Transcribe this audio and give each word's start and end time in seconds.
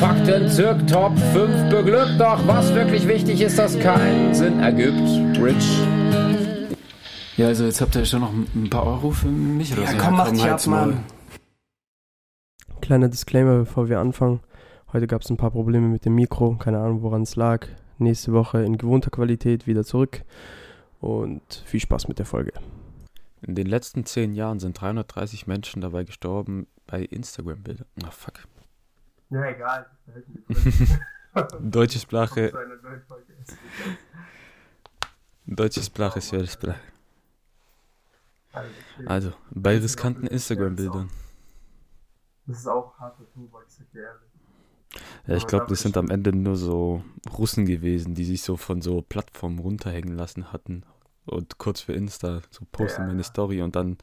Fakten 0.00 0.48
zirk 0.48 0.86
Top 0.86 1.12
5 1.18 1.68
beglückt, 1.68 2.18
doch 2.18 2.40
was 2.46 2.72
wirklich 2.74 3.06
wichtig 3.06 3.42
ist, 3.42 3.58
dass 3.58 3.78
keinen 3.78 4.34
Sinn 4.34 4.58
ergibt. 4.58 4.96
Rich. 5.38 5.78
Ja, 7.36 7.48
also 7.48 7.64
jetzt 7.66 7.82
habt 7.82 7.94
ihr 7.96 8.06
schon 8.06 8.20
noch 8.20 8.32
ein 8.32 8.70
paar 8.70 8.86
Euro 8.86 9.10
für 9.10 9.28
mich 9.28 9.74
oder 9.74 9.82
Ja, 9.82 9.90
so. 9.90 9.96
komm, 9.98 10.16
mach 10.16 10.30
dich 10.30 10.42
ab. 10.42 10.66
Mann. 10.68 11.04
Kleiner 12.80 13.10
Disclaimer, 13.10 13.58
bevor 13.58 13.90
wir 13.90 13.98
anfangen. 14.00 14.40
Heute 14.94 15.06
gab 15.06 15.20
es 15.20 15.28
ein 15.28 15.36
paar 15.36 15.50
Probleme 15.50 15.88
mit 15.88 16.06
dem 16.06 16.14
Mikro. 16.14 16.54
Keine 16.56 16.78
Ahnung, 16.78 17.02
woran 17.02 17.20
es 17.22 17.36
lag. 17.36 17.66
Nächste 17.98 18.32
Woche 18.32 18.62
in 18.62 18.78
gewohnter 18.78 19.10
Qualität 19.10 19.66
wieder 19.66 19.84
zurück. 19.84 20.22
Und 21.00 21.62
viel 21.66 21.80
Spaß 21.80 22.08
mit 22.08 22.18
der 22.18 22.24
Folge. 22.26 22.54
In 23.46 23.54
den 23.54 23.66
letzten 23.66 24.06
zehn 24.06 24.32
Jahren 24.34 24.60
sind 24.60 24.80
330 24.80 25.46
Menschen 25.46 25.82
dabei 25.82 26.04
gestorben 26.04 26.68
bei 26.86 27.02
Instagram-Bildern. 27.02 27.86
Ach, 28.06 28.12
fuck. 28.14 28.40
Ja, 29.30 29.44
egal. 29.46 29.86
das 29.88 30.00
behalten 30.06 30.44
wir 30.46 30.54
drin. 31.54 31.70
Deutsche 31.70 31.98
Sprache, 32.00 32.52
deutsche 35.46 35.82
Sprache 35.82 36.18
ist 36.18 36.32
ja 36.32 36.44
Sprache. 36.46 36.80
Also. 38.52 38.70
Also, 39.06 39.32
bei 39.52 39.78
riskanten 39.78 40.26
Instagram-Bildern. 40.26 41.08
Das 42.46 42.58
ist 42.58 42.66
auch 42.66 42.98
harter 42.98 43.24
Tobak, 43.32 43.64
ich 43.68 43.74
sag 43.74 43.90
dir 43.92 44.02
ehrlich. 44.02 44.30
Ja, 45.28 45.36
ich 45.36 45.46
glaube, 45.46 45.66
das 45.68 45.82
sind 45.82 45.96
am 45.96 46.10
Ende 46.10 46.34
nur 46.34 46.56
so 46.56 47.04
Russen 47.32 47.64
gewesen, 47.64 48.16
die 48.16 48.24
sich 48.24 48.42
so 48.42 48.56
von 48.56 48.82
so 48.82 49.02
Plattformen 49.02 49.60
runterhängen 49.60 50.16
lassen 50.16 50.52
hatten. 50.52 50.84
Und 51.26 51.58
kurz 51.58 51.80
für 51.80 51.92
Insta 51.92 52.40
so 52.50 52.64
posten 52.72 53.02
Ja. 53.02 53.06
meine 53.06 53.22
Story 53.22 53.62
und 53.62 53.76
dann 53.76 53.98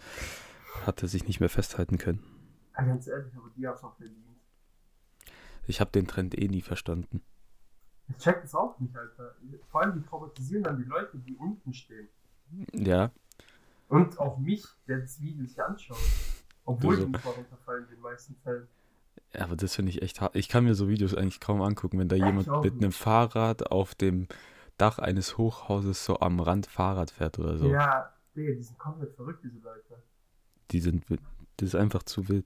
hat 0.86 1.02
er 1.02 1.10
sich 1.10 1.28
nicht 1.28 1.42
mehr 1.42 1.50
festhalten 1.50 1.98
können. 1.98 2.24
Ja, 2.78 2.86
ganz 2.86 3.08
ehrlich, 3.08 3.36
aber 3.36 3.50
die 3.58 3.68
haben 3.68 3.76
es 3.76 3.84
auch 3.84 3.98
verdient. 3.98 4.27
Ich 5.68 5.80
habe 5.82 5.92
den 5.92 6.08
Trend 6.08 6.38
eh 6.38 6.48
nie 6.48 6.62
verstanden. 6.62 7.22
Ich 8.10 8.18
check 8.18 8.42
das 8.42 8.56
auch 8.56 8.80
nicht, 8.80 8.96
Alter. 8.96 9.36
Vor 9.70 9.82
allem, 9.82 10.02
die 10.02 10.08
traumatisieren 10.08 10.64
dann 10.64 10.78
die 10.78 10.86
Leute, 10.86 11.18
die 11.18 11.36
unten 11.36 11.74
stehen. 11.74 12.08
Ja, 12.74 13.12
Und 13.90 14.18
auch 14.20 14.38
mich, 14.38 14.64
der 14.88 15.00
das 15.00 15.22
Video 15.22 15.46
sich 15.46 15.62
anschaut. 15.62 15.98
Obwohl 16.64 16.96
so. 16.96 17.06
die 17.06 17.12
nicht 17.12 17.26
runterfallen 17.26 17.84
in 17.86 17.90
den 17.92 18.02
meisten 18.02 18.36
Fällen. 18.44 18.68
aber 19.38 19.56
das 19.58 19.76
finde 19.76 19.92
ich 19.92 20.02
echt 20.02 20.22
hart. 20.22 20.36
Ich 20.36 20.48
kann 20.48 20.64
mir 20.64 20.76
so 20.76 20.88
Videos 20.88 21.14
eigentlich 21.14 21.42
kaum 21.42 21.62
angucken, 21.62 22.00
wenn 22.00 22.08
da 22.08 22.16
Ja, 22.16 22.30
ich 22.30 22.46
jemand 22.46 22.64
mit 22.64 22.74
einem 22.76 22.92
Fahrrad 22.94 23.72
auf 23.72 23.96
dem 23.96 24.28
Dach 24.78 25.00
eines 25.00 25.38
Hochhauses 25.38 26.06
so 26.06 26.20
am 26.20 26.40
Rand 26.40 26.68
Fahrrad 26.68 27.12
fährt 27.12 27.40
oder 27.40 27.58
so. 27.58 27.68
Ja, 27.68 28.14
Digga, 28.36 28.54
die 28.54 28.62
sind 28.62 28.78
komplett 28.78 29.14
verrückt, 29.16 29.44
diese 29.44 29.60
Leute. 29.60 30.02
Die 30.72 30.80
sind, 30.80 31.04
das 31.58 31.70
ist 31.70 31.76
einfach 31.76 32.04
zu 32.04 32.30
wild. 32.30 32.46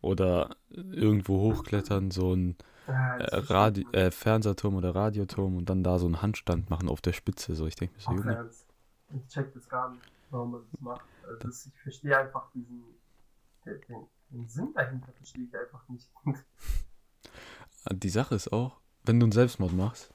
Oder 0.00 0.56
irgendwo 0.72 1.40
hochklettern, 1.40 2.10
so 2.10 2.34
ein 2.34 2.56
Ja, 2.86 3.16
äh, 3.16 3.36
Radi 3.36 3.86
äh, 3.92 4.10
Fernsehturm 4.10 4.76
oder 4.76 4.94
Radioturm 4.94 5.56
und 5.56 5.68
dann 5.68 5.82
da 5.82 5.98
so 5.98 6.06
einen 6.06 6.22
Handstand 6.22 6.70
machen 6.70 6.88
auf 6.88 7.00
der 7.00 7.12
Spitze. 7.12 7.54
So, 7.54 7.66
ich 7.66 7.74
denke 7.74 7.94
mir 7.96 8.00
so, 8.00 8.12
Junge, 8.12 8.34
ernst. 8.34 8.66
Ich 9.14 9.26
check 9.28 9.52
das 9.54 9.68
gar 9.68 9.90
nicht, 9.90 10.02
warum 10.30 10.52
man 10.52 10.60
das 10.70 10.80
macht. 10.80 11.04
Also 11.26 11.38
das, 11.46 11.66
ich 11.66 11.80
verstehe 11.82 12.16
einfach 12.16 12.50
diesen 12.52 12.84
den, 13.64 13.80
den, 13.88 14.06
den 14.30 14.48
Sinn 14.48 14.72
dahinter 14.74 15.12
verstehe 15.12 15.44
ich 15.44 15.56
einfach 15.56 15.86
nicht. 15.88 16.08
die 17.90 18.08
Sache 18.08 18.34
ist 18.34 18.52
auch, 18.52 18.80
wenn 19.04 19.20
du 19.20 19.26
einen 19.26 19.32
Selbstmord 19.32 19.72
machst, 19.72 20.10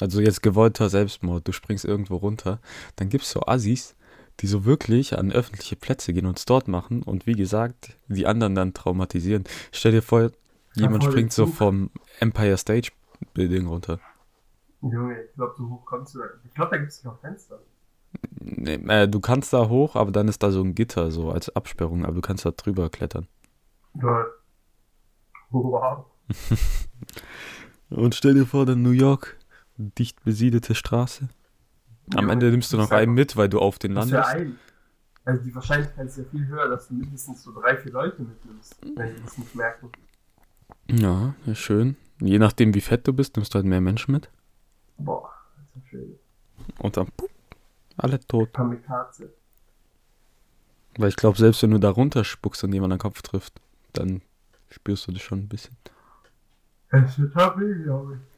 also 0.00 0.20
jetzt 0.20 0.42
gewollter 0.42 0.88
Selbstmord, 0.88 1.46
du 1.46 1.52
springst 1.52 1.84
irgendwo 1.84 2.16
runter, 2.16 2.60
dann 2.96 3.08
gibt's 3.08 3.30
so 3.30 3.42
Assis, 3.46 3.94
die 4.40 4.46
so 4.46 4.64
wirklich 4.64 5.16
an 5.18 5.32
öffentliche 5.32 5.76
Plätze 5.76 6.12
gehen 6.12 6.26
und 6.26 6.38
es 6.38 6.44
dort 6.44 6.68
machen 6.68 7.02
und 7.02 7.26
wie 7.26 7.34
gesagt, 7.34 7.96
die 8.08 8.26
anderen 8.26 8.54
dann 8.54 8.74
traumatisieren. 8.74 9.44
Stell 9.72 9.92
dir 9.92 10.02
vor, 10.02 10.30
jemand 10.74 11.04
voll 11.04 11.12
springt 11.12 11.32
so 11.32 11.46
vom 11.46 11.90
Empire 12.20 12.56
State 12.56 12.90
Building 13.32 13.66
runter. 13.66 14.00
Junge, 14.82 15.22
ich 15.22 15.34
glaube, 15.34 15.54
so 15.56 15.68
hoch 15.68 15.84
kommst 15.84 16.14
du 16.14 16.18
da. 16.18 16.24
Ich 16.44 16.54
glaube, 16.54 16.72
da 16.72 16.76
gibt 16.78 16.92
es 16.92 17.04
noch 17.04 17.18
Fenster. 17.20 17.60
Nee, 18.40 18.74
äh, 18.74 19.08
du 19.08 19.20
kannst 19.20 19.52
da 19.52 19.68
hoch, 19.68 19.96
aber 19.96 20.12
dann 20.12 20.28
ist 20.28 20.42
da 20.42 20.50
so 20.50 20.62
ein 20.62 20.74
Gitter 20.74 21.10
so 21.10 21.30
als 21.30 21.54
Absperrung, 21.54 22.04
aber 22.04 22.14
du 22.14 22.20
kannst 22.20 22.44
da 22.44 22.50
drüber 22.50 22.90
klettern. 22.90 23.26
Ja. 23.94 24.26
Wow. 25.50 26.06
Und 27.90 28.14
stell 28.14 28.34
dir 28.34 28.46
vor, 28.46 28.66
dann 28.66 28.82
New 28.82 28.90
York, 28.90 29.38
dicht 29.76 30.22
besiedelte 30.24 30.74
Straße. 30.74 31.28
Am 32.12 32.20
Junge, 32.20 32.32
Ende 32.32 32.50
nimmst 32.50 32.72
du 32.72 32.76
das 32.76 32.86
noch 32.90 32.96
ist 32.96 33.00
einen 33.02 33.14
mit, 33.14 33.36
weil 33.36 33.48
du 33.48 33.58
auf 33.60 33.78
den 33.78 33.94
Das 33.94 34.10
landest. 34.10 34.34
ein. 34.34 34.58
Also 35.24 35.42
die 35.42 35.54
Wahrscheinlichkeit 35.54 36.06
ist 36.06 36.18
ja 36.18 36.24
viel 36.24 36.46
höher, 36.46 36.68
dass 36.68 36.88
du 36.88 36.94
mindestens 36.94 37.42
so 37.42 37.58
drei, 37.58 37.76
vier 37.78 37.92
Leute 37.92 38.22
mitnimmst, 38.22 38.76
wenn 38.94 39.14
die 39.14 39.22
das 39.22 39.38
nicht 39.38 39.54
merken. 39.54 39.90
Ja, 40.90 41.34
ja, 41.46 41.54
schön. 41.54 41.96
Je 42.20 42.38
nachdem, 42.38 42.74
wie 42.74 42.82
fett 42.82 43.06
du 43.08 43.12
bist, 43.14 43.36
nimmst 43.36 43.54
du 43.54 43.56
halt 43.56 43.66
mehr 43.66 43.80
Menschen 43.80 44.12
mit. 44.12 44.28
Boah, 44.98 45.32
alter 45.56 45.86
Schwede. 45.88 46.18
Und 46.78 46.96
dann 46.96 47.06
pup, 47.16 47.30
alle 47.96 48.20
tot. 48.20 48.52
Kamikaze. 48.52 49.32
Weil 50.98 51.08
ich 51.08 51.16
glaube, 51.16 51.38
selbst 51.38 51.62
wenn 51.62 51.70
du 51.70 51.78
da 51.80 51.90
runterspuckst 51.90 52.62
und 52.64 52.72
jemand 52.72 52.92
an 52.92 52.98
den 52.98 53.02
Kopf 53.02 53.22
trifft, 53.22 53.60
dann 53.94 54.20
spürst 54.70 55.08
du 55.08 55.12
das 55.12 55.22
schon 55.22 55.40
ein 55.40 55.48
bisschen. 55.48 55.76
Es 56.90 57.18
wird 57.18 57.34
happy, 57.34 57.82
glaube 57.82 58.14
ich. 58.14 58.33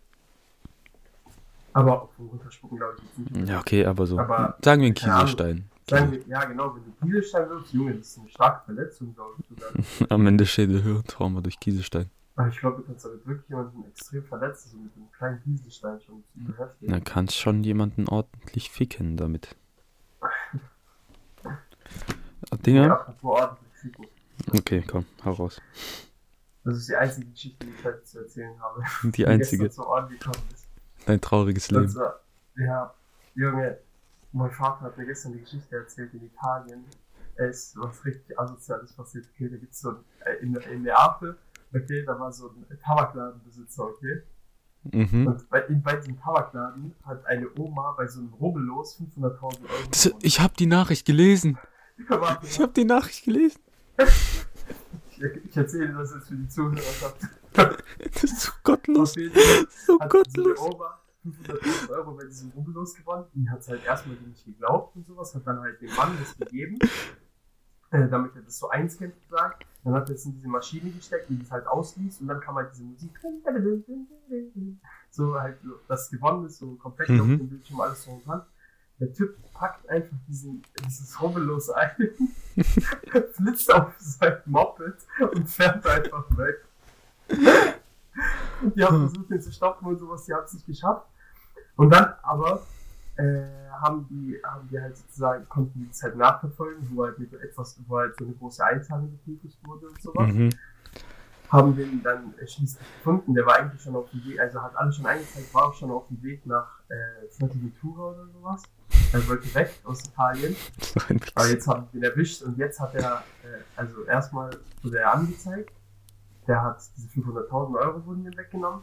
Aber 1.76 2.02
auch 2.02 2.10
vom 2.12 2.28
Runterspucken, 2.28 2.78
glaube 2.78 2.94
ich, 2.98 3.02
jetzt 3.18 3.18
nicht. 3.36 3.48
Ja, 3.48 3.58
okay, 3.60 3.84
aber 3.84 4.06
so. 4.06 4.18
Aber- 4.18 4.56
sagen 4.64 4.80
wir 4.80 4.86
einen. 4.86 4.94
Kieselstein. 4.94 5.70
Sagen 5.88 6.10
wir, 6.10 6.26
ja 6.26 6.44
genau, 6.44 6.74
wenn 6.74 6.84
du 6.84 6.90
Kieselstein 7.06 7.48
wirfst, 7.50 7.72
Junge, 7.72 7.94
das 7.94 8.06
ist 8.08 8.18
eine 8.18 8.28
starke 8.30 8.64
Verletzung, 8.64 9.14
glaube 9.14 9.34
ich 9.38 9.46
sogar. 9.48 9.70
Am 10.10 10.26
Ende 10.26 10.46
Schädelhirntrauma 10.46 11.42
durch 11.42 11.60
Kieselstein. 11.60 12.10
Aber 12.34 12.48
ich 12.48 12.58
glaube, 12.58 12.78
du 12.78 12.82
kannst 12.84 13.04
damit 13.04 13.26
wirklich 13.26 13.48
jemanden 13.48 13.84
extrem 13.84 14.24
verletzen, 14.24 14.70
so 14.70 14.78
mit 14.78 14.96
einem 14.96 15.10
kleinen 15.12 15.42
Kieselstein 15.42 16.00
schon 16.00 16.24
zu 16.24 16.58
heftig. 16.58 16.88
Dann 16.88 17.04
kannst 17.04 17.36
schon 17.36 17.62
jemanden 17.62 18.08
ordentlich 18.08 18.70
ficken 18.70 19.16
damit. 19.16 19.54
Dinger? 22.64 22.86
Ja, 22.86 23.14
ordentlich 23.22 23.72
ficken. 23.74 24.06
Okay, 24.52 24.82
komm, 24.86 25.04
hau 25.24 25.32
raus. 25.32 25.60
Das 26.64 26.78
ist 26.78 26.88
die 26.88 26.96
einzige 26.96 27.30
Geschichte, 27.30 27.64
die 27.66 27.72
ich 27.72 27.84
heute 27.84 28.02
zu 28.02 28.18
erzählen 28.18 28.60
habe. 28.60 28.82
Die 29.04 29.26
einzige. 29.26 29.70
zu 29.70 29.86
Ort 29.86 30.10
gekommen 30.10 30.42
ist. 30.52 30.65
Dein 31.06 31.20
trauriges 31.20 31.70
Leben. 31.70 31.88
zwar, 31.88 32.20
ja, 32.56 32.92
Junge, 33.34 33.78
mein 34.32 34.50
Vater 34.50 34.82
hat 34.82 34.98
mir 34.98 35.06
gestern 35.06 35.32
die 35.32 35.40
Geschichte 35.40 35.76
erzählt 35.76 36.12
in 36.14 36.26
Italien. 36.26 36.84
Es 37.36 37.68
ist 37.68 37.76
was 37.78 38.04
richtig 38.04 38.38
Asoziales 38.38 38.92
passiert. 38.92 39.26
Okay, 39.34 39.48
da 39.48 39.56
gibt's 39.56 39.80
so 39.80 39.90
ein, 39.90 39.96
äh, 40.24 40.42
in, 40.42 40.54
in 40.56 40.82
Neapel, 40.82 41.36
okay, 41.74 42.04
da 42.04 42.18
war 42.18 42.32
so 42.32 42.48
ein 42.48 42.78
Tabakladenbesitzer, 42.82 43.84
okay. 43.84 44.22
Mhm. 44.92 45.26
Und 45.26 45.48
bei, 45.50 45.62
bei 45.62 45.96
diesem 45.96 46.18
Tabakladen 46.18 46.94
hat 47.04 47.24
eine 47.26 47.48
Oma 47.58 47.92
bei 47.96 48.06
so 48.06 48.20
einem 48.20 48.32
Rubbellos 48.34 49.00
500.000 49.00 49.42
Euro 49.42 49.58
Das, 49.90 50.12
ich 50.22 50.40
habe 50.40 50.54
die 50.58 50.66
Nachricht 50.66 51.06
gelesen. 51.06 51.58
Ich 52.42 52.60
habe 52.60 52.74
die 52.74 52.84
Nachricht 52.84 53.24
gelesen. 53.24 53.58
ich, 55.20 55.56
erzähle 55.56 55.92
das 55.94 56.14
jetzt 56.14 56.28
für 56.28 56.34
die 56.36 56.48
Zuhörer. 56.48 57.14
Das 57.52 58.24
ist 58.24 58.40
so 58.40 58.52
gottlos. 58.62 59.14
So 59.14 59.20
so 59.86 59.98
gottlos. 59.98 60.58
Oma 60.60 61.00
500.000 61.24 61.90
Euro 61.90 62.12
bei 62.14 62.24
diesem 62.24 62.50
Rubbellos 62.50 62.94
gewonnen. 62.94 63.24
Die 63.34 63.48
hat 63.50 63.60
es 63.60 63.68
halt 63.68 63.84
erstmal 63.84 64.16
nicht 64.16 64.44
geglaubt 64.44 64.94
und 64.96 65.06
sowas, 65.06 65.34
hat 65.34 65.46
dann 65.46 65.60
halt 65.60 65.80
dem 65.80 65.92
Mann 65.96 66.16
das 66.20 66.36
gegeben, 66.36 66.78
äh, 67.90 68.08
damit 68.08 68.36
er 68.36 68.42
das 68.42 68.58
so 68.58 68.68
einscannt 68.68 69.14
sagt. 69.28 69.66
Dann 69.84 69.94
hat 69.94 70.08
er 70.08 70.14
es 70.16 70.24
in 70.26 70.34
diese 70.34 70.48
Maschine 70.48 70.90
gesteckt, 70.90 71.28
die 71.28 71.38
das 71.38 71.50
halt 71.50 71.66
ausliest 71.66 72.20
und 72.20 72.28
dann 72.28 72.40
kam 72.40 72.56
halt 72.56 72.70
diese 72.72 72.84
Musik. 72.84 73.10
So 75.10 75.34
halt, 75.40 75.58
so, 75.62 75.70
das 75.88 76.10
gewonnen 76.10 76.46
ist, 76.46 76.58
so 76.58 76.74
komplett 76.74 77.08
Mhm. 77.08 77.20
auf 77.20 77.26
dem 77.26 77.48
Bildschirm 77.48 77.80
alles 77.80 78.02
so 78.04 78.10
und 78.12 78.26
dran. 78.26 78.42
Der 78.98 79.12
Typ 79.12 79.36
packt 79.52 79.88
einfach 79.88 80.16
diesen, 80.26 80.62
dieses 80.84 81.20
Rubbellos 81.20 81.70
ein, 81.70 81.90
flitzt 83.32 83.72
auf 83.72 83.92
sein 83.98 84.38
Moped 84.46 84.96
und 85.34 85.48
fährt 85.48 85.86
einfach 85.86 86.24
weg. 86.36 86.64
Die 88.74 88.84
haben 88.84 89.08
versucht, 89.08 89.30
den 89.30 89.40
zu 89.42 89.52
stoppen 89.52 89.86
und 89.88 89.98
sowas, 89.98 90.24
die 90.24 90.32
haben 90.32 90.44
es 90.44 90.54
nicht 90.54 90.66
geschafft. 90.66 91.06
Und 91.76 91.90
dann 91.90 92.14
aber 92.22 92.62
äh, 93.16 93.68
haben 93.80 94.06
die, 94.08 94.40
haben 94.42 94.68
die 94.68 94.80
halt 94.80 94.96
sozusagen, 94.96 95.46
konnten 95.48 95.78
die 95.80 95.88
das 95.88 96.02
halt 96.02 96.16
nachverfolgen, 96.16 96.88
wo 96.94 97.04
halt 97.04 97.18
mit 97.18 97.32
etwas, 97.34 97.78
wo 97.86 97.98
halt 97.98 98.16
so 98.18 98.24
eine 98.24 98.34
große 98.34 98.64
Einzahlung 98.64 99.18
geprüft 99.24 99.58
wurde 99.66 99.88
und 99.88 100.00
sowas. 100.00 100.32
Mhm. 100.32 100.50
haben 101.50 101.76
den 101.76 102.02
dann 102.02 102.34
äh, 102.38 102.46
schließlich 102.46 102.86
gefunden. 102.96 103.34
Der 103.34 103.44
war 103.44 103.56
eigentlich 103.56 103.82
schon 103.82 103.94
auf 103.94 104.10
dem 104.10 104.24
Weg, 104.24 104.40
also 104.40 104.62
hat 104.62 104.74
alles 104.76 104.96
schon 104.96 105.06
eingezeigt, 105.06 105.52
war 105.54 105.66
auch 105.66 105.74
schon 105.74 105.90
auf 105.90 106.08
dem 106.08 106.22
Weg 106.22 106.46
nach 106.46 106.80
äh, 106.88 107.28
Fuerteventura 107.28 108.10
oder 108.10 108.26
sowas. 108.28 108.62
Er 109.12 109.28
wollte 109.28 109.54
weg 109.54 109.70
aus 109.84 110.04
Italien. 110.04 110.56
Aber 111.34 111.48
jetzt 111.48 111.66
haben 111.66 111.86
wir 111.92 112.00
ihn 112.00 112.04
erwischt 112.04 112.42
und 112.42 112.58
jetzt 112.58 112.80
hat 112.80 112.94
er, 112.94 113.22
äh, 113.44 113.62
also 113.76 114.04
erstmal 114.04 114.50
wurde 114.82 114.98
er 114.98 115.14
angezeigt. 115.14 115.72
Der 116.46 116.62
hat 116.62 116.80
diese 116.96 117.08
500.000 117.20 117.78
Euro 117.78 118.06
wurden 118.06 118.26
ihm 118.26 118.36
weggenommen. 118.36 118.82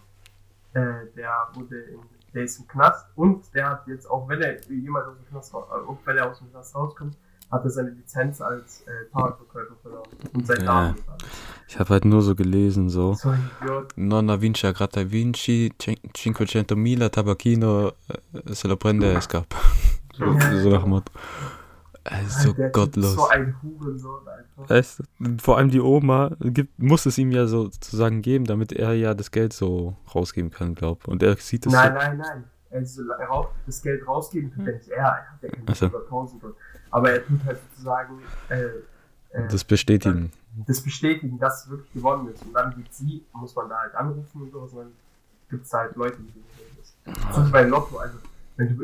Äh, 0.74 0.82
der 1.16 1.48
wurde 1.54 1.78
in, 1.82 2.00
der 2.34 2.44
ist 2.44 2.58
im 2.60 2.68
Knast 2.68 3.06
und 3.16 3.44
der 3.54 3.70
hat 3.70 3.88
jetzt, 3.88 4.10
auch 4.10 4.28
wenn 4.28 4.42
er 4.42 4.60
jemals 4.70 5.08
aus 5.08 5.16
dem 5.18 5.28
Knast, 5.30 5.54
ra- 5.54 5.60
äh, 5.72 5.88
auch 5.88 5.98
wenn 6.06 6.18
er 6.18 6.30
aus 6.32 6.40
dem 6.40 6.50
Knast 6.52 6.74
rauskommt, 6.76 7.16
hat 7.52 7.64
er 7.64 7.70
seine 7.70 7.92
Lizenz 7.92 8.42
als 8.42 8.82
äh, 8.88 9.06
Fahrradverkäufer 9.12 9.76
verloren. 9.84 10.10
Und 10.34 10.48
sein 10.48 10.58
Ja. 10.62 10.66
Namen 10.66 10.98
alles. 11.08 11.24
Ich 11.68 11.80
habe 11.80 11.90
halt 11.92 12.06
nur 12.06 12.22
so 12.24 12.34
gelesen, 12.34 12.90
so. 12.90 13.14
So 13.14 13.30
ein 13.30 13.50
Idiot. 13.62 13.94
Nonna 13.96 14.42
Vinci 14.42 14.66
a 14.66 14.72
Gratta 14.72 15.12
Vinci, 15.12 15.72
cin- 15.80 16.00
500.000 16.16 17.10
Tabacchino, 17.12 17.90
eh, 18.10 18.54
se 18.56 18.68
lo 18.68 18.76
prende 18.78 19.14
e 19.14 19.22
scappa. 19.22 19.58
So, 20.14 20.26
so 20.62 20.70
nach 20.70 20.82
dem 20.82 20.90
Motto. 20.90 21.12
Äh, 22.06 22.26
so 22.26 22.54
Der 22.54 22.70
gottlos. 22.70 23.14
So 23.16 23.28
ein 23.30 23.56
Hurensohn 23.62 24.28
einfach. 24.28 24.70
Weißt 24.70 25.04
vor 25.42 25.58
allem 25.58 25.70
die 25.70 25.80
Oma 25.80 26.32
gibt, 26.42 26.78
muss 26.78 27.06
es 27.06 27.18
ihm 27.18 27.32
ja 27.32 27.48
sozusagen 27.48 28.22
geben, 28.22 28.46
damit 28.46 28.74
er 28.74 28.94
ja 28.94 29.14
das 29.14 29.32
Geld 29.32 29.54
so 29.54 29.96
rausgeben 30.14 30.52
kann, 30.52 30.76
glaub. 30.76 31.08
Und 31.08 31.24
er 31.24 31.36
sieht 31.38 31.66
es 31.66 31.72
Nein, 31.72 31.94
nein, 31.94 32.18
nein. 32.18 32.44
Also 32.72 33.04
das 33.66 33.82
Geld 33.82 34.06
rausgeben 34.08 34.52
er 34.66 34.74
nicht 34.74 34.90
er. 34.90 34.98
Er 34.98 35.06
hat 35.32 35.44
ja 35.44 35.50
keine 35.50 35.64
Ach 35.68 35.76
so. 35.76 35.86
100.000. 35.86 36.42
dort. 36.42 36.56
Aber 36.90 37.12
er 37.12 37.26
tut 37.26 37.44
halt 37.46 37.60
sozusagen 37.72 38.20
äh, 38.50 38.56
so. 39.32 39.38
äh, 39.38 39.48
Das 39.48 39.64
bestätigen. 39.64 40.32
das 40.68 40.82
bestätigen, 40.82 41.40
dass 41.40 41.64
es 41.66 41.70
wirklich 41.70 41.94
gewonnen 41.94 42.28
ist. 42.34 42.44
Und 42.44 42.54
dann 42.54 42.76
geht 42.76 42.94
sie, 42.94 43.24
muss 43.34 43.56
man 43.56 43.70
da 43.70 43.78
halt 43.80 43.96
anrufen 43.96 44.42
und 44.42 44.52
sowas. 44.52 44.72
Und 44.74 44.80
dann 44.80 44.92
gibt 45.50 45.66
es 45.66 45.72
halt 45.74 45.96
Leute, 45.96 46.18
die 46.18 46.28
gewinnen 46.34 46.78
ist. 46.82 46.96
Das 47.30 47.38
ist 47.46 47.52
bei 47.52 47.64
Lotto. 47.64 47.98
Also, 47.98 48.18
wenn 48.58 48.76
du, 48.78 48.84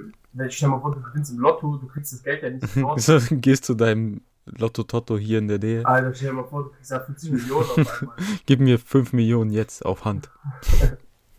stell 0.49 0.49
dir 0.49 0.67
mal 0.69 0.79
vor, 0.81 0.91
du 0.95 1.01
gewinnst 1.01 1.31
im 1.31 1.39
Lotto, 1.39 1.77
du 1.77 1.87
kriegst 1.87 2.13
das 2.13 2.23
Geld 2.23 2.43
ja 2.43 2.49
nicht 2.49 2.77
raus. 2.83 3.05
So, 3.05 3.19
gehst 3.31 3.65
zu 3.65 3.73
deinem 3.75 4.21
Lotto 4.45 4.83
Totto 4.83 5.17
hier 5.17 5.39
in 5.39 5.47
der 5.47 5.59
Nähe. 5.59 5.85
Alter, 5.85 6.13
stell 6.13 6.29
dir 6.29 6.33
mal 6.35 6.43
vor, 6.45 6.63
du 6.63 6.69
kriegst 6.69 6.91
ja 6.91 6.99
50 6.99 7.31
Millionen 7.31 7.69
auf 7.69 8.01
einmal. 8.01 8.15
Gib 8.45 8.59
mir 8.59 8.79
5 8.79 9.13
Millionen 9.13 9.51
jetzt 9.51 9.85
auf 9.85 10.05
Hand. 10.05 10.29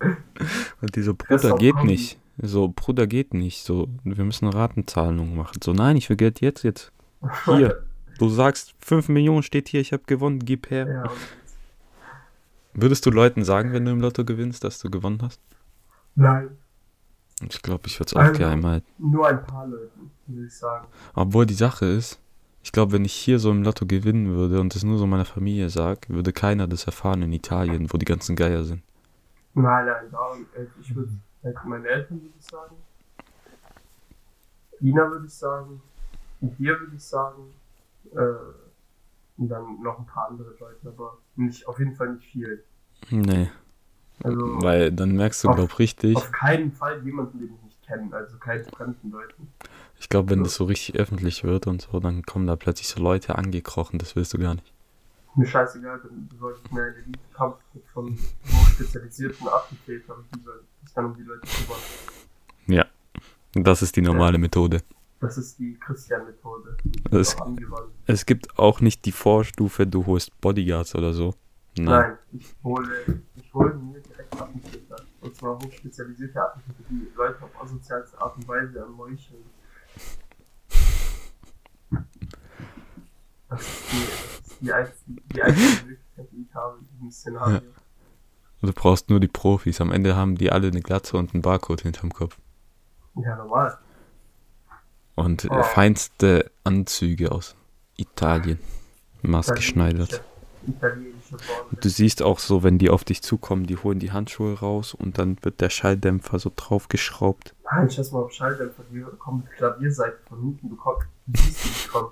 Und 0.81 0.97
die 0.97 1.03
so, 1.03 1.15
Bruder, 1.15 1.57
geht 1.57 1.75
Kombi. 1.75 1.93
nicht. 1.93 2.19
So, 2.43 2.69
Bruder, 2.75 3.07
geht 3.07 3.35
nicht. 3.35 3.65
So, 3.65 3.89
wir 4.05 4.25
müssen 4.25 4.49
Ratenzahlung 4.49 5.37
machen. 5.37 5.59
So, 5.63 5.73
nein, 5.73 5.97
ich 5.97 6.09
will 6.09 6.17
Geld 6.17 6.41
jetzt, 6.41 6.63
jetzt. 6.63 6.91
Hier. 7.45 7.85
Du 8.19 8.29
sagst, 8.29 8.75
5 8.81 9.09
Millionen 9.09 9.43
steht 9.43 9.69
hier, 9.69 9.81
ich 9.81 9.93
habe 9.93 10.05
gewonnen, 10.07 10.39
gib 10.45 10.71
her. 10.71 10.87
ja, 10.89 11.05
Würdest 12.73 13.05
du 13.05 13.11
Leuten 13.11 13.45
sagen, 13.45 13.73
wenn 13.73 13.85
du 13.85 13.91
im 13.91 14.01
Lotto 14.01 14.25
gewinnst, 14.25 14.63
dass 14.65 14.79
du 14.79 14.91
gewonnen 14.91 15.19
hast? 15.23 15.41
nein, 16.15 16.51
Ich 17.49 17.63
glaube, 17.63 17.87
ich 17.87 17.99
würde 17.99 18.09
es 18.09 18.15
auch 18.17 18.21
Also- 18.21 18.39
geheim 18.39 18.67
halten. 18.67 18.87
nur 18.99 19.27
ein 19.29 19.43
paar 19.45 19.67
Leuten, 19.67 20.11
würde 20.27 20.47
ich 20.47 20.55
sagen. 20.57 20.87
Obwohl 21.15 21.47
die 21.47 21.55
Sache 21.55 21.87
ist, 21.87 22.21
ich 22.63 22.73
glaube, 22.73 22.93
wenn 22.93 23.05
ich 23.07 23.15
hier 23.15 23.39
so 23.39 23.51
im 23.51 23.63
Lotto 23.63 23.87
gewinnen 23.87 24.35
würde 24.35 24.61
und 24.61 24.75
es 24.77 24.85
nur 24.85 24.99
so 24.99 25.07
meiner 25.07 25.25
Familie 25.25 25.71
sag, 25.71 26.09
würde 26.11 26.33
keiner 26.33 26.67
das 26.69 26.85
erfahren 26.85 27.23
in 27.23 27.33
Italien, 27.33 27.91
wo 27.93 27.97
die 27.97 28.05
ganzen 28.05 28.37
Geier 28.37 28.65
sind. 28.65 28.83
Nein, 29.55 29.87
nein, 29.87 30.05
da, 30.13 30.35
äh, 30.61 30.67
ich 30.81 30.95
würde, 30.95 31.11
äh, 31.43 31.53
meine 31.65 31.89
Eltern 31.89 32.21
würde 32.21 32.35
ich 32.39 32.45
sagen. 32.47 32.77
Ina 34.81 35.11
würde 35.11 35.27
ich 35.27 35.33
sagen. 35.35 35.81
Und 36.41 36.59
dir 36.59 36.79
würde 36.79 36.97
ich 36.97 37.03
sagen. 37.03 37.43
Äh, 38.15 38.19
und 39.39 39.49
dann 39.49 39.81
noch 39.83 39.99
ein 39.99 40.07
paar 40.07 40.29
andere 40.29 40.51
Leute, 40.61 40.89
aber 40.89 41.17
nicht, 41.37 41.67
auf 41.67 41.79
jeden 41.79 41.95
Fall 41.95 42.13
nicht 42.15 42.27
viel. 42.31 42.63
Nee, 43.09 43.51
Also 44.23 44.63
weil 44.63 44.93
dann 44.93 45.13
merkst 45.17 45.45
du, 45.45 45.49
Auf- 45.49 45.57
glaub 45.57 45.79
richtig, 45.79 46.17
auf 46.17 46.31
keinen 46.33 46.73
Fall 46.73 47.03
jemanden, 47.05 47.39
den 47.39 47.55
ich 47.55 47.63
nicht 47.65 47.83
kenne, 47.87 48.15
also 48.15 48.37
keine 48.39 48.65
fremden 48.65 49.11
Leuten. 49.11 49.49
ich 49.99 50.09
glaube, 50.09 50.31
wenn 50.31 50.45
das 50.45 50.55
so 50.55 50.65
richtig 50.65 50.97
öffentlich 50.97 51.43
wird 51.45 51.67
und 51.67 51.83
so, 51.83 52.01
dann 52.01 52.23
kommen 52.23 52.47
da 52.47 52.57
plötzlich 52.57 52.89
so 52.89 53.01
Leute 53.03 53.37
angekrochen, 53.37 53.99
das 53.99 54.17
willst 54.17 54.35
du 54.35 54.39
gar 54.39 54.55
nicht. 54.55 54.73
Mir 55.37 55.47
scheißegal, 55.47 56.01
dann 56.03 56.29
sollte 56.41 56.59
ich 56.65 56.73
mir 56.73 56.83
einen 56.83 56.97
Elite-Kampf 56.97 57.57
von 57.95 58.19
hochspezialisierten 58.53 59.47
Attentätern, 59.49 60.25
die 60.35 60.41
sich 60.85 60.95
dann 60.95 61.05
um 61.07 61.15
die 61.17 61.23
Leute 61.23 61.41
kümmern. 61.47 62.85
Das 63.53 63.83
ist 63.83 63.97
die 63.97 64.03
normale 64.03 64.39
Methode. 64.39 64.81
Das 65.19 65.37
ist 65.37 65.59
die 65.59 65.75
Christian-Methode. 65.75 66.77
Angewandt. 67.41 67.89
Es 68.07 68.25
gibt 68.25 68.59
auch 68.59 68.81
nicht 68.81 69.05
die 69.05 69.13
Vorstufe, 69.13 69.87
du 69.87 70.07
holst 70.07 70.39
Bodyguards 70.41 70.95
oder 70.95 71.13
so. 71.13 71.35
Nein. 71.77 71.85
Nein, 71.87 72.19
ich 72.33 72.55
hole, 72.63 73.23
ich 73.37 73.55
hole 73.55 73.75
mir 73.75 74.01
Attentäter. 74.33 74.97
Und 75.21 75.37
zwar 75.37 75.59
hochspezialisierte 75.59 76.41
Attentäter, 76.43 76.83
die 76.91 77.09
Leute 77.17 77.43
auf 77.45 77.63
asozialste 77.63 78.21
Art 78.21 78.37
und 78.37 78.49
Weise 78.49 78.79
ermeucheln. 78.79 79.45
Das 83.49 83.61
ist 83.63 83.93
die, 83.93 84.07
das 84.07 84.47
ist 84.47 84.61
die, 84.61 84.73
einzige, 84.73 85.21
die 85.35 85.43
einzige 85.43 85.87
Möglichkeit, 85.87 86.29
die 86.33 86.43
ich 86.49 86.55
habe 86.55 86.79
in 86.79 86.89
diesem 86.95 87.11
Szenario. 87.11 87.61
Du 88.63 88.73
brauchst 88.73 89.09
nur 89.09 89.21
die 89.21 89.29
Profis. 89.29 89.81
Am 89.81 89.91
Ende 89.91 90.15
haben 90.15 90.37
die 90.37 90.53
alle 90.53 90.69
eine 90.69 90.83
Glatze 90.83 91.17
und 91.17 91.33
einen 91.35 91.43
Barcode 91.43 91.81
hinterm 91.83 92.13
Kopf. 92.13 92.37
Ja, 93.17 93.37
normal. 93.37 93.79
Und 95.15 95.45
äh, 95.45 95.49
Oh. 95.51 95.63
feinste 95.63 96.51
Anzüge 96.63 97.33
aus 97.33 97.57
Italien. 97.97 98.59
Maßgeschneidert. 99.23 100.23
Born. 100.81 101.07
Du 101.81 101.89
siehst 101.89 102.23
auch 102.23 102.39
so, 102.39 102.63
wenn 102.63 102.79
die 102.79 102.91
auf 102.91 103.05
dich 103.05 103.23
zukommen, 103.23 103.67
die 103.67 103.77
holen 103.77 103.99
die 103.99 104.13
Handschuhe 104.13 104.59
raus 104.59 104.95
und 104.95 105.19
dann 105.19 105.37
wird 105.43 105.61
der 105.61 105.71
Schalldämpfer 105.71 106.39
so 106.39 106.53
draufgeschraubt. 106.55 107.55
Nein, 107.65 107.89
ich 107.89 107.97
lass 107.97 108.13
mal 108.13 108.23
auf 108.23 108.33
Schalldämpfer, 108.33 108.83
die 108.91 109.05
kommen 109.19 109.45
mit 109.45 109.53
Klavierseite 109.53 110.19
von 110.29 110.41
hinten, 110.41 110.71
du 110.71 110.77
kommst, 110.77 111.07
du 111.27 111.41
siehst 111.41 111.67
nicht 111.67 111.89
kommen. 111.89 112.11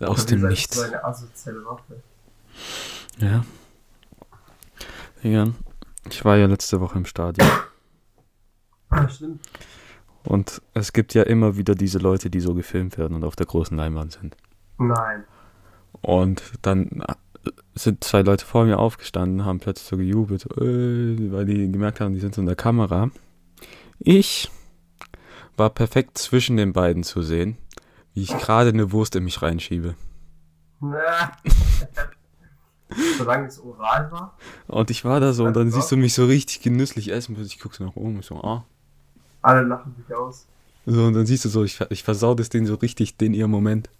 Aus 0.00 0.26
dem 0.26 0.46
Nichts. 0.46 0.76
So 0.76 0.82
eine 0.82 1.02
asoziale 1.04 1.64
Waffe. 1.64 2.02
Ja. 3.18 3.44
Egan, 5.22 5.54
ich 6.10 6.24
war 6.24 6.36
ja 6.36 6.46
letzte 6.46 6.80
Woche 6.80 6.98
im 6.98 7.06
Stadion. 7.06 7.48
Ah, 8.90 9.08
stimmt. 9.08 9.40
Und 10.24 10.60
es 10.74 10.92
gibt 10.92 11.14
ja 11.14 11.22
immer 11.22 11.56
wieder 11.56 11.74
diese 11.74 11.98
Leute, 11.98 12.30
die 12.30 12.40
so 12.40 12.54
gefilmt 12.54 12.98
werden 12.98 13.14
und 13.14 13.24
auf 13.24 13.36
der 13.36 13.46
großen 13.46 13.76
Leinwand 13.76 14.12
sind. 14.12 14.36
Nein. 14.78 15.24
Und 16.02 16.42
dann 16.62 17.02
äh, 17.06 17.14
sind 17.74 18.04
zwei 18.04 18.22
Leute 18.22 18.44
vor 18.44 18.64
mir 18.64 18.78
aufgestanden, 18.78 19.44
haben 19.44 19.60
plötzlich 19.60 19.88
so 19.88 19.96
gejubelt, 19.96 20.42
so, 20.42 20.50
äh, 20.62 21.32
weil 21.32 21.46
die 21.46 21.70
gemerkt 21.70 22.00
haben, 22.00 22.14
die 22.14 22.20
sind 22.20 22.34
so 22.34 22.40
in 22.40 22.46
der 22.46 22.56
Kamera. 22.56 23.10
Ich 23.98 24.50
war 25.56 25.70
perfekt 25.70 26.18
zwischen 26.18 26.56
den 26.56 26.72
beiden 26.72 27.02
zu 27.02 27.22
sehen, 27.22 27.56
wie 28.14 28.22
ich 28.22 28.36
gerade 28.38 28.70
eine 28.70 28.92
Wurst 28.92 29.16
in 29.16 29.24
mich 29.24 29.42
reinschiebe. 29.42 29.94
Solange 33.18 33.46
es 33.48 33.58
oral 33.58 34.10
war. 34.12 34.36
Und 34.68 34.90
ich 34.90 35.04
war 35.04 35.18
da 35.18 35.32
so 35.32 35.44
und 35.44 35.56
dann 35.56 35.70
siehst 35.70 35.90
du 35.90 35.96
mich 35.96 36.14
so 36.14 36.26
richtig 36.26 36.60
genüsslich 36.60 37.10
essen, 37.10 37.36
ich 37.40 37.58
guck 37.58 37.74
so 37.74 37.84
nach 37.84 37.96
oben 37.96 38.16
und 38.16 38.24
so, 38.24 38.40
ah. 38.42 38.64
Alle 39.42 39.62
lachen 39.62 39.94
sich 39.96 40.14
aus. 40.14 40.46
So, 40.86 41.04
und 41.04 41.14
dann 41.14 41.26
siehst 41.26 41.44
du 41.44 41.48
so, 41.48 41.64
ich, 41.64 41.80
ich 41.90 42.04
versau 42.04 42.34
das 42.34 42.48
denen 42.48 42.66
so 42.66 42.76
richtig, 42.76 43.16
den 43.16 43.34
ihr 43.34 43.48
Moment. 43.48 43.90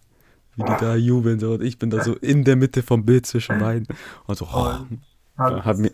Wie 0.57 0.63
die 0.65 0.77
da 0.81 0.97
jubeln, 0.97 1.39
so, 1.39 1.53
und 1.55 1.63
ich 1.63 1.79
bin 1.79 1.91
da 1.91 2.03
so 2.03 2.15
in 2.15 2.43
der 2.45 2.57
Mitte 2.57 2.83
vom 2.83 3.05
Bild 3.05 3.27
zwischen 3.27 3.59
beiden. 3.59 3.87
Und 4.27 4.39
so, 4.39 4.47
oh, 4.47 4.79
hat 5.39 5.79
mir- 5.79 5.93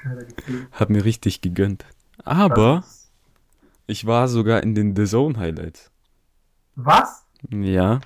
hat 0.73 0.89
mir 0.91 1.05
richtig 1.05 1.41
gegönnt. 1.41 1.85
Aber 2.25 2.85
ich 3.89 4.07
war 4.07 4.29
sogar 4.29 4.63
in 4.63 4.75
den 4.77 4.95
The 4.95 5.05
Zone 5.07 5.37
Highlights. 5.39 5.91
Was? 6.77 7.27
Ja, 7.51 8.01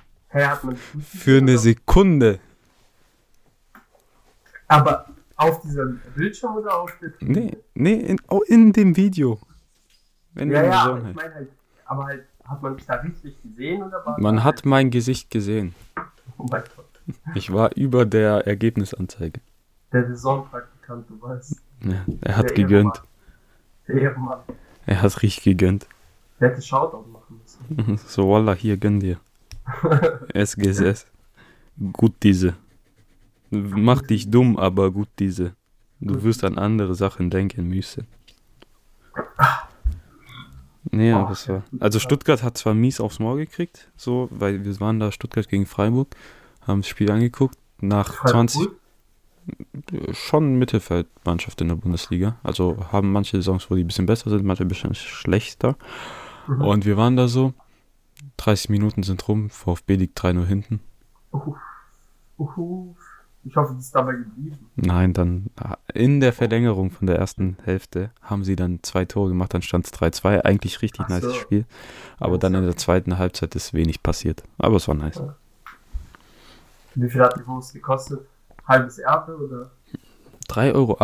für 0.99 1.37
eine 1.37 1.57
Sekunde. 1.59 2.39
Aber 4.67 5.05
auf 5.35 5.61
diesem 5.61 6.01
Bildschirm 6.15 6.55
oder 6.55 6.81
auf 6.81 6.91
der 6.99 7.11
Nee, 7.21 7.57
nee, 7.75 7.93
in, 7.93 8.19
oh, 8.29 8.41
in 8.47 8.73
dem 8.73 8.95
Video. 8.97 9.39
In 10.35 10.51
Ja, 10.51 10.61
dem 10.63 10.71
ja, 10.71 10.81
aber 10.83 11.09
ich 11.09 11.15
meine 11.15 11.33
halt, 11.35 11.49
aber 11.85 12.05
halt, 12.05 12.23
hat 12.43 12.61
man 12.63 12.75
mich 12.75 12.85
da 12.85 12.95
richtig 12.95 13.41
gesehen 13.43 13.83
oder 13.83 14.05
war 14.05 14.19
Man 14.19 14.43
hat 14.43 14.65
mein 14.65 14.89
Gesicht 14.89 15.29
gesehen. 15.29 15.75
Oh 16.37 16.45
mein 16.49 16.63
Gott. 16.75 16.85
Ich 17.35 17.51
war 17.51 17.75
über 17.75 18.05
der 18.05 18.45
Ergebnisanzeige. 18.47 19.39
Der 19.91 20.07
Saisonpraktikant, 20.07 21.09
du 21.09 21.21
weißt. 21.21 21.61
Ja, 21.85 22.05
er 22.21 22.37
hat 22.37 22.49
Der 22.49 22.55
gegönnt. 22.55 23.01
Der 23.87 24.01
Ehrenmann. 24.01 24.39
Er 24.85 25.01
hat 25.01 25.21
richtig 25.21 25.43
gegönnt. 25.43 25.87
Der 26.39 26.49
hätte 26.51 26.61
Shoutout 26.61 27.09
machen 27.09 27.41
müssen. 27.41 27.97
So, 28.07 28.29
Wallah, 28.29 28.53
hier, 28.53 28.77
gönn 28.77 28.99
dir. 28.99 29.19
SGSS. 30.33 31.07
Gut 31.93 32.13
diese. 32.23 32.55
Mach 33.49 34.01
dich 34.01 34.29
dumm, 34.29 34.57
aber 34.57 34.91
gut 34.91 35.09
diese. 35.19 35.53
Du 35.99 36.21
wirst 36.23 36.43
an 36.43 36.57
andere 36.57 36.95
Sachen 36.95 37.29
denken 37.29 37.67
müssen. 37.67 38.07
Nee, 40.91 41.11
aber 41.11 41.31
es 41.31 41.47
war. 41.47 41.63
Also 41.79 41.99
Stuttgart 41.99 42.43
hat 42.43 42.57
zwar 42.57 42.73
mies 42.73 42.99
aufs 42.99 43.19
Maul 43.19 43.37
gekriegt, 43.37 43.89
so, 43.95 44.27
weil 44.31 44.63
wir 44.63 44.79
waren 44.79 44.99
da 44.99 45.11
Stuttgart 45.11 45.47
gegen 45.49 45.65
Freiburg, 45.65 46.15
haben 46.65 46.81
das 46.81 46.87
Spiel 46.87 47.11
angeguckt. 47.11 47.57
Nach 47.79 48.13
Freiburg 48.13 48.31
20. 48.31 48.61
gut? 48.61 48.75
schon 50.11 50.55
Mittelfeldmannschaft 50.57 51.61
in 51.61 51.69
der 51.69 51.75
Bundesliga. 51.75 52.37
Also 52.43 52.77
haben 52.91 53.11
manche 53.11 53.37
Saisons, 53.37 53.69
wo 53.69 53.75
die 53.75 53.83
ein 53.83 53.87
bisschen 53.87 54.05
besser 54.05 54.29
sind, 54.29 54.43
manche 54.43 54.63
ein 54.63 54.67
bisschen 54.67 54.93
schlechter. 54.95 55.75
Mhm. 56.47 56.61
Und 56.61 56.85
wir 56.85 56.97
waren 56.97 57.15
da 57.15 57.27
so, 57.27 57.53
30 58.37 58.69
Minuten 58.69 59.03
sind 59.03 59.27
rum, 59.27 59.49
VfB 59.49 59.95
liegt 59.95 60.19
3-0 60.21 60.45
hinten. 60.45 60.79
Uhu. 61.31 61.55
Uhu. 62.37 62.95
Ich 63.47 63.55
hoffe, 63.55 63.73
das 63.75 63.85
ist 63.85 63.95
dabei 63.95 64.13
geblieben. 64.13 64.57
Nein, 64.75 65.13
dann 65.13 65.47
in 65.93 66.19
der 66.19 66.33
Verlängerung 66.33 66.91
von 66.91 67.07
der 67.07 67.17
ersten 67.17 67.57
Hälfte 67.63 68.11
haben 68.21 68.43
sie 68.43 68.57
dann 68.57 68.79
zwei 68.83 69.05
Tore 69.05 69.29
gemacht, 69.29 69.53
dann 69.53 69.61
stand 69.61 69.85
es 69.85 69.93
3-2. 69.93 70.41
Eigentlich 70.41 70.81
richtig 70.81 71.05
Ach 71.05 71.21
so. 71.21 71.27
nice 71.27 71.35
Spiel. 71.37 71.65
Aber 72.19 72.37
dann 72.37 72.53
in 72.55 72.63
der 72.63 72.75
zweiten 72.75 73.17
Halbzeit 73.17 73.55
ist 73.55 73.73
wenig 73.73 74.03
passiert. 74.03 74.43
Aber 74.57 74.75
es 74.75 74.87
war 74.87 74.95
nice. 74.95 75.21
Wie 76.95 77.09
viel 77.09 77.21
hat 77.21 77.39
die 77.39 77.47
Wurst 77.47 77.73
gekostet? 77.73 78.19
Halbes 78.67 78.97
Erbe 78.97 79.37
oder? 79.37 79.71
3,80 80.49 80.73
Euro. 80.73 80.97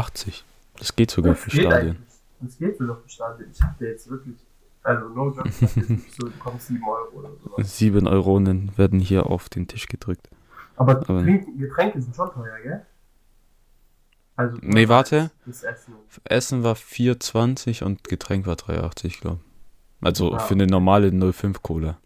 Das 0.80 0.96
geht 0.96 1.12
sogar 1.12 1.36
für 1.36 1.50
geht 1.50 1.62
Stadien. 1.62 1.92
eigentlich. 1.92 2.08
Das 2.42 2.58
geht 2.58 2.78
sogar 2.78 2.98
für 2.98 3.10
Stadien. 3.10 3.50
Ich 3.54 3.62
hatte 3.62 3.86
jetzt 3.86 4.10
wirklich, 4.10 4.36
also 4.84 5.08
no 5.10 5.30
joke, 5.32 5.50
so, 5.50 6.28
du 6.28 6.32
kommst 6.40 6.68
7 6.68 6.84
Euro 6.84 7.20
oder 7.20 7.30
sowas. 7.42 7.78
7 7.78 8.06
Euronen 8.06 8.78
werden 8.78 9.00
hier 9.00 9.28
auf 9.28 9.48
den 9.48 9.68
Tisch 9.68 9.88
gedrückt. 9.88 10.28
Aber 10.76 10.98
Aber- 10.98 11.24
Getränke 11.24 12.02
sind 12.02 12.16
schon 12.16 12.32
teuer, 12.32 12.60
gell? 12.62 12.86
Also, 14.36 14.58
Nee, 14.62 14.90
warte. 14.90 15.30
Das 15.46 15.64
Essen. 15.64 15.94
Essen 16.24 16.64
war 16.64 16.76
4,20 16.76 17.84
und 17.84 18.04
Getränk 18.04 18.48
war 18.48 18.56
3,80, 18.56 19.20
glaube 19.22 19.40
Also 20.02 20.34
Ah. 20.34 20.40
für 20.40 20.56
eine 20.56 20.66
normale 20.68 21.12
05 21.12 21.62
Cola. 21.62 21.98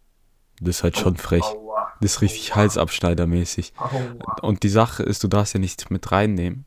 Das 0.59 0.77
ist 0.77 0.83
halt 0.83 0.97
schon 0.97 1.15
frech. 1.17 1.43
Aua. 1.43 1.93
Das 2.01 2.13
ist 2.15 2.21
richtig 2.21 2.51
Aua. 2.51 2.57
halsabschneidermäßig. 2.57 3.73
Aua. 3.77 4.35
Und 4.41 4.63
die 4.63 4.69
Sache 4.69 5.03
ist, 5.03 5.23
du 5.23 5.27
darfst 5.27 5.53
ja 5.53 5.59
nichts 5.59 5.89
mit 5.89 6.11
reinnehmen. 6.11 6.65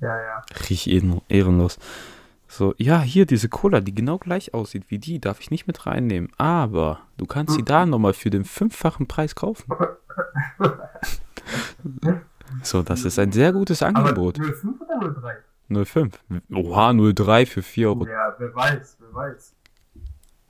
Ja, 0.00 0.20
ja. 0.20 0.42
Richtig 0.68 0.88
ehren- 0.88 1.22
ehrenlos. 1.28 1.78
So, 2.54 2.74
ja, 2.76 3.00
hier 3.00 3.24
diese 3.24 3.48
Cola, 3.48 3.80
die 3.80 3.94
genau 3.94 4.18
gleich 4.18 4.52
aussieht 4.52 4.84
wie 4.88 4.98
die, 4.98 5.18
darf 5.18 5.40
ich 5.40 5.50
nicht 5.50 5.66
mit 5.66 5.86
reinnehmen. 5.86 6.30
Aber 6.36 7.00
du 7.16 7.24
kannst 7.24 7.54
sie 7.54 7.62
da 7.62 7.86
nochmal 7.86 8.12
für 8.12 8.28
den 8.28 8.44
fünffachen 8.44 9.08
Preis 9.08 9.34
kaufen. 9.34 9.72
So, 12.62 12.82
das 12.82 13.06
ist 13.06 13.18
ein 13.18 13.32
sehr 13.32 13.50
gutes 13.54 13.82
Aber 13.82 14.00
Angebot. 14.00 14.36
05 14.36 14.80
oder 14.82 15.14
03? 15.70 15.84
05. 15.84 16.20
Oha, 16.54 16.92
03 16.92 17.46
für 17.46 17.62
4 17.62 17.88
Euro. 17.88 18.06
Ja, 18.06 18.36
wer 18.38 18.54
weiß, 18.54 18.98
wer 19.00 19.14
weiß. 19.14 19.54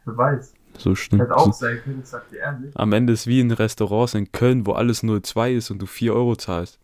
Wer 0.04 0.16
weiß. 0.16 0.54
So 0.78 0.96
stimmt. 0.96 1.22
Hätte 1.22 1.36
auch 1.36 1.52
sein 1.52 1.80
können, 1.84 2.00
ich 2.02 2.08
sag 2.08 2.28
dir 2.28 2.40
ehrlich. 2.40 2.76
Am 2.76 2.92
Ende 2.92 3.12
ist 3.12 3.28
wie 3.28 3.38
in 3.38 3.52
Restaurants 3.52 4.14
in 4.14 4.32
Köln, 4.32 4.66
wo 4.66 4.72
alles 4.72 5.02
02 5.02 5.52
ist 5.52 5.70
und 5.70 5.80
du 5.80 5.86
4 5.86 6.12
Euro 6.12 6.34
zahlst. 6.34 6.80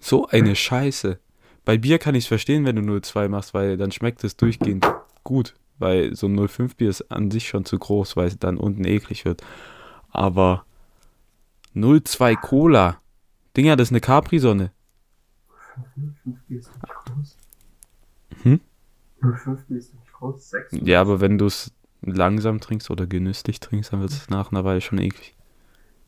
So 0.00 0.26
eine 0.26 0.56
Scheiße. 0.56 1.18
Bei 1.64 1.78
Bier 1.78 1.98
kann 1.98 2.14
ich 2.14 2.24
es 2.24 2.28
verstehen, 2.28 2.64
wenn 2.64 2.76
du 2.76 3.00
02 3.00 3.28
machst, 3.28 3.54
weil 3.54 3.76
dann 3.76 3.92
schmeckt 3.92 4.22
es 4.24 4.36
durchgehend 4.36 4.86
gut. 5.22 5.54
Weil 5.78 6.14
so 6.14 6.28
ein 6.28 6.48
05 6.48 6.76
Bier 6.76 6.90
ist 6.90 7.10
an 7.10 7.30
sich 7.30 7.48
schon 7.48 7.64
zu 7.64 7.78
groß, 7.78 8.16
weil 8.16 8.28
es 8.28 8.38
dann 8.38 8.58
unten 8.58 8.84
eklig 8.84 9.24
wird. 9.24 9.42
Aber 10.10 10.64
02 11.74 12.36
Cola. 12.36 13.00
Dinger, 13.56 13.76
das 13.76 13.88
ist 13.88 13.92
eine 13.92 14.00
Capri-Sonne. 14.00 14.70
05 16.24 16.38
Bier 16.46 16.58
ist 16.60 16.70
nicht 16.72 16.94
groß. 16.94 17.36
Hm? 18.42 18.60
05 19.20 19.66
Bier 19.66 19.78
ist 19.78 19.94
nicht 19.94 20.12
groß, 20.12 20.50
6. 20.50 20.76
Ja, 20.82 21.00
aber 21.00 21.20
wenn 21.20 21.38
du 21.38 21.46
es 21.46 21.72
langsam 22.02 22.60
trinkst 22.60 22.90
oder 22.90 23.06
genüsslich 23.06 23.58
trinkst, 23.60 23.92
dann 23.92 24.00
wird 24.00 24.10
es 24.10 24.28
nach 24.28 24.52
einer 24.52 24.64
Weile 24.64 24.80
schon 24.80 24.98
eklig. 24.98 25.34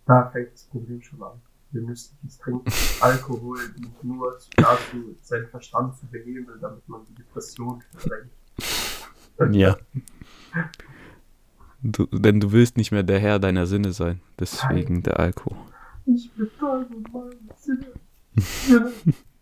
Da 0.07 0.31
fängt 0.31 0.53
das 0.53 0.65
Problem 0.65 1.03
schon 1.03 1.23
an. 1.23 1.41
Genüssliches 1.77 2.39
Trinken. 2.39 2.73
Alkohol 3.01 3.59
dient 3.79 4.03
nur 4.03 4.39
dazu, 4.57 5.17
seinen 5.21 5.49
Verstand 5.49 5.97
zu 5.97 6.07
behebeln, 6.07 6.59
damit 6.61 6.89
man 6.89 7.05
die 7.05 7.15
Depression 7.15 7.83
verdrängt. 7.95 8.33
Ja. 9.55 9.77
Du, 11.83 12.07
denn 12.07 12.41
du 12.41 12.53
willst 12.53 12.79
nicht 12.79 12.93
mehr 12.93 13.03
der 13.03 13.19
Herr 13.19 13.39
deiner 13.39 13.67
Sinne 13.67 13.93
sein. 13.93 14.23
Deswegen 14.41 15.03
der 15.03 15.21
Alkohol. 15.21 15.59
Ich 16.07 16.33
betäube 16.33 16.97
meine 17.13 17.37
Sinne. 17.59 17.93
Sinne. 18.37 18.93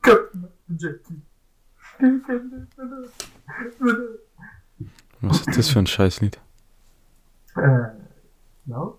Köpfe. 0.03 0.51
Jackie. 0.77 1.23
Was 5.21 5.41
ist 5.47 5.57
das 5.59 5.69
für 5.69 5.79
ein 5.79 5.87
Scheißlied? 5.87 6.41
Äh, 7.57 7.91
ja. 8.67 8.94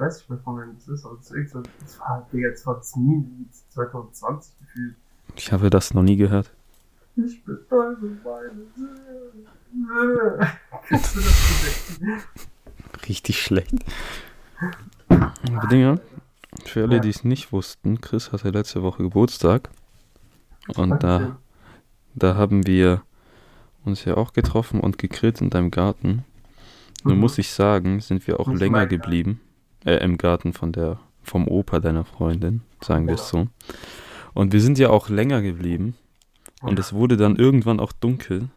Ich 0.00 0.06
weiß 0.06 0.16
nicht 0.20 0.30
mehr, 0.30 0.38
von 0.38 0.58
wem 0.58 0.74
das 0.76 0.88
ist, 0.88 1.04
aber 1.04 1.16
das 1.16 1.30
ist 1.30 1.54
das 1.54 2.00
war, 2.00 2.26
Digga, 2.32 2.48
das 2.48 2.66
war 2.66 2.80
Meme-Lied 2.96 3.54
2020 3.68 4.58
gefühlt. 4.58 4.96
Ich 5.36 5.52
habe 5.52 5.68
das 5.68 5.92
noch 5.92 6.02
nie 6.02 6.16
gehört. 6.16 6.50
Ich 7.16 7.44
betäube 7.44 8.16
meine 8.24 8.50
Sinne. 8.74 10.48
Kennst 10.88 11.16
du 11.16 11.20
das 11.20 12.00
Jackie? 12.00 13.08
Richtig 13.10 13.42
schlecht. 13.42 13.74
Aber 15.10 15.66
Dinger, 15.70 16.00
für 16.64 16.84
alle, 16.84 17.02
die 17.02 17.10
es 17.10 17.22
nicht 17.24 17.52
wussten, 17.52 18.00
Chris 18.00 18.32
hatte 18.32 18.48
letzte 18.48 18.82
Woche 18.82 19.02
Geburtstag. 19.02 19.68
Und 20.76 21.02
da, 21.02 21.36
da 22.14 22.36
haben 22.36 22.66
wir 22.66 23.02
uns 23.84 24.06
ja 24.06 24.16
auch 24.16 24.32
getroffen 24.32 24.80
und 24.80 24.96
gegrillt 24.96 25.42
in 25.42 25.50
deinem 25.50 25.70
Garten. 25.70 26.24
Nur 27.04 27.16
Mhm. 27.16 27.20
muss 27.20 27.36
ich 27.36 27.50
sagen, 27.50 28.00
sind 28.00 28.26
wir 28.26 28.40
auch 28.40 28.48
länger 28.48 28.86
geblieben. 28.86 29.42
Äh, 29.84 29.96
im 30.04 30.18
Garten 30.18 30.52
von 30.52 30.72
der, 30.72 30.98
vom 31.22 31.48
Opa 31.48 31.80
deiner 31.80 32.04
Freundin, 32.04 32.62
sagen 32.82 33.06
wir 33.06 33.14
es 33.14 33.30
Genau. 33.30 33.44
so. 33.44 33.74
Und 34.34 34.52
wir 34.52 34.60
sind 34.60 34.78
ja 34.78 34.90
auch 34.90 35.08
länger 35.08 35.42
geblieben. 35.42 35.96
Und 36.62 36.78
es 36.78 36.92
wurde 36.92 37.16
dann 37.16 37.36
irgendwann 37.36 37.80
auch 37.80 37.92
dunkel. 37.92 38.48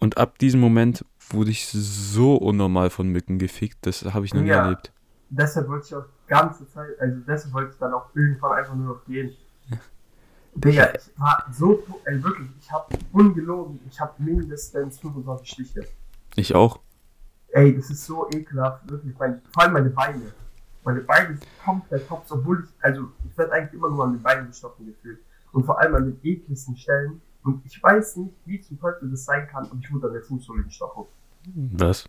Und 0.00 0.18
ab 0.18 0.38
diesem 0.38 0.60
Moment 0.60 1.04
wurde 1.30 1.50
ich 1.50 1.68
so 1.68 2.34
unnormal 2.36 2.90
von 2.90 3.08
Mücken 3.08 3.38
gefickt. 3.38 3.78
Das 3.86 4.02
habe 4.12 4.24
ich 4.26 4.34
noch 4.34 4.42
nie 4.42 4.48
Ja. 4.48 4.64
erlebt. 4.64 4.92
deshalb 5.30 5.68
wollte 5.68 5.86
ich 5.86 5.94
auch 5.94 6.04
die 6.04 6.28
ganze 6.28 6.66
Zeit, 6.68 6.88
also 6.98 7.18
deshalb 7.26 7.52
wollte 7.54 7.70
ich 7.72 7.78
dann 7.78 7.92
auch 7.92 8.06
irgendwann 8.14 8.52
einfach 8.58 8.74
nur 8.74 8.94
noch 8.96 9.04
gehen. 9.04 9.30
Digga, 10.54 10.88
ich 10.94 11.02
war 11.20 11.46
so, 11.52 11.84
ey, 12.04 12.22
wirklich, 12.24 12.48
ich 12.60 12.72
hab 12.72 12.92
ungelogen, 13.12 13.78
ich 13.88 14.00
hab 14.00 14.18
mindestens 14.18 14.98
25 14.98 15.48
Stiche. 15.50 15.86
Ich 16.34 16.54
auch. 16.54 16.80
Ey, 17.50 17.74
das 17.74 17.90
ist 17.90 18.04
so 18.04 18.28
ekelhaft, 18.30 18.88
wirklich, 18.90 19.14
mein, 19.18 19.40
vor 19.52 19.62
allem 19.62 19.72
meine 19.72 19.90
Beine. 19.90 20.32
Meine 20.84 21.00
Beine 21.00 21.36
sind 21.36 21.46
komplett 21.64 22.08
hops, 22.10 22.30
obwohl 22.32 22.64
ich, 22.64 22.84
also, 22.84 23.10
ich 23.28 23.36
werde 23.36 23.52
eigentlich 23.52 23.74
immer 23.74 23.90
nur 23.90 24.04
an 24.04 24.12
den 24.12 24.22
Beinen 24.22 24.46
gestochen 24.48 24.86
gefühlt. 24.86 25.18
Und 25.52 25.64
vor 25.64 25.80
allem 25.80 25.94
an 25.94 26.04
den 26.04 26.20
ekligsten 26.22 26.76
Stellen. 26.76 27.20
Und 27.42 27.64
ich 27.64 27.82
weiß 27.82 28.16
nicht, 28.16 28.34
wie 28.44 28.60
zum 28.60 28.78
Teufel 28.78 29.10
das 29.10 29.24
sein 29.24 29.48
kann, 29.48 29.66
und 29.66 29.84
ich 29.84 29.92
wurde 29.92 30.08
an 30.08 30.12
der 30.12 30.22
Fußsohle 30.22 30.64
gestochen. 30.64 31.06
Was? 31.72 32.08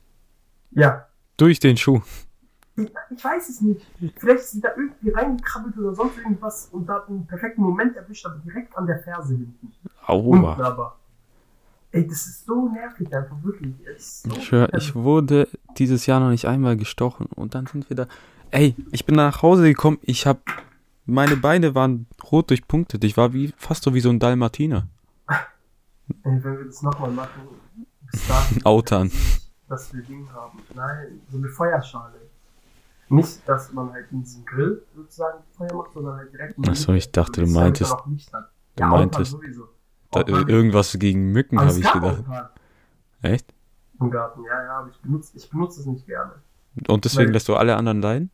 Ja, 0.71 1.07
Durch 1.37 1.59
den 1.59 1.77
Schuh. 1.77 2.01
Ich, 2.75 2.91
ich 3.09 3.23
weiß 3.23 3.49
es 3.49 3.61
nicht. 3.61 3.85
Vielleicht 4.17 4.39
ist 4.39 4.51
sie 4.51 4.61
da 4.61 4.69
irgendwie 4.75 5.09
reingekrabbelt 5.09 5.77
oder 5.77 5.93
sonst 5.95 6.17
irgendwas 6.17 6.67
und 6.67 6.85
da 6.85 6.95
hat 6.95 7.09
einen 7.09 7.25
perfekten 7.25 7.61
Moment 7.61 7.95
erwischt, 7.95 8.25
aber 8.25 8.39
direkt 8.39 8.75
an 8.77 8.85
der 8.85 8.99
Ferse 8.99 9.35
hinten. 9.35 9.71
Unten 10.07 10.45
Aua. 10.45 10.63
aber. 10.65 10.98
Ey, 11.91 12.05
das 12.07 12.27
ist 12.27 12.45
so 12.45 12.69
nervig 12.69 13.13
einfach, 13.15 13.35
wirklich. 13.43 13.73
So 13.97 14.29
Ich 14.31 14.51
höre, 14.51 14.71
ich 14.75 14.93
wurde 14.95 15.47
dieses 15.77 16.05
Jahr 16.05 16.19
noch 16.19 16.29
nicht 16.29 16.45
einmal 16.45 16.77
gestochen. 16.77 17.25
Und 17.35 17.55
dann 17.55 17.65
sind 17.65 17.89
wir 17.89 17.95
da. 17.95 18.07
Ey, 18.51 18.75
ich 18.91 19.05
bin 19.05 19.15
nach 19.15 19.41
Hause 19.41 19.63
gekommen. 19.63 19.97
Ich 20.03 20.25
habe. 20.27 20.39
Meine 21.05 21.35
Beine 21.37 21.73
waren 21.73 22.05
rot 22.31 22.51
durchpunktet. 22.51 23.03
Ich 23.03 23.17
war 23.17 23.33
wie 23.33 23.51
fast 23.57 23.83
so 23.83 23.95
wie 23.95 23.99
so 23.99 24.09
ein 24.11 24.19
Dalmatiner. 24.19 24.85
Ey, 25.27 25.35
wenn 26.23 26.43
wir 26.43 26.65
das 26.65 26.81
nochmal 26.83 27.09
machen, 27.11 27.41
bis 28.11 28.27
dahin, 28.27 28.61
Autan. 28.65 29.11
dass 29.67 29.91
wir 29.93 30.03
Ding 30.03 30.27
haben. 30.31 30.59
Nein, 30.75 31.21
so 31.31 31.37
eine 31.37 31.49
Feuerschale. 31.49 32.13
Nicht, 33.11 33.41
dass 33.47 33.73
man 33.73 33.91
halt 33.91 34.05
in 34.11 34.21
diesem 34.21 34.45
Grill 34.45 34.83
sozusagen 34.95 35.39
Feuer 35.57 35.73
macht, 35.73 35.93
sondern 35.93 36.17
halt 36.17 36.31
direkt 36.31 36.57
in 36.59 36.69
Ach 36.69 36.75
so, 36.75 36.93
ich 36.93 37.11
dachte, 37.11 37.41
du 37.41 37.47
meintest- 37.47 37.95
du 38.75 38.83
meintest- 38.83 39.31
sowieso. 39.31 39.67
Da, 40.11 40.21
irgendwas 40.25 40.97
gegen 40.99 41.31
Mücken 41.31 41.59
habe 41.59 41.69
es 41.69 41.77
ich 41.77 41.91
gedacht. 41.91 42.23
Echt? 43.21 43.53
Im 43.99 44.09
Garten, 44.09 44.43
ja, 44.43 44.63
ja, 44.63 44.79
aber 44.79 44.89
ich 44.89 44.97
benutze, 44.99 45.35
ich 45.37 45.49
benutze 45.49 45.81
es 45.81 45.85
nicht 45.85 46.05
gerne. 46.07 46.31
Und 46.87 47.05
deswegen 47.05 47.27
Weil- 47.27 47.33
lässt 47.33 47.47
du 47.49 47.55
alle 47.55 47.75
anderen 47.75 48.01
leiden? 48.01 48.31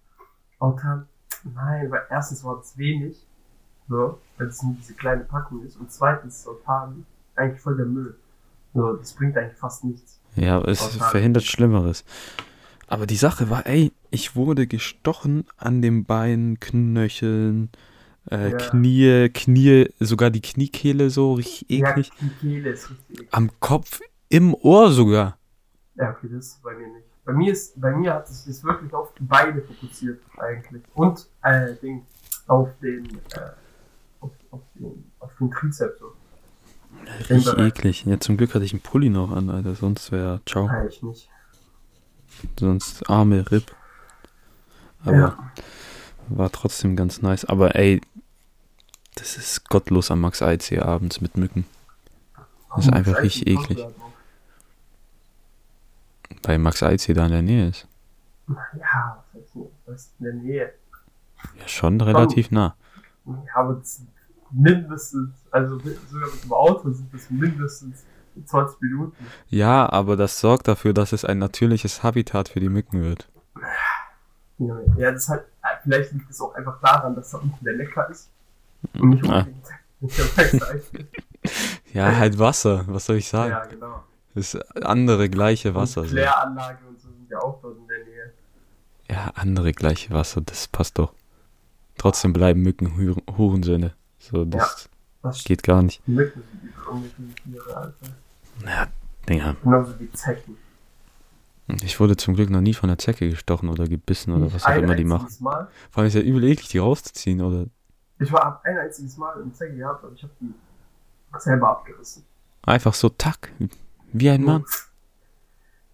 Autan, 0.60 1.08
nein, 1.44 1.90
weil 1.92 2.04
erstens 2.10 2.44
war 2.44 2.58
das 2.58 2.78
wenig, 2.78 3.26
so, 3.90 4.20
weil 4.38 4.48
es 4.48 4.62
nur 4.64 4.76
diese 4.76 4.94
kleine 4.94 5.24
Packung 5.24 5.64
ist, 5.66 5.76
und 5.78 5.92
zweitens 5.92 6.40
ist 6.40 6.48
Autan 6.48 7.06
eigentlich 7.36 7.62
voll 7.62 7.76
der 7.78 7.86
Müll. 7.88 8.16
So, 8.74 8.94
das 8.94 9.14
bringt 9.14 9.38
eigentlich 9.38 9.58
fast 9.58 9.84
nichts. 9.84 10.20
Ja, 10.36 10.62
es 10.62 10.82
Autan. 10.82 11.10
verhindert 11.10 11.44
Schlimmeres. 11.44 12.04
Aber 12.88 13.08
die 13.08 13.16
Sache 13.18 13.50
war, 13.50 13.66
ey, 13.66 13.92
ich 14.12 14.36
wurde 14.36 14.68
gestochen 14.68 15.46
an 15.58 15.82
den 15.82 16.06
Beinen, 16.06 16.60
Knöcheln, 16.60 17.70
äh, 18.32 18.52
Ja. 18.52 18.58
Knie, 18.58 19.30
Knie, 19.30 19.90
sogar 20.00 20.30
die 20.32 20.42
Kniekehle 20.42 21.10
so 21.10 21.34
richtig 21.34 21.70
eklig. 21.70 22.08
Ja, 22.10 22.14
die 22.22 22.30
Kehle 22.42 22.70
ist 22.72 22.90
richtig 22.90 23.10
eklig. 23.18 23.28
Am 23.32 23.50
Kopf, 23.60 24.00
im 24.30 24.54
Ohr 24.54 24.92
sogar. 24.92 25.38
Ja, 25.96 26.12
okay, 26.12 26.28
das 26.32 26.48
ist 26.48 26.64
bei 26.64 26.74
mir 26.76 26.88
nicht. 26.88 27.06
Bei 27.24 27.34
mir 27.34 27.52
ist, 27.52 27.80
bei 27.82 27.92
mir 27.96 28.14
hat 28.14 28.28
sich 28.28 28.46
das 28.46 28.64
wirklich 28.64 28.94
auf 28.94 29.14
die 29.20 29.24
Beine 29.24 29.62
fokussiert, 29.62 30.20
eigentlich. 30.38 30.84
Und, 30.94 31.28
äh, 31.42 31.74
Ding, 31.82 32.04
auf 32.48 32.70
den, 32.82 33.06
äh, 33.06 33.40
auf 34.20 34.32
auf 34.52 34.62
den, 34.76 35.12
auf 35.20 35.32
den 35.40 35.50
Trizeps. 35.52 36.00
So. 36.00 36.14
Richtig 37.30 37.46
Bereich. 37.46 37.68
eklig. 37.68 38.06
Ja, 38.06 38.20
zum 38.20 38.38
Glück 38.38 38.54
hatte 38.54 38.66
ich 38.66 38.74
einen 38.74 38.82
Pulli 38.82 39.10
noch 39.10 39.32
an, 39.32 39.50
Alter. 39.50 39.74
Sonst 39.76 40.12
wäre, 40.12 40.42
ciao. 40.46 40.68
Kann 40.68 40.88
ich 40.88 41.02
nicht. 41.02 41.30
Sonst 42.60 43.10
arme 43.10 43.50
Rip. 43.52 43.76
Aber 45.04 45.16
Ja. 45.18 45.52
war 46.30 46.52
trotzdem 46.52 46.96
ganz 46.96 47.22
nice. 47.22 47.46
Aber 47.46 47.76
ey, 47.76 48.02
das 49.16 49.38
ist 49.38 49.70
gottlos 49.70 50.12
am 50.12 50.22
Max 50.22 50.42
IC 50.42 50.82
abends 50.82 51.22
mit 51.22 51.38
Mücken. 51.38 51.66
Das 52.76 52.86
ist 52.86 52.94
einfach 52.94 53.22
richtig 53.22 53.48
eklig. 53.48 53.80
drauf? 53.80 53.94
Weil 56.44 56.60
Max 56.60 56.82
IC 56.82 57.16
da 57.16 57.26
in 57.26 57.32
der 57.32 57.42
Nähe 57.42 57.70
ist. 57.70 57.88
Ja, 58.48 59.24
was 59.34 59.42
heißt 59.42 59.56
denn, 59.56 59.68
das 59.86 59.96
ist 60.02 60.14
in 60.20 60.26
der 60.26 60.34
Nähe. 60.34 60.74
Ja, 61.60 61.68
schon 61.68 62.00
relativ 62.02 62.52
nah. 62.52 62.76
Ja, 63.26 63.34
aber 63.56 63.76
das 63.76 63.98
sind 63.98 64.10
mindestens, 64.52 65.32
also 65.52 65.80
sogar 65.80 66.30
mit 66.32 66.44
dem 66.44 66.54
Auto 66.54 66.92
sind 66.92 67.14
das 67.14 67.30
mindestens 67.30 68.04
20 68.46 68.82
Minuten. 68.82 69.26
Ja, 69.48 69.90
aber 69.90 70.18
das 70.18 70.40
sorgt 70.40 70.68
dafür, 70.68 70.94
dass 70.94 71.14
es 71.14 71.26
ein 71.26 71.40
natürliches 71.40 72.04
Habitat 72.04 72.50
für 72.50 72.60
die 72.60 72.70
Mücken 72.70 73.02
wird. 73.02 73.30
Ja, 74.58 75.12
das 75.12 75.30
äh, 75.30 75.40
vielleicht 75.84 76.12
liegt 76.14 76.30
es 76.30 76.40
auch 76.42 76.54
einfach 76.56 76.80
daran, 76.82 77.16
dass 77.16 77.32
da 77.32 77.40
unten 77.40 77.64
der 77.64 77.74
Lecker 77.74 78.10
ist. 78.10 78.30
Und 78.94 79.10
nicht 79.10 79.26
Ah. 79.30 79.48
unbedingt. 80.02 80.76
Ja, 81.94 82.18
halt 82.18 82.38
Wasser, 82.40 82.84
was 82.88 83.06
soll 83.06 83.18
ich 83.18 83.28
sagen? 83.28 83.52
Ja, 83.52 83.66
genau. 83.66 84.04
Das 84.34 84.54
ist 84.56 84.84
andere 84.86 85.30
gleiche 85.30 85.76
Wasser. 85.76 86.02
Und 86.02 86.08
So. 86.08 86.16
Kläranlage 86.16 86.80
und 86.90 87.00
so 87.00 87.08
sind 87.10 87.30
ja 87.30 87.40
auch 87.40 87.60
dort 87.62 87.78
in 87.78 87.88
der 87.88 88.00
Nähe. 88.04 88.34
Ja, 89.10 89.32
andere 89.36 89.72
gleiche 89.72 90.10
Wasser, 90.14 90.42
das 90.42 90.68
passt 90.68 90.98
doch. 91.00 91.14
Trotzdem 91.98 92.34
bleiben 92.34 92.62
Mücken 92.64 92.98
Hu- 92.98 93.38
Hurensöhne. 93.38 93.94
So, 94.20 94.44
das 94.44 94.90
Das 95.22 95.44
geht 95.44 95.64
gar 95.64 95.82
nicht. 95.84 96.06
Mücken 96.08 96.42
sind 97.16 97.36
die 97.46 97.52
Tiere, 97.52 97.78
Alter. 97.78 97.96
Ja, 98.66 98.88
Digga. 99.30 99.56
Genauso 99.64 100.00
wie 100.00 100.12
Zecken. 100.12 100.58
Ich 101.84 102.00
wurde 102.00 102.18
zum 102.18 102.36
Glück 102.36 102.50
noch 102.50 102.62
nie 102.62 102.74
von 102.74 102.90
der 102.90 102.98
Zecke 102.98 103.30
gestochen 103.30 103.70
oder 103.70 103.88
gebissen 103.88 104.32
oder 104.34 104.46
Nicht 104.46 104.56
was 104.56 104.66
auch 104.66 104.76
immer 104.76 104.96
die 104.96 105.04
machen. 105.06 105.28
Mal. 105.40 105.68
Vor 105.92 106.02
allem 106.02 106.08
ist 106.08 106.14
ja 106.16 106.22
übel 106.22 106.44
eklig, 106.44 106.68
die 106.70 106.78
rauszuziehen 106.80 107.42
oder 107.42 107.66
Ich 108.20 108.32
war 108.32 108.62
ein 108.64 108.78
einziges 108.78 109.18
Mal 109.18 109.42
eine 109.42 109.52
Zecke 109.54 109.76
gehabt, 109.76 110.04
aber 110.04 110.14
ich 110.14 110.24
habe 110.24 110.34
die 110.40 110.54
selber 111.38 111.70
abgerissen. 111.70 112.24
einfach 112.64 112.94
so 112.94 113.10
tack, 113.10 113.52
wie 114.14 114.30
ein 114.30 114.44
Mann. 114.44 114.64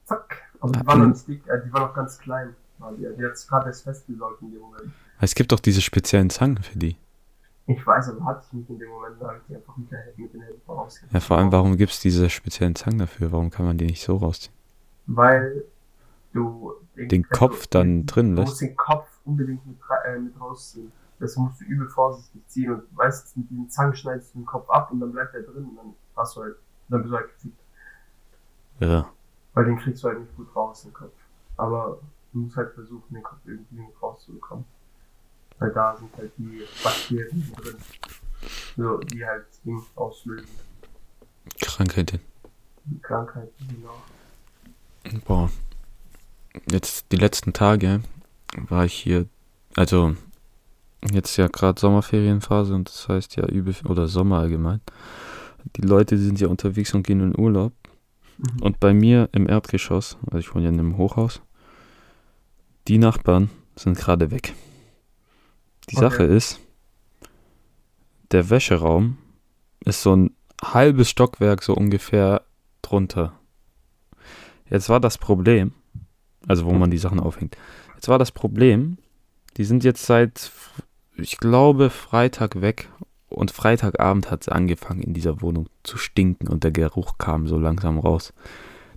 Zack. 0.05 0.37
Aber 0.59 0.73
Ja, 0.73 0.81
die 0.81 0.87
war 0.87 0.95
noch 0.97 1.05
und- 1.05 1.29
äh, 1.29 1.61
die 1.65 1.73
war 1.73 1.81
noch 1.87 1.93
ganz 1.95 2.19
klein. 2.19 2.55
Die, 2.97 3.07
die 3.17 3.25
hat 3.25 3.37
sich 3.37 3.47
gerade 3.47 3.67
erst 3.67 3.83
festgesaugt 3.83 4.41
in 4.41 4.51
dem 4.51 4.61
Moment. 4.61 4.91
Es 5.19 5.35
gibt 5.35 5.51
doch 5.51 5.59
diese 5.59 5.81
speziellen 5.81 6.29
Zangen 6.29 6.57
für 6.63 6.77
die. 6.77 6.97
Ich 7.67 7.85
weiß, 7.85 8.09
aber 8.09 8.25
hatte 8.25 8.43
ich 8.47 8.53
nicht 8.53 8.69
in 8.69 8.79
dem 8.79 8.89
Moment, 8.89 9.21
da 9.21 9.27
habe 9.27 9.37
ich 9.37 9.43
die 9.47 9.55
einfach 9.55 9.77
mit, 9.77 9.91
der, 9.91 10.03
mit 10.17 10.33
den 10.33 10.41
Händen 10.41 10.61
rausgerissen. 10.67 11.09
Ja, 11.13 11.19
vor 11.19 11.37
allem, 11.37 11.51
warum 11.51 11.77
gibt 11.77 11.91
es 11.91 11.99
diese 11.99 12.29
speziellen 12.29 12.75
Zangen 12.75 12.97
dafür? 12.99 13.31
Warum 13.31 13.49
kann 13.51 13.65
man 13.65 13.77
die 13.77 13.85
nicht 13.85 14.03
so 14.03 14.17
rausziehen? 14.17 14.53
Weil 15.05 15.63
du 16.33 16.73
Den 16.95 17.27
Kopf 17.29 17.67
dann 17.67 18.05
drin 18.07 18.35
Du 18.35 18.41
lässt? 18.41 18.51
musst 18.53 18.61
den 18.61 18.75
Kopf 18.75 19.07
unbedingt 19.25 19.65
mit, 19.65 19.77
äh, 20.05 20.17
mit 20.19 20.39
rausziehen. 20.39 20.91
Das 21.21 21.35
musst 21.35 21.61
du 21.61 21.65
übel 21.65 21.87
vorsichtig 21.87 22.41
ziehen 22.47 22.71
und 22.73 22.93
meistens 22.95 23.35
mit 23.35 23.49
diesen 23.51 23.69
Zangen 23.69 23.95
schneidest 23.95 24.33
du 24.33 24.39
den 24.39 24.45
Kopf 24.45 24.67
ab 24.71 24.91
und 24.91 24.99
dann 24.99 25.11
bleibt 25.11 25.35
er 25.35 25.43
drin 25.43 25.65
und 25.65 25.75
dann 25.77 25.93
hast 26.15 26.35
du 26.35 26.41
halt, 26.41 26.55
dann 26.89 27.01
bist 27.03 27.13
du 27.13 27.17
halt 27.17 27.29
gefickt. 27.35 27.59
Ja. 28.79 29.13
Weil 29.53 29.65
den 29.65 29.77
kriegst 29.77 30.03
du 30.03 30.07
halt 30.07 30.19
nicht 30.19 30.35
gut 30.35 30.53
raus, 30.55 30.81
den 30.81 30.93
Kopf. 30.93 31.13
Aber 31.57 31.99
du 32.33 32.39
musst 32.39 32.57
halt 32.57 32.73
versuchen, 32.73 33.13
den 33.13 33.21
Kopf 33.21 33.37
irgendwie 33.45 33.85
rauszubekommen. 34.01 34.65
Weil 35.59 35.71
da 35.71 35.95
sind 35.95 36.09
halt 36.17 36.31
die 36.37 36.63
Bakterien 36.83 37.53
drin. 37.55 37.77
So, 38.75 38.97
die 38.97 39.23
halt 39.23 39.45
Ding 39.63 39.79
auslösen. 39.95 40.49
Krankheiten. 41.61 42.19
Die 42.85 42.99
Krankheiten, 42.99 43.67
genau. 43.67 45.21
Boah. 45.27 45.51
Jetzt 46.71 47.11
die 47.11 47.17
letzten 47.17 47.53
Tage 47.53 48.01
war 48.55 48.85
ich 48.85 48.93
hier, 48.93 49.27
also 49.75 50.15
jetzt 51.11 51.37
ja 51.37 51.47
gerade 51.47 51.79
Sommerferienphase 51.79 52.73
und 52.73 52.89
das 52.89 53.07
heißt 53.09 53.35
ja 53.35 53.45
übel, 53.47 53.75
oder 53.87 54.07
Sommer 54.07 54.39
allgemein. 54.39 54.81
Die 55.75 55.81
Leute 55.81 56.17
sind 56.17 56.39
ja 56.39 56.47
unterwegs 56.47 56.93
und 56.93 57.05
gehen 57.05 57.21
in 57.21 57.39
Urlaub. 57.39 57.73
Mhm. 58.37 58.61
Und 58.61 58.79
bei 58.79 58.93
mir 58.93 59.29
im 59.31 59.47
Erdgeschoss, 59.47 60.17
also 60.25 60.37
ich 60.37 60.53
wohne 60.53 60.65
ja 60.65 60.69
in 60.69 60.79
einem 60.79 60.97
Hochhaus, 60.97 61.41
die 62.87 62.97
Nachbarn 62.97 63.49
sind 63.75 63.97
gerade 63.97 64.31
weg. 64.31 64.53
Die 65.89 65.97
Okay. 65.97 66.09
Sache 66.09 66.23
ist, 66.23 66.59
der 68.31 68.49
Wäscheraum 68.49 69.17
ist 69.83 70.01
so 70.01 70.15
ein 70.15 70.35
halbes 70.63 71.09
Stockwerk 71.09 71.63
so 71.63 71.73
ungefähr 71.73 72.43
drunter. 72.81 73.33
Jetzt 74.69 74.89
war 74.89 74.99
das 74.99 75.17
Problem, 75.17 75.73
also 76.47 76.65
wo 76.65 76.71
man 76.71 76.91
die 76.91 76.97
Sachen 76.97 77.19
aufhängt. 77.19 77.57
Jetzt 77.95 78.07
war 78.07 78.19
das 78.19 78.31
Problem, 78.31 78.97
die 79.57 79.65
sind 79.65 79.83
jetzt 79.83 80.05
seit, 80.05 80.51
ich 81.15 81.37
glaube, 81.37 81.89
Freitag 81.89 82.61
weg 82.61 82.89
und 83.29 83.51
Freitagabend 83.51 84.29
hat 84.31 84.41
es 84.41 84.49
angefangen 84.49 85.01
in 85.01 85.13
dieser 85.13 85.41
Wohnung 85.41 85.67
zu 85.83 85.97
stinken 85.97 86.47
und 86.47 86.63
der 86.63 86.71
Geruch 86.71 87.17
kam 87.17 87.47
so 87.47 87.57
langsam 87.57 87.99
raus. 87.99 88.33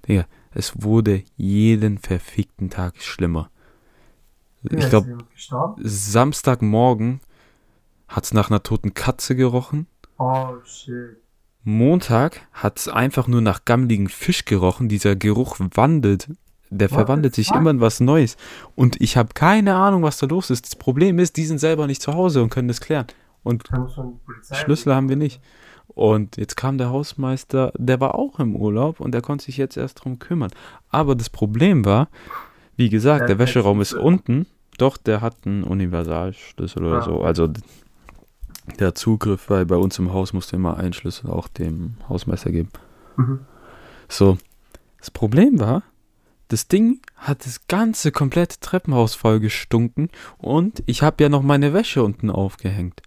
Digga, 0.07 0.27
es 0.53 0.83
wurde 0.83 1.23
jeden 1.37 1.99
verfickten 1.99 2.71
Tag 2.71 3.01
schlimmer. 3.01 3.51
Ja, 4.63 4.79
Ich 4.79 4.89
glaube? 4.89 5.19
Samstagmorgen 5.79 7.21
hat 8.09 8.25
es 8.25 8.35
nach 8.35 8.51
einer 8.51 8.63
toten 8.63 8.95
Katze 8.95 9.37
gerochen. 9.37 9.87
Oh 10.19 10.55
shit. 10.65 11.17
Montag 11.65 12.47
hat 12.53 12.79
es 12.79 12.89
einfach 12.89 13.27
nur 13.27 13.41
nach 13.41 13.65
gammeligen 13.65 14.09
Fisch 14.09 14.45
gerochen. 14.45 14.89
Dieser 14.89 15.17
Geruch 15.17 15.57
wandelt. 15.59 16.29
Der 16.79 16.91
What 16.91 16.97
verwandelt 16.97 17.35
sich 17.35 17.49
fuck? 17.49 17.57
immer 17.59 17.71
in 17.71 17.81
was 17.81 18.01
Neues. 18.01 18.37
Und 18.75 19.01
ich 19.01 19.17
habe 19.17 19.31
keine 19.35 19.75
Ahnung, 19.75 20.03
was 20.03 20.19
da 20.19 20.27
los 20.27 20.51
ist. 20.51 20.67
Das 20.67 20.77
Problem 20.77 21.19
ist, 21.19 21.37
die 21.37 21.45
sind 21.45 21.59
selber 21.59 21.87
nicht 21.87 22.03
zu 22.03 22.15
Hause 22.15 22.43
und 22.43 22.51
können 22.51 22.69
das 22.69 22.81
klären. 22.81 23.07
Und. 23.43 23.65
Schlüssel 24.53 24.95
haben 24.95 25.09
wir 25.09 25.17
nicht. 25.17 25.41
Und 25.89 26.37
jetzt 26.37 26.57
kam 26.57 26.79
der 26.79 26.91
Hausmeister, 26.91 27.73
der 27.77 28.01
war 28.01 28.15
auch 28.15 28.41
im 28.41 28.57
Urlaub 28.57 29.01
und 29.01 29.13
der 29.13 29.23
konnte 29.23 29.45
sich 29.45 29.59
jetzt 29.59 29.77
erst 29.77 30.03
drum 30.03 30.19
kümmern. 30.19 30.51
Aber 30.91 31.15
das 31.15 31.31
Problem 31.31 31.85
war, 31.85 32.09
wie 32.77 32.89
gesagt, 32.89 33.29
Der 33.29 33.39
Wäscheraum 33.39 33.81
ist 33.81 33.95
unten. 33.95 34.47
Doch, 34.79 34.97
der 34.97 35.21
hat 35.21 35.37
einen 35.45 35.63
Universalschlüssel 35.63 36.85
oder 36.85 37.03
so. 37.03 37.21
Also 37.23 37.49
der 38.81 38.95
Zugriff, 38.95 39.49
weil 39.51 39.67
bei 39.67 39.77
uns 39.77 39.99
im 39.99 40.13
Haus 40.13 40.33
musste 40.33 40.57
immer 40.57 40.77
ein 40.77 40.93
Schlüssel 40.93 41.31
auch 41.31 41.47
dem 41.47 41.95
Hausmeister 42.09 42.51
geben. 42.51 42.71
Mhm. 43.17 43.41
So, 44.09 44.39
das 44.99 45.11
Problem 45.11 45.61
war, 45.61 45.83
das 46.49 46.69
Ding 46.69 47.01
hat 47.17 47.47
das 47.47 47.67
ganze 47.69 48.13
komplette 48.13 48.61
Treppenhaus 48.61 49.15
voll 49.15 49.41
gestunken 49.41 50.11
und 50.39 50.83
ich 50.87 51.03
habe 51.03 51.23
ja 51.23 51.29
noch 51.29 51.43
meine 51.43 51.73
Wäsche 51.73 52.03
unten 52.03 52.31
aufgehängt. 52.31 53.03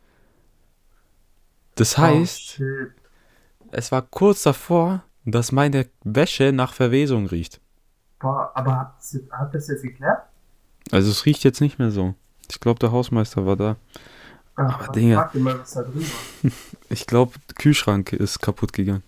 Das 1.75 1.97
heißt, 1.97 2.59
Oh, 2.59 3.67
es 3.71 3.91
war 3.91 4.01
kurz 4.01 4.43
davor, 4.43 5.03
dass 5.25 5.51
meine 5.51 5.87
Wäsche 6.03 6.51
nach 6.51 6.73
Verwesung 6.73 7.27
riecht. 7.27 7.59
Boah, 8.19 8.51
aber 8.55 8.77
hat 9.31 9.53
das, 9.53 9.67
jetzt, 9.67 9.83
geklärt? 9.83 10.23
Also 10.91 11.11
es 11.11 11.25
riecht 11.25 11.43
jetzt 11.43 11.61
nicht 11.61 11.77
mehr 11.77 11.91
so. 11.91 12.15
Ich 12.49 12.59
glaube, 12.59 12.79
der 12.79 12.91
Hausmeister 12.91 13.45
war 13.45 13.55
da. 13.55 13.75
Ach, 14.55 14.87
Aber 14.87 14.93
dir 14.93 15.29
mal, 15.39 15.59
was 15.59 15.73
da 15.73 15.83
drin 15.83 16.01
war. 16.01 16.51
Ich 16.89 17.05
glaube, 17.05 17.33
der 17.49 17.55
Kühlschrank 17.55 18.13
ist 18.13 18.39
kaputt 18.39 18.73
gegangen. 18.73 19.03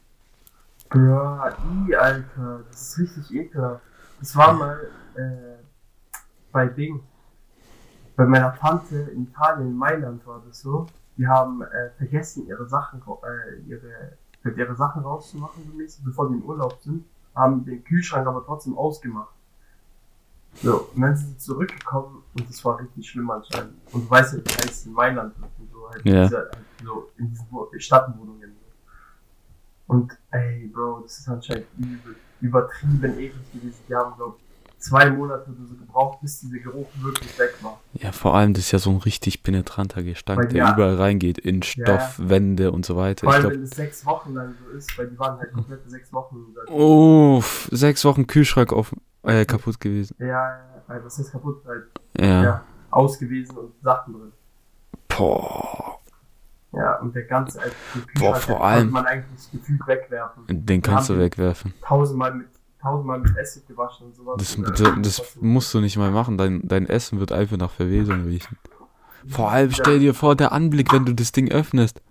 Bro, 0.89 1.39
i, 1.87 1.95
Alter, 1.95 2.65
das 2.69 2.81
ist 2.81 2.99
richtig 2.99 3.33
ekelhaft. 3.33 3.81
Das 4.19 4.36
war 4.36 4.53
mal 4.53 4.79
äh, 5.15 5.63
bei 6.51 6.67
Ding. 6.67 7.01
Bei 8.15 8.25
meiner 8.25 8.53
Tante 8.55 8.95
in 9.13 9.23
Italien, 9.23 9.67
in 9.69 9.77
Mailand 9.77 10.25
war 10.27 10.41
das 10.45 10.60
so. 10.62 10.88
Die 11.17 11.27
haben 11.27 11.62
äh, 11.62 11.89
vergessen, 11.97 12.47
ihre 12.47 12.67
Sachen, 12.67 13.01
äh, 13.01 13.60
ihre, 13.67 14.17
ihre 14.55 14.75
Sachen 14.75 15.03
rauszumachen, 15.03 15.63
so 15.69 15.73
mäßig, 15.77 16.03
bevor 16.03 16.29
die 16.29 16.36
in 16.36 16.43
Urlaub 16.43 16.77
sind. 16.82 17.05
Haben 17.36 17.63
den 17.65 17.84
Kühlschrank 17.84 18.27
aber 18.27 18.43
trotzdem 18.45 18.77
ausgemacht. 18.77 19.34
So, 20.62 20.89
und 20.93 21.01
dann 21.01 21.15
sind 21.15 21.29
sie 21.29 21.38
zurückgekommen 21.38 22.23
und 22.34 22.49
das 22.49 22.63
war 22.65 22.79
richtig 22.79 23.08
schlimm 23.10 23.29
anscheinend. 23.29 23.75
Und 23.93 24.05
du 24.05 24.10
weißt 24.10 24.34
ja, 24.34 24.39
wie 24.39 24.49
heißt 24.53 24.69
es 24.71 24.86
in 24.86 24.93
Mailand 24.93 25.34
und 25.38 25.71
so 25.71 25.89
halt, 25.89 26.03
Ja. 26.05 26.23
diese, 26.23 26.38
halt 26.38 26.58
so 26.84 27.10
in 27.17 27.29
diesen 27.29 27.45
Wo- 27.51 27.69
Stadtwohnungen. 27.77 28.55
Und 29.88 30.17
ey, 30.32 30.67
Bro, 30.67 31.01
das 31.01 31.19
ist 31.19 31.29
anscheinend 31.29 31.67
übel, 31.77 32.15
übertrieben 32.41 33.17
eklig 33.19 33.52
gewesen. 33.54 33.80
Die 33.88 33.95
haben, 33.95 34.15
glaub 34.15 34.39
zwei 34.78 35.10
Monate 35.12 35.49
oder 35.52 35.67
so 35.67 35.75
gebraucht, 35.75 36.21
bis 36.21 36.39
dieser 36.39 36.60
Geruch 36.60 36.88
wirklich 37.02 37.38
weg 37.38 37.54
war. 37.62 37.82
Ja, 37.95 38.13
vor 38.13 38.36
allem, 38.36 38.54
das 38.54 38.63
ist 38.63 38.71
ja 38.71 38.80
so 38.80 38.89
ein 38.91 38.97
richtig 38.97 39.43
penetranter 39.43 40.04
Gestank, 40.04 40.39
Weil 40.39 40.47
der 40.47 40.58
ja- 40.58 40.73
überall 40.73 40.95
reingeht, 40.95 41.38
in 41.38 41.58
Ja. 41.58 41.63
Stoff, 41.99 42.15
Wände 42.17 42.71
und 42.71 42.86
so 42.86 42.95
weiter. 42.95 43.25
Vor 43.25 43.30
Ich 43.30 43.36
allem, 43.36 43.41
glaube, 43.49 43.56
wenn 43.58 43.63
es 43.63 43.71
sechs 43.71 44.06
Wochen 44.06 44.34
lang 44.36 44.56
so 44.63 44.78
ist, 44.78 44.97
weil 44.97 45.08
die 45.10 45.19
waren 45.19 45.38
halt 45.38 45.52
komplette 45.52 45.89
sechs 45.89 46.13
Wochen. 46.13 46.45
oh, 46.69 47.43
sechs 47.71 48.06
Wochen 48.06 48.25
Kühlschrank 48.25 48.71
auf, 48.71 48.95
äh, 49.23 49.43
kaputt 49.45 49.82
gewesen. 49.82 50.15
Ja, 50.19 50.28
ja, 50.28 50.60
ja, 50.88 50.99
das 50.99 51.19
ist 51.19 51.32
kaputt, 51.34 51.62
halt, 51.67 51.84
Ja. 52.17 52.43
ja, 52.43 52.63
ausgewiesen 52.89 53.58
und 53.58 53.73
Sachen 53.84 54.13
drin. 54.13 54.32
Boah. 55.10 55.98
Ja, 56.71 56.99
und 56.99 57.15
der 57.15 57.23
ganze 57.23 57.60
alte 57.62 57.75
Boah, 58.19 58.36
vor 58.36 58.55
den 58.58 58.63
allem- 58.63 58.89
man 58.91 59.05
eigentlich 59.08 59.51
gefühlt 59.51 59.88
wegwerfen. 59.88 60.43
Den 60.47 60.82
kannst 60.82 61.10
du 61.10 61.17
wegwerfen. 61.17 61.73
Tausendmal 61.82 62.34
mit, 62.36 62.47
tausendmal 62.79 63.19
mit 63.19 63.36
Essig 63.38 63.67
gewaschen 63.67 64.08
und 64.08 64.15
sowas. 64.15 64.38
Das, 64.38 64.55
Und, 64.55 64.65
äh, 64.79 65.01
das, 65.01 65.17
das 65.17 65.36
musst 65.41 65.73
du 65.73 65.79
nicht 65.82 65.97
mal 65.97 66.12
machen. 66.12 66.38
Dein, 66.38 66.62
dein 66.67 66.86
Essen 66.88 67.19
wird 67.19 67.32
einfach 67.32 67.58
nach 67.58 67.71
Verwesung 67.71 68.23
riechen. 68.25 68.58
Vor 69.27 69.49
allem 69.51 69.71
stell 69.71 69.99
dir 69.99 70.13
vor, 70.13 70.36
der 70.36 70.51
Anblick, 70.51 70.93
wenn 70.93 71.05
du 71.05 71.13
das 71.13 71.32
Ding 71.32 71.51
öffnest. 71.51 72.01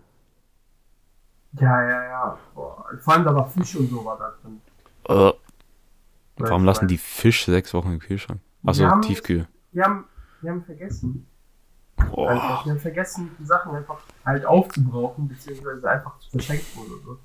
Ja, 1.52 1.82
ja, 1.82 2.04
ja. 2.04 2.38
Boah. 2.54 2.84
Vor 3.00 3.14
allem 3.14 3.24
da 3.24 3.34
war 3.34 3.48
Fisch 3.48 3.76
und 3.76 3.88
so 3.88 4.04
war 4.04 4.18
da 4.18 4.34
drin. 4.42 4.60
Äh, 5.08 5.32
warum 6.36 6.64
lassen 6.64 6.88
die 6.88 6.98
Fisch 6.98 7.46
sechs 7.46 7.72
Wochen 7.74 7.92
im 7.92 7.98
Kühlschrank? 8.00 8.40
Achso, 8.66 8.82
Wir 8.82 9.00
Tiefkühl. 9.02 9.46
Die 9.72 9.80
haben, 9.82 10.04
die 10.42 10.50
haben 10.50 10.62
vergessen. 10.64 11.26
Einfach, 11.98 12.10
Boah. 12.14 12.62
die 12.64 12.70
haben 12.70 12.80
vergessen, 12.80 13.30
die 13.38 13.44
Sachen 13.44 13.74
einfach 13.74 13.98
halt 14.24 14.44
aufzubrauchen, 14.44 15.28
beziehungsweise 15.28 15.90
einfach 15.90 16.18
zu 16.20 16.30
verschenken 16.30 16.82
oder 16.82 17.02
so. 17.04 17.18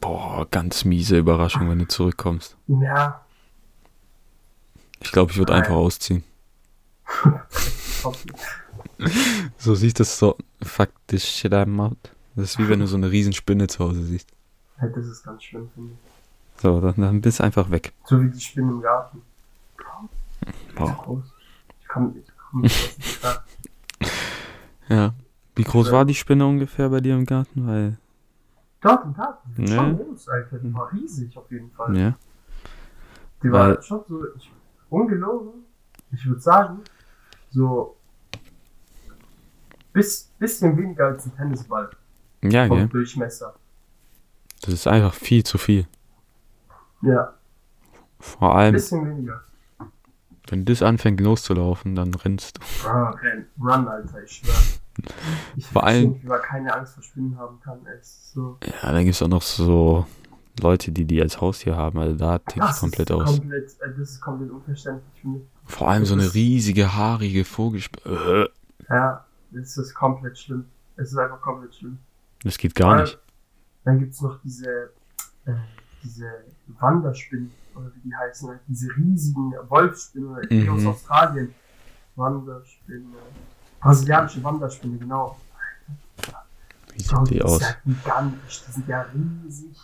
Boah, 0.00 0.46
ganz 0.50 0.84
miese 0.84 1.18
Überraschung, 1.18 1.68
wenn 1.70 1.78
du 1.78 1.88
zurückkommst. 1.88 2.56
Ja, 2.66 3.20
Ich 5.00 5.12
glaube, 5.12 5.32
ich 5.32 5.38
würde 5.38 5.54
einfach 5.54 5.74
ausziehen. 5.74 6.24
So 9.56 9.74
siehst 9.74 10.00
das 10.00 10.18
so, 10.18 10.36
this 11.06 11.24
shit 11.26 11.52
I'm 11.52 11.80
out. 11.80 11.96
Das 12.34 12.50
ist 12.50 12.58
wie 12.58 12.68
wenn 12.68 12.80
du 12.80 12.86
so 12.86 12.96
eine 12.96 13.10
riesen 13.10 13.32
Spinne 13.32 13.66
zu 13.66 13.84
Hause 13.84 14.02
siehst. 14.02 14.28
Halt, 14.78 14.96
das 14.96 15.06
ist 15.06 15.24
ganz 15.24 15.42
schlimm, 15.42 15.68
finde 15.74 15.92
ich. 15.92 16.60
So, 16.62 16.80
dann, 16.80 16.94
dann 16.96 17.20
bist 17.20 17.38
du 17.38 17.44
einfach 17.44 17.70
weg. 17.70 17.92
So 18.04 18.20
wie 18.20 18.30
die 18.30 18.40
Spinnen 18.40 18.70
im 18.70 18.80
Garten. 18.82 19.22
Boah. 20.74 21.22
Ich 21.80 21.88
kann 21.88 22.14
ich 22.16 22.24
komm 22.50 22.60
nicht. 22.62 22.98
Ja. 24.88 25.14
Wie 25.54 25.64
groß 25.64 25.90
war 25.92 26.04
die 26.04 26.14
Spinne 26.14 26.46
ungefähr 26.46 26.88
bei 26.88 27.00
dir 27.00 27.14
im 27.14 27.26
Garten? 27.26 27.66
Weil, 27.66 27.98
Garten. 28.80 29.14
Die 29.56 29.62
Nee. 29.62 29.76
war 29.76 29.84
schon 29.86 29.96
groß, 29.98 30.28
Alter. 30.28 30.58
Die 30.58 30.72
war 30.74 30.92
riesig 30.92 31.36
auf 31.36 31.50
jeden 31.50 31.70
Fall. 31.72 31.96
ja. 31.96 32.14
Die 33.42 33.50
war 33.52 33.68
Weil- 33.68 33.82
schon 33.82 34.02
so, 34.08 34.24
ich, 34.36 34.50
ungelogen, 34.88 35.64
ich 36.12 36.26
würde 36.26 36.40
sagen, 36.40 36.80
so 37.50 37.96
bis, 39.92 40.30
bisschen 40.38 40.76
weniger 40.76 41.06
als 41.06 41.26
ein 41.26 41.36
Tennisball 41.36 41.90
Ja, 42.42 42.66
vom 42.66 42.78
gell. 42.78 42.88
Durchmesser. 42.88 43.54
Das 44.62 44.74
ist 44.74 44.86
einfach 44.86 45.14
viel 45.14 45.44
zu 45.44 45.56
viel. 45.58 45.86
Ja, 47.02 47.34
Vor 48.18 48.54
allem, 48.56 48.72
bisschen 48.72 49.08
weniger. 49.08 49.42
Wenn 50.48 50.64
das 50.64 50.82
anfängt 50.82 51.20
loszulaufen, 51.20 51.94
dann 51.94 52.12
rennst 52.14 52.58
du. 52.58 52.88
Ah, 52.88 53.10
renn, 53.10 53.46
run, 53.60 53.86
Alter, 53.88 54.22
ich 54.22 54.32
schwör. 54.32 54.54
Ich 55.56 55.66
Vor 55.66 55.84
allem- 55.84 56.20
wie 56.22 56.26
man 56.26 56.42
keine 56.42 56.74
Angst 56.74 56.94
vor 56.94 57.02
Spinnen 57.04 57.38
haben 57.38 57.60
kann. 57.60 57.78
Es 58.00 58.08
ist 58.08 58.32
so, 58.32 58.58
Ja, 58.82 58.92
dann 58.92 59.04
gibt's 59.04 59.22
auch 59.22 59.28
noch 59.28 59.42
so 59.42 60.06
Leute, 60.60 60.90
die 60.90 61.04
die 61.04 61.22
als 61.22 61.40
Haustier 61.40 61.76
haben. 61.76 61.98
Also 62.00 62.16
da 62.16 62.38
tickt 62.38 62.66
es 62.68 62.80
komplett 62.80 63.12
aus. 63.12 63.38
komplett, 63.38 63.70
äh, 63.80 63.90
das 63.96 64.10
ist 64.10 64.20
komplett 64.20 64.50
unverständlich 64.50 65.20
für 65.20 65.28
mich. 65.28 65.42
Vor 65.64 65.88
allem 65.88 66.04
so 66.04 66.14
das 66.16 66.22
eine 66.22 66.28
ist- 66.28 66.34
riesige, 66.34 66.96
haarige 66.96 67.44
Vogelspinne. 67.44 68.48
Ja, 68.88 69.24
das 69.52 69.76
ist 69.76 69.94
komplett 69.94 70.36
schlimm. 70.36 70.64
Es 70.96 71.12
ist 71.12 71.18
einfach 71.18 71.40
komplett 71.42 71.74
schlimm. 71.76 71.98
Das 72.42 72.58
geht 72.58 72.74
gar 72.74 73.00
nicht. 73.02 73.18
Dann 73.84 74.00
gibt's 74.00 74.20
noch 74.20 74.40
diese, 74.42 74.90
äh, 75.46 75.52
diese 76.02 76.26
Wanderspinnen, 76.78 77.50
oder 77.74 77.90
wie 77.94 78.00
die 78.08 78.14
heißen, 78.16 78.48
halt 78.48 78.60
diese 78.66 78.88
riesigen 78.96 79.52
Wolfsspinnen, 79.68 80.48
die 80.50 80.60
Mhm. 80.68 80.70
aus 80.76 80.86
Australien. 80.86 81.54
Wanderspinne. 82.16 83.04
Brasilianische 83.80 84.42
Wanderspinne, 84.42 84.98
genau. 84.98 85.38
Wie 86.92 87.00
sieht 87.02 87.30
die 87.30 87.42
aus? 87.42 87.60
ja 87.60 87.68
gigantisch, 87.84 88.64
die 88.66 88.72
sind 88.72 88.88
ja 88.88 89.02
riesig, 89.14 89.76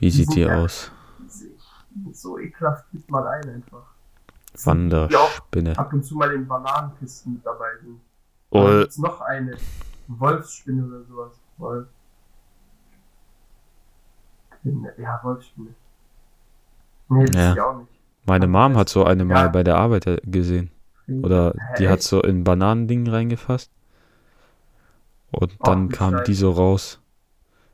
Wie 0.00 0.10
sieht 0.10 0.26
sind 0.26 0.34
die 0.36 0.40
ja- 0.40 0.58
aus? 0.64 0.90
riesig. 1.22 1.52
So 2.12 2.38
ekelhaft 2.38 2.90
gibt 2.90 3.08
mal 3.10 3.26
ein 3.28 3.48
einfach. 3.48 3.84
Die 4.52 4.58
auch 4.58 4.66
Wanderspinne. 4.66 5.78
ab 5.78 5.92
und 5.92 6.04
zu 6.04 6.16
mal 6.16 6.32
in 6.34 6.46
Bananenkisten 6.46 7.34
mit 7.34 7.46
dabei 7.46 7.70
sind. 7.82 8.00
Oh, 8.50 8.64
Dann 8.66 8.80
gibt's 8.80 8.98
noch 8.98 9.20
eine 9.20 9.56
Wolfsspinne 10.08 10.84
oder 10.86 11.04
sowas. 11.04 11.32
Wolf. 11.58 11.86
Ja, 14.64 15.20
Wolfsspinne. 15.22 15.74
Nee, 17.08 17.24
das 17.26 17.34
Ja. 17.36 17.54
ja 17.54 17.64
auch 17.66 17.78
nicht. 17.78 17.90
meine 18.26 18.46
Mom 18.46 18.76
hat 18.76 18.88
so 18.88 19.04
eine 19.04 19.24
mal 19.24 19.44
Ja. 19.46 19.48
bei 19.48 19.62
der 19.64 19.76
Arbeit 19.76 20.06
äh, 20.06 20.18
gesehen. 20.24 20.70
Oder 21.22 21.54
die 21.78 21.88
hat 21.88 21.98
Echt? 22.00 22.08
so 22.08 22.22
in 22.22 22.44
Bananending 22.44 23.08
reingefasst. 23.08 23.70
Und 25.32 25.56
dann 25.66 25.88
du 25.88 25.96
kam 25.96 26.22
die 26.24 26.34
so 26.34 26.50
raus. 26.52 27.00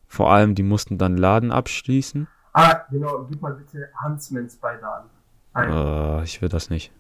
Vor 0.09 0.31
allem, 0.33 0.55
die 0.55 0.63
mussten 0.63 0.97
dann 0.99 1.17
Laden 1.19 1.51
abschließen. 1.53 2.29
Ah, 2.55 2.85
genau, 2.91 3.25
gib 3.25 3.43
mal 3.43 3.53
bitte 3.55 3.89
Huntsman 4.03 4.49
Spider 4.49 4.95
an. 5.01 5.05
Ein. 5.53 5.71
Äh, 5.71 6.25
ich 6.25 6.41
will 6.41 6.49
das 6.49 6.71
nicht. 6.71 6.93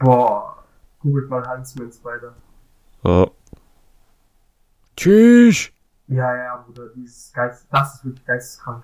Boah, 0.00 0.62
googelt 1.00 1.30
mal 1.30 1.48
Huntsman 1.48 1.90
Spider. 1.90 2.34
Oh. 3.04 3.30
Tschüss! 4.96 5.70
Ja, 6.08 6.34
ja, 6.36 6.56
Bruder, 6.56 6.88
dieses 6.96 7.32
Geist, 7.32 7.66
das 7.70 7.94
ist 7.96 8.04
wirklich 8.04 8.24
geisteskrank. 8.24 8.82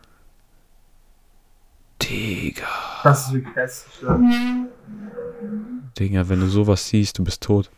Digga. 2.03 2.67
Das 3.03 3.27
ist 3.27 3.33
wirklich 3.35 3.55
geistesgestört. 3.55 4.21
Digga, 5.99 6.29
wenn 6.29 6.41
du 6.41 6.47
sowas 6.49 6.87
siehst, 6.87 7.19
du 7.19 7.25
bist 7.25 7.43
tot. 7.43 7.71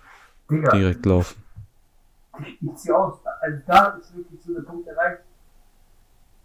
Digga, 0.51 0.71
Direkt 0.71 1.05
laufen. 1.07 1.43
ich, 2.41 2.59
zieh 2.77 2.93
aus. 2.93 3.19
Also 3.41 3.59
da 3.67 3.87
ist 4.01 4.17
wirklich 4.17 4.41
so 4.45 4.55
der 4.55 4.63
Punkt 4.63 4.89
erreicht. 4.89 5.23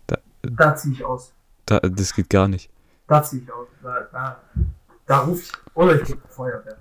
Da- 0.08 0.18
Da 0.44 0.76
zieh 0.76 0.92
ich 0.92 1.04
aus. 1.04 1.34
Da, 1.66 1.80
das 1.80 2.14
geht 2.14 2.30
gar 2.30 2.48
nicht. 2.48 2.70
Da 3.08 3.24
zieh 3.24 3.40
ich 3.40 3.52
aus. 3.52 3.68
Da, 3.82 4.02
da, 4.12 4.42
da 5.06 5.20
ruf 5.20 5.42
ich. 5.42 5.52
Oder 5.76 6.02
ich 6.02 6.08
die 6.08 6.18
Feuerwehr. 6.30 6.78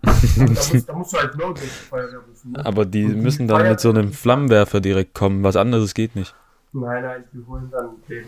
Da, 0.00 0.12
musst, 0.46 0.88
da 0.88 0.92
musst 0.94 1.12
du 1.12 1.38
Not 1.38 1.58
die 1.58 1.66
Feuerwehr 1.66 2.20
rufen. 2.20 2.52
Ne? 2.52 2.64
Aber 2.64 2.84
die 2.84 3.06
die 3.06 3.14
müssen 3.14 3.46
dann 3.46 3.68
mit 3.68 3.80
so 3.80 3.90
einem 3.90 4.12
Flammenwerfer 4.12 4.80
direkt 4.80 5.14
kommen. 5.14 5.42
Was 5.42 5.56
anderes 5.56 5.94
geht 5.94 6.16
nicht. 6.16 6.34
Nein, 6.72 7.02
nein, 7.02 7.24
die 7.32 7.46
holen 7.46 7.70
dann 7.70 7.90
den, 8.08 8.24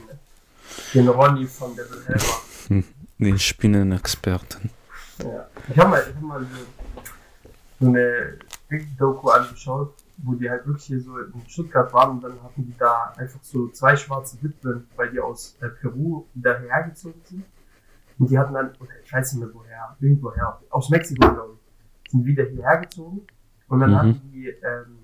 den 0.92 1.08
Ronny 1.08 1.46
von 1.46 1.74
der 1.76 1.86
Helmer. 2.06 2.84
Den 3.16 3.38
Spinnenexperten. 3.38 4.70
Ja. 5.18 5.46
Ich 5.68 5.78
habe 5.78 5.90
mal, 5.90 6.02
ich 6.08 6.14
hab 6.16 6.22
mal 6.22 6.40
so, 6.40 7.46
so 7.80 7.88
eine 7.88 8.38
Doku 8.98 9.28
angeschaut, 9.28 9.94
wo 10.18 10.34
die 10.34 10.50
halt 10.50 10.66
wirklich 10.66 10.84
hier 10.84 11.00
so 11.00 11.18
in 11.18 11.32
Stuttgart 11.46 11.92
waren 11.92 12.16
und 12.16 12.24
dann 12.24 12.42
hatten 12.42 12.66
die 12.66 12.74
da 12.76 13.14
einfach 13.16 13.38
so 13.42 13.68
zwei 13.68 13.96
schwarze 13.96 14.36
Witwen, 14.42 14.88
weil 14.96 15.10
die 15.10 15.20
aus 15.20 15.56
äh, 15.60 15.68
Peru 15.68 16.26
wieder 16.34 16.58
hergezogen 16.58 17.20
sind. 17.24 17.44
Und 18.18 18.30
die 18.30 18.38
hatten 18.38 18.54
dann, 18.54 18.70
ich 19.04 19.12
weiß 19.12 19.32
nicht 19.34 19.44
mehr 19.44 19.54
woher, 19.54 19.96
irgendwoher, 20.00 20.60
aus 20.70 20.88
Mexiko 20.90 21.32
glaube 21.32 21.54
ich, 22.04 22.10
sind 22.12 22.24
wieder 22.24 22.44
hierher 22.44 22.78
gezogen 22.82 23.22
und 23.68 23.80
dann 23.80 23.90
Mhm. 23.90 23.96
hatten 23.96 24.20
die 24.32 24.48
ähm, 24.48 24.98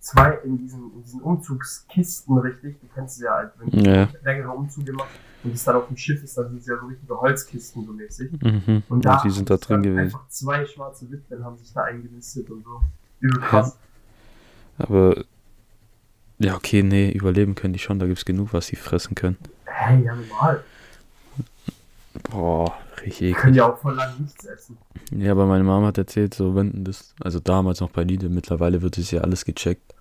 zwei 0.00 0.32
in 0.44 0.58
diesen, 0.58 0.92
in 0.94 1.02
diesen 1.02 1.20
Umzugskisten 1.20 2.36
richtig, 2.38 2.80
die 2.80 2.88
kennst 2.94 3.20
du 3.20 3.24
ja 3.26 3.34
halt, 3.34 3.52
wenn 3.58 3.70
du 3.70 3.88
Ja. 3.88 4.08
längere 4.24 4.50
Umzüge 4.50 4.92
machst 4.92 5.12
und 5.44 5.54
es 5.54 5.62
dann 5.62 5.76
auf 5.76 5.86
dem 5.86 5.96
Schiff 5.96 6.22
ist, 6.24 6.36
dann 6.36 6.48
sind 6.48 6.58
es 6.58 6.66
ja 6.66 6.76
so 6.80 6.86
richtige 6.86 7.20
Holzkisten 7.20 7.84
so 7.86 7.92
mäßig. 7.92 8.32
Mhm. 8.42 8.82
Und 8.88 9.04
da 9.04 9.16
Und 9.16 9.24
die 9.24 9.30
sind 9.30 9.48
da 9.48 9.56
drin 9.56 9.82
gewesen. 9.82 9.98
Einfach 10.00 10.26
zwei 10.28 10.66
schwarze 10.66 11.08
Witwen 11.10 11.44
haben 11.44 11.56
sich 11.58 11.72
da 11.72 11.82
eingenistet 11.84 12.50
und 12.50 12.64
so. 12.64 12.80
Übel 13.20 13.40
krass. 13.40 13.78
Aber. 14.78 15.24
Ja, 16.38 16.56
okay, 16.56 16.82
nee, 16.82 17.10
überleben 17.12 17.54
können 17.54 17.72
die 17.72 17.78
schon. 17.78 18.00
Da 18.00 18.06
gibt's 18.06 18.24
genug, 18.24 18.52
was 18.52 18.66
sie 18.66 18.74
fressen 18.74 19.14
können. 19.14 19.36
Hey, 19.64 20.02
ja 20.02 20.14
normal. 20.16 20.64
Boah, 22.32 22.72
richtig 23.04 23.36
können 23.36 23.54
ja 23.54 23.70
auch 23.70 23.78
voll 23.78 23.94
lang 23.94 24.10
nichts 24.18 24.44
essen. 24.46 24.78
Ja, 25.10 25.32
aber 25.32 25.46
meine 25.46 25.64
Mama 25.64 25.88
hat 25.88 25.98
erzählt, 25.98 26.32
so 26.32 26.54
wenn 26.54 26.82
das, 26.82 27.14
also 27.22 27.40
damals 27.40 27.80
noch 27.80 27.90
bei 27.90 28.04
Lidl, 28.04 28.30
mittlerweile 28.30 28.80
wird 28.80 28.96
es 28.96 29.10
ja 29.10 29.20
alles 29.20 29.44
gecheckt. 29.44 29.94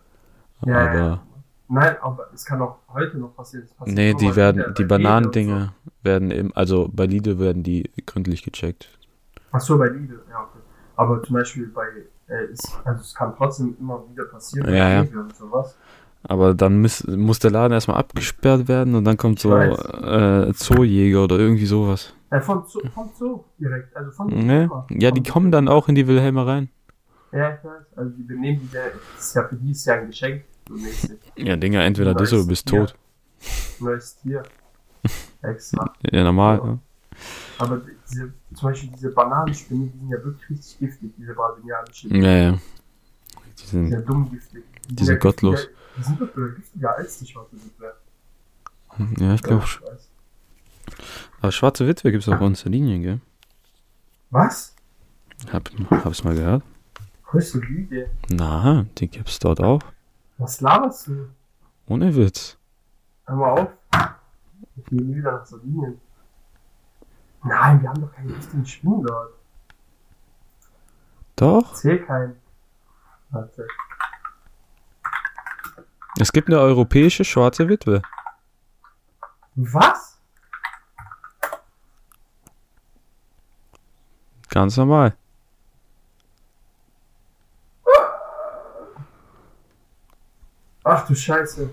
Ja, 0.66 0.78
aber 0.78 0.98
ja. 0.98 1.22
Nein, 1.68 1.96
aber 2.02 2.28
es 2.34 2.46
kann 2.46 2.62
auch 2.62 2.78
heute 2.94 3.18
noch 3.18 3.36
passieren. 3.36 3.66
Es 3.66 3.74
passiert 3.74 3.98
nee, 3.98 4.14
die 4.14 4.36
werden, 4.36 4.74
die 4.78 4.84
Bananendinger 4.86 5.74
werden 6.04 6.32
im, 6.32 6.52
also 6.56 6.90
bei 6.92 7.06
Lidl 7.06 7.40
werden 7.40 7.64
die 7.64 7.90
gründlich 8.06 8.44
gecheckt. 8.44 8.84
So. 8.84 9.42
Ach 9.52 9.60
so, 9.60 9.78
bei 9.78 9.88
Lidl, 9.88 10.22
ja, 10.30 10.40
okay. 10.40 10.60
Aber 10.96 11.22
zum 11.24 11.36
Beispiel 11.36 11.68
bei, 11.68 11.88
äh, 12.28 12.46
ist, 12.52 12.80
also 12.86 13.02
es 13.02 13.14
kann 13.14 13.34
trotzdem 13.36 13.76
immer 13.80 14.04
wieder 14.10 14.26
passieren. 14.26 14.68
bei 14.68 14.78
Ja, 14.78 14.90
ja. 14.90 15.02
Und 15.02 15.36
sowas. 15.36 15.76
Aber 16.24 16.54
dann 16.54 16.82
muss, 16.82 17.06
muss 17.08 17.40
der 17.40 17.52
Laden 17.52 17.74
erstmal 17.74 17.98
abgesperrt 17.98 18.68
werden 18.68 18.96
und 18.96 19.04
dann 19.06 19.18
kommt 19.18 19.38
Ich 19.38 19.44
so 19.44 19.54
äh, 19.54 20.54
Zoojäger 20.54 21.24
oder 21.24 21.40
irgendwie 21.40 21.66
sowas. 21.66 22.14
Äh, 22.32 22.42
vom, 22.42 22.66
Zoo, 22.68 22.80
vom 22.94 23.10
Zoo 23.18 23.44
direkt, 23.60 23.96
also 23.96 24.12
von 24.12 24.28
Ne? 24.28 24.62
Firma. 24.68 24.88
Ja, 24.90 25.12
die 25.12 25.22
Vom- 25.22 25.34
kommen 25.34 25.52
dann 25.52 25.68
auch 25.68 25.88
in 25.90 25.96
die 25.96 26.08
Wilhelmer 26.08 26.48
rein. 26.48 26.70
Ja, 27.32 27.56
ich 27.56 27.64
weiß. 27.64 27.84
Also 27.98 28.10
die 28.12 28.24
benehmen 28.24 28.68
die, 28.72 28.76
ja- 28.76 28.84
das 29.16 29.26
ist 29.28 29.36
ja 29.36 29.48
für 29.48 29.56
die 29.56 29.72
ist 29.72 29.86
ja 29.86 29.94
ein 29.96 30.08
Geschenk, 30.08 30.44
so 30.68 30.74
mäßig. 30.76 31.20
Ja, 31.38 31.56
Dinger, 31.56 31.84
entweder 31.84 32.14
das 32.14 32.32
oder 32.34 32.42
du 32.42 32.48
bist 32.48 32.68
tot. 32.68 32.96
Neues 33.80 34.18
Tier. 34.18 34.44
Extra. 35.42 35.94
Ja, 36.12 36.24
normal. 36.24 36.58
Ja. 36.58 36.66
ne? 36.66 36.80
Aber 37.58 37.82
diese, 38.10 38.34
zum 38.54 38.70
Beispiel 38.70 38.90
diese 38.96 39.12
Bananenspinnen, 39.12 39.92
die 39.92 39.98
sind 40.00 40.10
ja 40.10 40.24
wirklich 40.24 40.50
richtig 40.50 40.80
giftig, 40.80 41.14
diese 41.18 41.34
brasilianischen. 41.34 42.16
Ja, 42.24 42.32
ja. 42.38 42.60
Die 43.60 43.66
sind, 43.66 43.90
Sehr 43.90 44.02
dumm 44.02 44.30
giftig. 44.32 44.64
Die 44.90 45.04
sind 45.04 45.20
gottlos. 45.20 45.68
giftiger- 45.68 45.76
Die 45.98 46.04
sind 46.04 46.22
doch 46.22 46.34
giftiger 46.56 46.96
als 46.98 47.20
die 47.20 47.28
schwarze 47.28 47.56
Witwe. 47.58 47.94
ja, 49.20 49.34
ich 49.36 49.44
glaube. 49.44 49.64
weiß. 49.64 50.10
Aber 51.42 51.52
schwarze 51.52 51.88
Witwe 51.88 52.12
gibt 52.12 52.24
es 52.24 52.30
auch 52.30 52.38
bei 52.38 52.46
uns 52.46 52.64
in 52.66 52.72
Linien, 52.72 53.02
gell? 53.02 53.22
Was? 54.30 54.76
Hab, 55.52 55.70
hab's 56.06 56.24
mal 56.24 56.36
gehört. 56.36 56.64
Größte 57.26 57.58
Lüge. 57.60 58.10
Na, 58.30 58.86
die 58.98 59.08
gibt's 59.08 59.40
dort 59.40 59.60
auch. 59.60 59.82
Was 60.38 60.62
laberst 60.62 61.08
du? 61.08 61.30
Ohne 61.88 62.16
Witz. 62.16 62.58
Hör 63.26 63.36
mal 63.36 63.52
auf. 63.52 63.70
Ich 64.78 64.86
gehe 64.86 65.02
nie 65.02 65.16
wieder 65.16 65.32
nach 65.32 65.46
Sardinien. 65.46 66.00
Nein, 67.44 67.82
wir 67.82 67.90
haben 67.90 68.02
doch 68.02 68.12
keine 68.14 68.34
giftigen 68.34 68.66
Spinnen 68.66 69.04
dort. 69.04 69.34
Doch. 71.36 71.74
Zähl 71.74 72.06
keinen. 72.06 72.36
Warte. 73.32 73.68
Es 76.20 76.32
gibt 76.32 76.50
eine 76.50 76.60
europäische 76.60 77.26
schwarze 77.26 77.68
Witwe. 77.68 78.02
Was? 79.56 80.11
Ganz 84.52 84.78
normal. 84.78 85.16
Ach 90.84 91.08
du 91.08 91.16
Scheiße. 91.16 91.70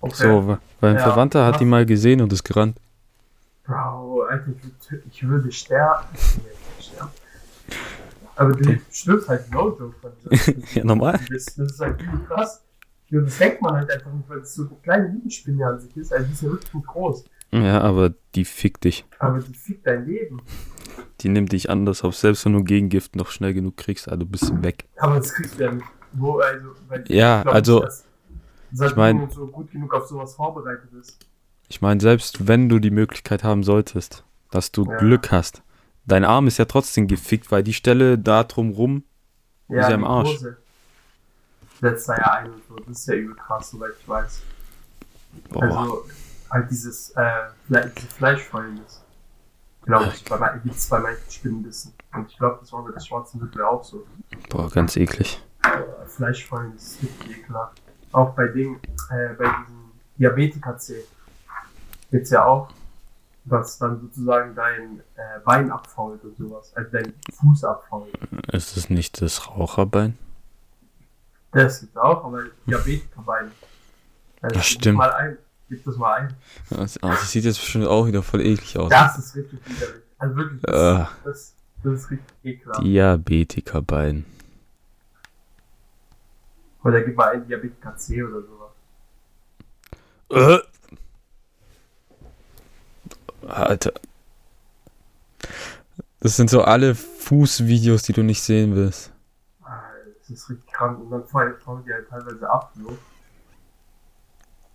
Okay. 0.00 0.14
So, 0.14 0.58
weil 0.80 0.90
ein 0.90 0.96
Ja. 0.96 1.02
Verwandter 1.02 1.46
hat 1.46 1.60
die 1.60 1.64
mal 1.64 1.86
gesehen 1.86 2.20
und 2.20 2.32
ist 2.32 2.44
gerannt. 2.44 2.78
Bro, 3.64 4.22
Alter, 4.28 4.46
ich 4.50 4.90
würde, 4.90 5.02
ich 5.10 5.28
würde 5.28 5.52
sterben. 5.52 6.04
Aber 8.36 8.52
du 8.52 8.80
stirbst 8.90 9.28
halt 9.28 9.50
no 9.50 9.70
joke 9.70 9.94
von. 10.00 10.12
Ja, 10.74 10.84
normal. 10.84 11.18
Das, 11.30 11.46
das 11.46 11.72
ist 11.72 11.80
halt 11.80 11.98
krass. 12.28 12.62
Und 13.10 13.24
das 13.26 13.38
denkt 13.38 13.62
man 13.62 13.74
halt 13.74 13.90
einfach 13.90 14.12
nicht, 14.12 14.28
weil 14.28 14.38
es 14.38 14.54
so 14.54 14.62
eine 14.62 14.76
kleine 14.82 15.08
Minispinne 15.08 15.66
an 15.66 15.80
sich 15.80 15.96
ist. 15.96 16.12
Also 16.12 16.26
die 16.26 16.32
ist 16.32 16.42
ja 16.42 16.50
wirklich 16.50 16.84
groß. 16.86 17.24
Ja, 17.50 17.80
aber 17.80 18.12
die 18.34 18.44
fickt 18.44 18.84
dich. 18.84 19.06
Aber 19.18 19.38
die 19.38 19.54
fickt 19.54 19.86
dein 19.86 20.06
Leben. 20.06 20.42
Die 21.20 21.28
nimmt 21.28 21.52
dich 21.52 21.70
anders 21.70 22.04
auf, 22.04 22.14
selbst 22.14 22.44
wenn 22.44 22.52
du 22.52 22.62
Gegengift 22.62 23.16
noch 23.16 23.30
schnell 23.30 23.54
genug 23.54 23.76
kriegst, 23.76 24.08
also 24.08 24.24
bist 24.26 24.50
du 24.50 24.62
weg. 24.62 24.84
Aber 24.98 25.16
das 25.16 25.32
kriegst 25.34 25.58
du 25.58 25.64
ja 25.64 25.72
nicht. 25.72 25.86
Wo, 26.12 26.38
also, 26.38 26.68
Ja, 27.08 27.42
also, 27.42 27.80
nicht, 27.80 27.92
dass 28.72 28.90
ich 28.90 28.96
mein- 28.96 29.20
und 29.22 29.32
so 29.32 29.46
gut 29.46 29.70
genug 29.72 29.92
auf 29.94 30.06
sowas 30.06 30.34
vorbereitet 30.34 30.90
ist. 31.00 31.18
Ich 31.68 31.80
meine, 31.82 32.00
selbst 32.00 32.46
wenn 32.48 32.68
du 32.68 32.78
die 32.78 32.90
Möglichkeit 32.90 33.44
haben 33.44 33.62
solltest, 33.62 34.24
dass 34.50 34.72
du 34.72 34.86
Ja. 34.86 34.96
Glück 34.96 35.30
hast, 35.32 35.62
dein 36.06 36.24
Arm 36.24 36.46
ist 36.46 36.58
ja 36.58 36.64
trotzdem 36.64 37.06
gefickt, 37.08 37.50
weil 37.50 37.62
die 37.62 37.74
Stelle 37.74 38.18
da 38.18 38.44
drumrum, 38.44 39.04
Ist 39.68 39.76
ja 39.76 39.90
im 39.90 40.04
Arsch. 40.04 40.28
Hose 40.30 40.56
Setzt 41.80 42.08
da 42.08 42.16
ja 42.16 42.32
ein 42.32 42.50
und 42.52 42.62
so. 42.66 42.76
Das 42.76 42.98
ist 43.00 43.06
ja 43.08 43.14
übel 43.14 43.36
krass, 43.36 43.70
soweit 43.70 43.92
ich 44.00 44.08
weiß. 44.08 44.42
boah, 45.50 45.62
Also 45.62 46.04
halt 46.50 46.70
dieses 46.70 47.10
äh, 47.10 47.48
Fle 47.66 47.92
diese 47.96 48.08
Fleischfäulnis. 48.08 49.04
Glaube 49.82 50.12
ich, 50.14 50.24
bei, 50.24 50.60
gibt 50.62 50.76
es 50.76 50.86
bei 50.86 50.98
manchen 50.98 51.30
Spinnenbissen. 51.30 51.94
Und 52.12 52.30
ich 52.30 52.36
glaube, 52.36 52.58
das 52.60 52.72
war 52.72 52.84
bei 52.84 52.92
der 52.92 53.00
schwarzen 53.00 53.40
Witwe 53.40 53.66
auch 53.66 53.82
so. 53.82 54.06
boah, 54.50 54.70
ganz 54.70 54.96
eklig. 54.96 55.42
Äh, 55.62 56.06
Fleischfäulnis 56.06 56.82
ist 56.82 57.02
wirklich 57.02 57.38
ekelhaft. 57.38 57.80
Auch 58.12 58.34
bei 58.34 58.48
Dingen, 58.48 58.80
äh, 59.10 59.34
bei 59.34 59.44
diesem 59.44 59.92
Diabetiker 60.18 60.76
C 60.78 61.04
gibt's 62.10 62.30
ja 62.30 62.44
auch, 62.44 62.70
was 63.44 63.78
dann 63.78 64.00
sozusagen 64.00 64.54
dein 64.54 65.00
äh, 65.16 65.40
Bein 65.44 65.70
abfault 65.70 66.22
und 66.24 66.36
sowas. 66.36 66.72
Also 66.74 66.90
dein 66.90 67.14
Fuß 67.32 67.64
abfault. 67.64 68.12
Ist 68.52 68.76
es 68.76 68.90
nicht 68.90 69.20
das 69.22 69.48
Raucherbein? 69.48 70.18
Das 71.52 71.80
gibt's 71.80 71.96
auch, 71.96 72.24
aber 72.24 72.44
Diabetikerbein. 72.66 73.50
Also, 74.42 74.54
gib 74.54 74.64
stimmt. 74.64 74.98
Mal 74.98 75.12
ein. 75.12 75.38
Gib 75.68 75.84
das 75.84 75.96
mal 75.96 76.14
ein. 76.14 76.34
Das, 76.70 77.02
ah, 77.02 77.10
das 77.10 77.30
sieht 77.30 77.44
jetzt 77.44 77.60
bestimmt 77.60 77.86
auch 77.86 78.06
wieder 78.06 78.22
voll 78.22 78.40
eklig 78.40 78.78
aus. 78.78 78.88
Das 78.90 79.18
ist 79.18 79.36
richtig 79.36 79.58
widerlich. 79.66 80.02
Also 80.18 80.36
wirklich, 80.36 80.60
das, 80.62 80.74
Äh. 80.74 81.06
das, 81.24 81.54
das 81.84 81.92
ist 82.00 82.10
richtig 82.10 82.26
ekelhaft. 82.44 82.82
Diabetikerbein. 82.82 84.24
Oder 86.84 87.02
gib 87.02 87.16
mal 87.16 87.32
ein 87.34 87.46
Diabetiker 87.46 87.96
C 87.96 88.22
oder 88.22 88.40
sowas. 90.30 90.62
Äh. 93.42 93.46
Alter. 93.46 93.92
Das 96.20 96.36
sind 96.36 96.50
so 96.50 96.62
alle 96.62 96.94
Fußvideos, 96.94 98.02
die 98.02 98.12
du 98.12 98.22
nicht 98.22 98.42
sehen 98.42 98.74
willst. 98.74 99.12
Ah, 99.62 99.82
Das 100.20 100.30
ist 100.30 100.48
richtig 100.50 100.72
krank. 100.72 100.98
Und 101.00 101.10
dann 101.10 101.24
fallen 101.26 101.54
fallen 101.58 101.84
die 101.84 101.92
halt 101.92 102.08
teilweise 102.08 102.50
ab, 102.50 102.72
so. 102.76 102.96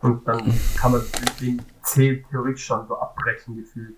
Und 0.04 0.28
dann 0.28 0.54
kann 0.76 0.92
man 0.92 1.02
den 1.40 1.62
C 1.84 2.24
theoretisch 2.30 2.66
schon 2.66 2.88
so 2.88 2.98
abbrechen 3.00 3.56
gefühlt. 3.56 3.96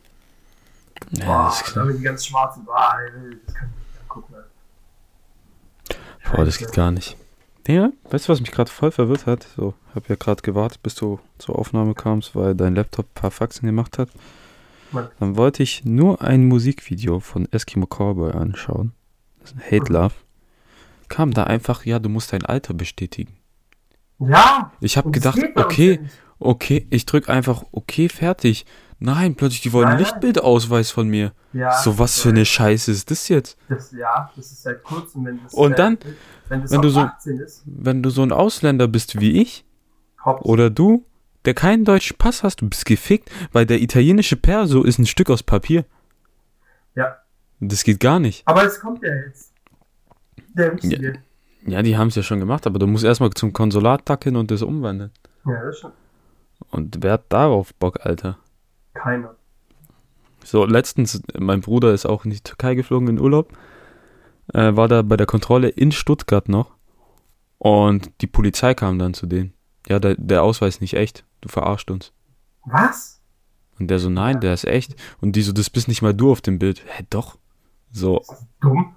Ja, 1.12 1.26
Boah, 1.26 1.46
das 1.46 1.62
ist 1.62 1.74
klar. 1.74 1.88
die 1.92 2.02
ganz 2.04 2.26
schwarzen, 2.26 2.64
boah, 2.66 2.98
das 3.46 3.54
kann 3.54 3.70
ich 3.70 3.76
nicht 3.76 4.02
angucken. 4.02 4.34
Alter. 4.36 4.50
Boah, 6.32 6.46
das 6.46 6.58
geht 6.58 6.72
gar 6.72 6.92
nicht. 6.92 7.18
Ja, 7.68 7.90
weißt 8.12 8.28
du, 8.28 8.32
was 8.32 8.40
mich 8.40 8.52
gerade 8.52 8.70
voll 8.70 8.92
verwirrt 8.92 9.26
hat? 9.26 9.48
So, 9.56 9.74
hab 9.96 10.08
ja 10.08 10.16
gerade 10.16 10.42
gewartet, 10.44 10.84
bis 10.84 10.94
du 10.96 11.20
zur 11.40 11.58
Aufnahme 11.58 11.96
kamst, 11.96 12.36
weil 12.36 12.54
dein 12.54 12.76
Laptop 12.76 13.08
ein 13.08 13.14
paar 13.16 13.32
Faxen 13.32 13.66
gemacht 13.66 13.98
hat. 13.98 14.10
Dann 15.20 15.36
wollte 15.36 15.64
ich 15.64 15.84
nur 15.84 16.22
ein 16.22 16.48
Musikvideo 16.48 17.20
von 17.20 17.52
Eskimo 17.52 17.88
Cowboy 17.88 18.32
anschauen. 18.32 18.94
Das 19.42 19.52
ist 19.52 19.58
ein 19.58 19.64
Hate 19.66 19.92
Love. 19.92 20.14
Kam 21.10 21.34
da 21.34 21.44
einfach, 21.44 21.86
ja, 21.86 22.00
du 22.00 22.08
musst 22.08 22.32
dein 22.32 22.46
Alter 22.46 22.74
bestätigen. 22.74 23.35
Ja! 24.20 24.72
Ich 24.80 24.98
habe 24.98 25.12
gedacht, 25.12 25.40
okay, 25.56 26.00
okay, 26.40 26.88
ich 26.90 27.06
drück 27.06 27.30
einfach, 27.30 27.64
okay, 27.72 28.10
fertig. 28.10 28.66
Nein, 29.00 29.36
plötzlich, 29.36 29.62
die 29.62 29.74
wollen 29.74 29.90
einen. 29.90 30.00
Lichtbildausweis 30.00 30.90
von 30.92 31.08
mir. 31.10 31.34
Ja, 31.52 31.72
so, 31.82 32.00
was 32.00 32.20
für 32.22 32.30
eine 32.30 32.46
Scheiße 32.46 32.92
ist 32.92 33.12
das 33.12 33.28
jetzt? 33.28 33.58
Das, 33.68 33.92
ja, 33.92 34.32
das 34.36 34.52
ist 34.52 34.64
seit 34.64 34.84
kurzem, 34.84 35.26
wenn 35.26 35.44
das, 35.44 35.54
Und 35.54 35.74
äh, 35.74 35.76
dann, 35.76 35.98
wenn 36.48 36.62
das 36.62 36.72
wenn 36.72 36.82
du 36.82 36.90
so- 36.90 37.02
18 37.02 37.38
ist, 37.40 37.64
Wenn 37.66 38.02
du 38.04 38.10
so 38.10 38.24
ein 38.24 38.32
Ausländer 38.32 38.88
bist 38.88 39.20
wie 39.20 39.42
ich, 39.42 39.66
hops. 40.24 40.44
oder 40.46 40.70
du, 40.70 41.06
der 41.44 41.54
keinen 41.54 41.84
deutschen 41.86 42.18
Pass 42.18 42.42
hast, 42.44 42.62
du 42.62 42.70
bist 42.70 42.86
gefickt, 42.86 43.30
weil 43.52 43.66
der 43.66 43.82
italienische 43.82 44.38
Perso 44.38 44.84
ist 44.84 44.98
ein 44.98 45.06
Stück 45.06 45.30
aus 45.30 45.44
Papier. 45.44 45.86
Ja. 46.96 47.18
Das 47.60 47.84
geht 47.84 48.00
gar 48.00 48.20
nicht. 48.20 48.44
Aber 48.48 48.64
es 48.66 48.80
kommt 48.80 49.04
ja 49.04 49.14
jetzt. 49.14 49.52
Der 50.54 50.72
richtige. 50.74 51.08
Ja, 51.14 51.14
die 51.66 51.98
haben 51.98 52.08
es 52.10 52.16
ja 52.16 52.24
schon 52.24 52.40
gemacht, 52.40 52.68
aber 52.68 52.80
du 52.80 52.88
musst 52.88 53.04
erstmal 53.04 53.32
zum 53.32 53.54
Konsulat 53.54 54.06
tacken 54.06 54.36
und 54.36 54.52
das 54.52 54.62
umwandeln. 54.62 55.12
Ja, 55.46 55.64
das 55.64 55.76
ist 55.76 55.82
schon 55.82 55.92
Und 56.72 56.98
wer 57.02 57.14
hat 57.14 57.26
darauf 57.30 57.74
Bock, 57.76 58.06
Alter? 58.06 58.38
keiner. 58.94 59.36
So, 60.44 60.64
letztens, 60.66 61.22
mein 61.38 61.62
Bruder 61.62 61.94
ist 61.94 62.06
auch 62.06 62.24
in 62.24 62.32
die 62.32 62.40
Türkei 62.40 62.76
geflogen 62.76 63.08
in 63.10 63.20
Urlaub, 63.20 63.52
äh, 64.54 64.76
war 64.76 64.88
da 64.88 65.02
bei 65.02 65.18
der 65.18 65.26
Kontrolle 65.26 65.70
in 65.70 65.92
Stuttgart 65.92 66.48
noch 66.50 66.72
und 67.58 68.12
die 68.22 68.28
Polizei 68.28 68.74
kam 68.74 69.00
dann 69.00 69.14
zu 69.14 69.26
denen. 69.26 69.54
Ja, 69.88 70.00
der, 70.00 70.16
der 70.16 70.44
Ausweis 70.44 70.82
nicht 70.82 70.94
echt, 70.96 71.26
du 71.42 71.50
verarscht 71.50 71.92
uns. 71.92 72.14
Was? 72.64 73.22
Und 73.80 73.90
der 73.90 74.00
so, 74.00 74.10
nein, 74.10 74.40
der 74.40 74.54
ist 74.54 74.66
echt. 74.66 74.96
Und 75.20 75.36
die 75.36 75.42
so, 75.42 75.52
das 75.52 75.70
bist 75.70 75.88
nicht 75.88 76.02
mal 76.02 76.14
du 76.14 76.32
auf 76.32 76.42
dem 76.42 76.58
Bild. 76.60 76.82
Hä, 76.88 77.04
doch. 77.10 77.38
So, 77.92 78.24
Dumm. 78.62 78.96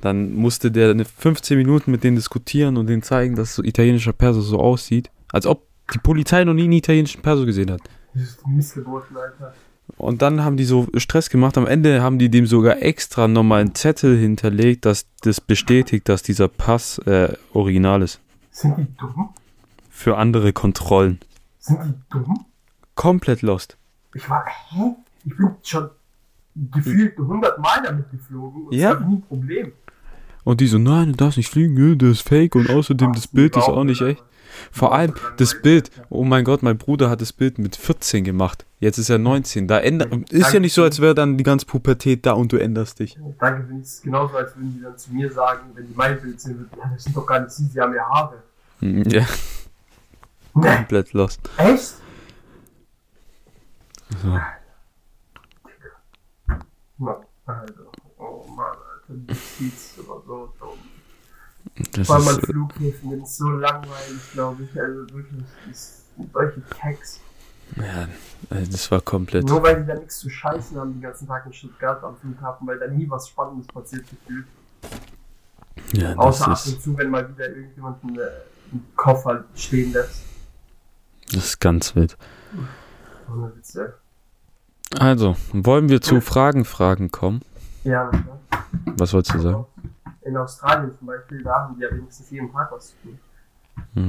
Dann 0.00 0.34
musste 0.34 0.70
der 0.70 0.90
eine 0.90 1.04
15 1.04 1.56
Minuten 1.58 1.90
mit 1.90 2.04
denen 2.04 2.16
diskutieren 2.16 2.76
und 2.76 2.86
denen 2.88 3.02
zeigen, 3.02 3.34
dass 3.36 3.54
so 3.54 3.62
italienischer 3.62 4.12
Perso 4.12 4.40
so 4.40 4.58
aussieht, 4.58 5.10
als 5.32 5.46
ob 5.46 5.66
die 5.94 5.98
Polizei 5.98 6.44
noch 6.44 6.54
nie 6.54 6.64
einen 6.64 6.72
italienischen 6.72 7.22
Perso 7.22 7.44
gesehen 7.46 7.70
hat. 7.70 7.80
Das 8.14 8.22
ist 8.22 8.46
missgeboten, 8.46 9.16
Alter. 9.16 9.54
Und 9.98 10.20
dann 10.20 10.42
haben 10.44 10.56
die 10.56 10.64
so 10.64 10.88
Stress 10.96 11.30
gemacht. 11.30 11.56
Am 11.56 11.66
Ende 11.66 12.02
haben 12.02 12.18
die 12.18 12.28
dem 12.28 12.46
sogar 12.46 12.82
extra 12.82 13.28
nochmal 13.28 13.60
einen 13.60 13.74
Zettel 13.76 14.18
hinterlegt, 14.18 14.84
dass 14.84 15.06
das 15.22 15.40
bestätigt, 15.40 16.08
dass 16.08 16.22
dieser 16.24 16.48
Pass 16.48 16.98
äh, 17.06 17.32
original 17.52 18.02
ist. 18.02 18.20
Sind 18.50 18.76
die 18.78 18.86
dumm? 18.98 19.30
Für 19.90 20.16
andere 20.18 20.52
Kontrollen. 20.52 21.20
Sind 21.60 21.78
die 21.84 21.94
dumm? 22.10 22.46
Komplett 22.96 23.42
lost. 23.42 23.76
Ich 24.14 24.28
war, 24.28 24.44
hä? 24.70 24.94
Ich 25.24 25.36
bin 25.36 25.50
schon 25.62 25.88
gefühlt 26.72 27.18
100 27.18 27.58
Mal 27.58 27.82
damit 27.84 28.10
geflogen 28.10 28.66
und 28.66 28.74
Ja. 28.74 28.92
es 28.94 29.00
war 29.00 29.06
nie 29.08 29.16
ein 29.16 29.22
Problem. 29.22 29.72
Und 30.46 30.60
die 30.60 30.68
so, 30.68 30.78
nein, 30.78 31.08
du 31.08 31.16
darfst 31.16 31.38
nicht 31.38 31.50
fliegen, 31.50 31.98
das 31.98 32.08
ist 32.08 32.28
fake 32.28 32.54
und 32.54 32.70
außerdem 32.70 33.12
das 33.12 33.26
Bild 33.26 33.56
ist 33.56 33.64
auch 33.64 33.82
nicht 33.82 34.00
echt. 34.00 34.22
Vor 34.70 34.94
allem 34.94 35.12
das 35.38 35.60
Bild, 35.60 35.90
oh 36.08 36.22
mein 36.22 36.44
Gott, 36.44 36.62
mein 36.62 36.78
Bruder 36.78 37.10
hat 37.10 37.20
das 37.20 37.32
Bild 37.32 37.58
mit 37.58 37.74
14 37.74 38.22
gemacht. 38.22 38.64
Jetzt 38.78 38.98
ist 38.98 39.10
er 39.10 39.18
19. 39.18 39.66
Da 39.66 39.80
ändert, 39.80 40.30
ist 40.30 40.54
ja 40.54 40.60
nicht 40.60 40.72
so, 40.72 40.84
als 40.84 41.00
wäre 41.00 41.16
dann 41.16 41.36
die 41.36 41.42
ganze 41.42 41.66
Pubertät 41.66 42.24
da 42.24 42.34
und 42.34 42.52
du 42.52 42.58
änderst 42.58 43.00
dich. 43.00 43.18
Danke, 43.40 43.66
finde 43.66 43.82
es 43.82 44.00
genauso, 44.00 44.36
als 44.36 44.54
würden 44.54 44.72
die 44.76 44.82
dann 44.82 44.96
zu 44.96 45.12
mir 45.12 45.32
sagen, 45.32 45.62
wenn 45.74 45.88
die 45.88 45.94
mein 45.96 46.20
Bild 46.20 46.40
sehen 46.40 46.60
würden, 46.60 46.70
ja, 46.78 46.90
das 46.94 47.02
sind 47.02 47.16
doch 47.16 47.26
gar 47.26 47.40
nicht 47.40 47.50
sie, 47.50 47.64
sie 47.66 47.80
haben 47.80 47.92
ja 47.92 48.08
Haare. 48.08 48.36
Ja, 48.80 49.26
Ne, 50.54 50.76
komplett 50.76 51.12
lost. 51.12 51.40
echt? 51.58 51.94
So. 54.22 54.38
Na, 56.98 57.20
also, 57.46 57.82
Alter. 57.84 57.95
In 59.08 59.26
Justiz 59.28 59.94
oder 59.98 60.22
so. 60.26 60.52
so. 60.58 60.76
Das 61.92 62.06
Vor 62.06 62.16
allem 62.16 62.28
an 62.28 62.38
ist, 62.38 62.46
Flughäfen, 62.46 63.22
ist 63.22 63.36
so 63.36 63.48
langweilig, 63.50 64.32
glaube 64.32 64.62
ich. 64.62 64.80
Also 64.80 65.00
wirklich, 65.14 65.44
sind 66.16 66.32
solche 66.32 66.62
Tags. 66.70 67.20
ja, 67.76 68.08
also 68.50 68.70
das 68.70 68.90
war 68.90 69.00
komplett. 69.00 69.46
Nur 69.46 69.62
weil 69.62 69.82
die 69.82 69.86
da 69.86 69.94
nichts 69.94 70.18
zu 70.18 70.30
scheißen 70.30 70.78
haben 70.78 70.94
den 70.94 71.02
ganzen 71.02 71.26
Tag 71.26 71.44
in 71.46 71.52
Stuttgart 71.52 72.02
am 72.04 72.16
Flughafen, 72.16 72.66
weil 72.66 72.78
da 72.78 72.86
nie 72.86 73.08
was 73.08 73.28
Spannendes 73.28 73.66
passiert 73.66 74.04
gefühlt. 74.08 74.46
Ja, 75.92 76.14
das 76.14 76.18
Außer 76.18 76.48
ab 76.48 76.62
und 76.66 76.82
zu, 76.82 76.98
wenn 76.98 77.10
mal 77.10 77.28
wieder 77.28 77.48
irgendjemand 77.48 78.02
einen, 78.02 78.18
äh, 78.18 78.22
einen 78.72 78.86
Koffer 78.96 79.44
stehen 79.54 79.92
lässt. 79.92 80.22
das 81.32 81.44
ist 81.44 81.60
ganz 81.60 81.94
wild. 81.94 82.16
Also, 84.98 85.36
wollen 85.52 85.88
wir 85.88 86.00
zu 86.00 86.20
Fragen, 86.20 86.64
Fragen 86.64 87.10
kommen? 87.10 87.42
Ja, 87.84 88.08
klar. 88.08 88.38
Was 88.98 89.12
wolltest 89.12 89.34
du 89.34 89.40
sagen? 89.40 89.64
In 90.22 90.36
Australien 90.36 90.90
zum 90.98 91.06
Beispiel, 91.06 91.42
da 91.42 91.54
haben 91.54 91.76
die 91.76 91.82
ja 91.82 91.90
wenigstens 91.90 92.30
jeden 92.30 92.50
Tag 92.52 92.70
was 92.72 92.88
zu 92.88 92.94
tun. 93.02 93.18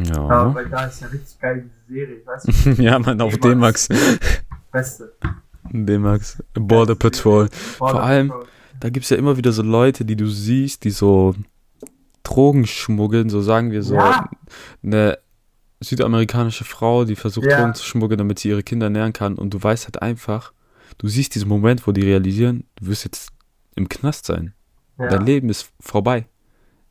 Ja. 0.05 0.27
Ja, 0.27 0.55
weil 0.55 0.67
da 0.69 0.85
ist 0.85 1.01
ja 1.01 1.07
richtig 1.07 1.39
geil 1.39 1.69
diese 1.87 1.93
Serie. 1.99 2.15
Ich 2.17 2.27
weiß 2.27 2.45
nicht, 2.45 2.79
ja, 2.79 2.97
man, 2.99 3.19
auf 3.21 3.37
D-Max. 3.37 3.87
beste. 4.71 5.13
D-Max. 5.71 6.41
Border 6.53 6.95
Patrol. 6.95 7.49
Vor 7.51 8.01
allem- 8.01 8.33
Da 8.79 8.89
gibt's 8.89 9.09
ja 9.09 9.17
immer 9.17 9.37
wieder 9.37 9.51
so 9.51 9.63
Leute, 9.63 10.05
die 10.05 10.15
du 10.15 10.27
siehst, 10.27 10.83
die 10.83 10.91
so 10.91 11.35
Drogen 12.23 12.65
schmuggeln, 12.67 13.29
so 13.29 13.41
sagen 13.41 13.71
wir 13.71 13.83
so. 13.83 13.95
Ja. 13.95 14.29
Eine 14.83 15.17
südamerikanische 15.79 16.63
Frau, 16.63 17.05
die 17.05 17.15
versucht 17.15 17.47
Ja. 17.47 17.59
Drogen 17.59 17.73
zu 17.75 17.85
schmuggeln, 17.85 18.17
damit 18.17 18.39
sie 18.39 18.49
ihre 18.49 18.63
Kinder 18.63 18.87
ernähren 18.87 19.13
kann. 19.13 19.35
Und 19.35 19.53
du 19.53 19.61
weißt 19.61 19.85
halt 19.85 20.01
einfach, 20.01 20.53
du 20.97 21.07
siehst 21.07 21.35
diesen 21.35 21.47
Moment, 21.49 21.85
wo 21.87 21.91
die 21.91 22.01
realisieren, 22.01 22.63
du 22.75 22.87
wirst 22.87 23.03
jetzt 23.05 23.29
im 23.77 23.87
Knast 23.89 24.25
sein. 24.25 24.53
ja, 24.99 25.07
Dein 25.07 25.25
Leben 25.25 25.49
ist 25.49 25.71
vorbei. 25.79 26.25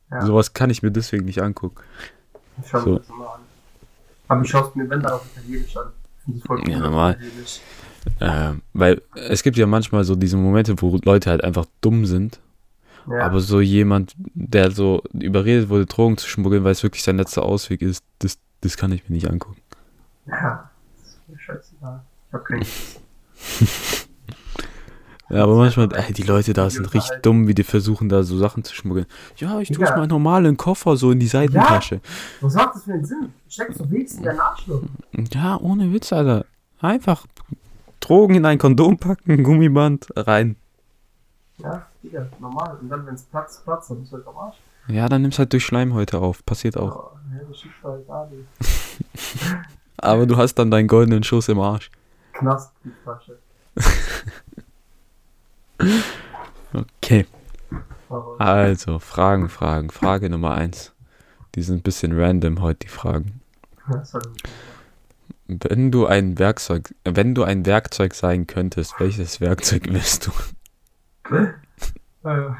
Ja. 0.09 0.25
Sowas 0.25 0.53
kann 0.53 0.69
ich 0.69 0.81
mir 0.81 0.91
deswegen 0.91 1.25
nicht 1.25 1.41
angucken. 1.41 1.81
Ich 2.61 2.69
schau 2.69 2.79
so. 2.79 2.89
mir 2.91 2.99
das 2.99 3.09
immer 3.09 3.33
an. 3.33 3.41
Aber 4.29 4.41
ich 4.41 4.49
schaue 4.49 4.69
es 4.69 4.75
mir, 4.75 4.89
wenn 4.89 5.01
dann 5.01 5.13
auf 5.13 5.25
Italienisch 5.35 5.75
an. 5.77 5.91
Voll. 6.45 6.69
Ja, 6.69 6.79
normal. 6.79 7.17
Ähm, 8.19 8.61
weil 8.73 9.01
es 9.15 9.43
gibt 9.43 9.57
ja 9.57 9.67
manchmal 9.67 10.03
so 10.03 10.15
diese 10.15 10.37
Momente, 10.37 10.81
wo 10.81 10.97
Leute 11.03 11.29
halt 11.29 11.43
einfach 11.43 11.65
dumm 11.81 12.05
sind. 12.05 12.39
Ja. 13.09 13.25
Aber 13.25 13.39
so 13.39 13.61
jemand, 13.61 14.15
der 14.33 14.71
so 14.71 15.01
überredet 15.13 15.69
wurde, 15.69 15.85
Drogen 15.85 16.17
zu 16.17 16.27
schmuggeln, 16.27 16.63
weil 16.63 16.73
es 16.73 16.83
wirklich 16.83 17.03
sein 17.03 17.17
letzter 17.17 17.43
Ausweg 17.43 17.81
ist, 17.81 18.03
das, 18.19 18.37
das 18.61 18.75
kann 18.75 18.91
ich 18.91 19.07
mir 19.07 19.15
nicht 19.15 19.29
angucken. 19.29 19.61
ja, 20.25 20.69
das 20.99 21.07
ist 21.13 21.29
mir 21.29 21.39
scheißegal. 21.39 22.01
Keinen. 22.43 22.65
Ja, 25.29 25.43
aber 25.43 25.55
manchmal, 25.57 25.89
ey, 25.93 26.13
die 26.13 26.23
Leute 26.23 26.53
da 26.53 26.69
sind 26.69 26.93
richtig 26.93 27.21
dumm, 27.21 27.47
wie 27.47 27.53
die 27.53 27.63
versuchen, 27.63 28.07
da 28.07 28.23
so 28.23 28.37
Sachen 28.37 28.63
zu 28.63 28.73
schmuggeln. 28.73 29.05
Ja, 29.35 29.59
ich 29.59 29.69
tue 29.69 29.83
es 29.83 29.89
Ja. 29.89 29.97
mal 29.97 30.07
normal 30.07 30.39
in 30.45 30.53
den 30.53 30.57
Koffer, 30.57 30.95
so 30.95 31.11
in 31.11 31.19
die 31.19 31.27
Seitentasche. 31.27 31.99
Was 32.39 32.53
macht 32.53 32.75
das 32.75 32.83
für 32.85 32.93
einen 32.93 33.03
Sinn? 33.05 33.33
Steckst 33.49 33.79
du 33.79 33.89
wenigstens 33.91 34.19
in 34.19 34.25
deinen 34.25 34.39
Arschloch? 34.39 34.81
Ja, 35.33 35.57
ohne 35.59 35.91
Witz, 35.91 36.13
Alter. 36.13 36.45
Einfach 36.79 37.25
Drogen 37.99 38.35
in 38.35 38.45
ein 38.45 38.57
Kondom 38.57 38.97
packen, 38.97 39.43
Gummiband, 39.43 40.07
rein. 40.15 40.55
Ja, 41.57 41.87
Digga, 42.03 42.27
normal. 42.39 42.77
Und 42.79 42.87
dann, 42.89 43.05
wenn 43.05 43.15
es 43.15 43.23
platzt, 43.23 43.65
platzt, 43.65 43.89
dann 43.89 43.99
bist 43.99 44.13
du 44.13 44.17
halt 44.17 44.27
am 44.27 44.37
Arsch. 44.37 44.55
Ja, 44.87 45.09
dann 45.09 45.23
nimmst 45.23 45.39
halt 45.39 45.51
durch 45.51 45.65
Schleimhäute 45.65 46.19
auf. 46.19 46.45
Passiert 46.45 46.77
auch. 46.77 47.11
Ja, 47.33 47.39
das 47.49 47.57
ist 47.57 47.65
halt 47.83 48.07
da 48.07 48.29
nicht. 48.31 48.47
Aber 49.97 50.25
du 50.25 50.37
hast 50.37 50.55
dann 50.55 50.71
deinen 50.71 50.87
goldenen 50.87 51.23
Schuss 51.23 51.49
im 51.49 51.59
Arsch. 51.59 51.89
Knast, 52.33 52.71
die 52.85 52.91
Tasche. 53.03 53.37
Okay. 56.73 57.25
Also, 58.39 58.99
Fragen, 58.99 59.49
Fragen. 59.49 59.89
Frage 59.89 60.29
Nummer 60.29 60.55
eins. 60.55 60.93
Die 61.55 61.61
sind 61.61 61.77
ein 61.77 61.81
bisschen 61.81 62.17
random 62.19 62.61
heute, 62.61 62.79
die 62.79 62.87
Fragen. 62.87 63.41
Wenn 65.47 65.91
du 65.91 66.05
ein 66.05 66.37
Werkzeug, 66.39 66.93
wenn 67.03 67.33
du 67.33 67.43
ein 67.43 67.65
Werkzeug 67.65 68.13
sein 68.13 68.47
könntest, 68.47 68.99
welches 68.99 69.39
Werkzeug 69.39 69.91
wärst 69.91 70.27
du? 70.27 70.31
Äh. 71.35 71.47
Äh. 72.23 72.51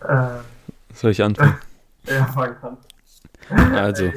Äh. 0.00 0.40
Soll 0.94 1.10
ich 1.10 1.22
anfangen? 1.22 1.56
Ja, 2.04 2.26
fang 2.26 2.56
an. 2.62 2.76
Also. 3.50 4.10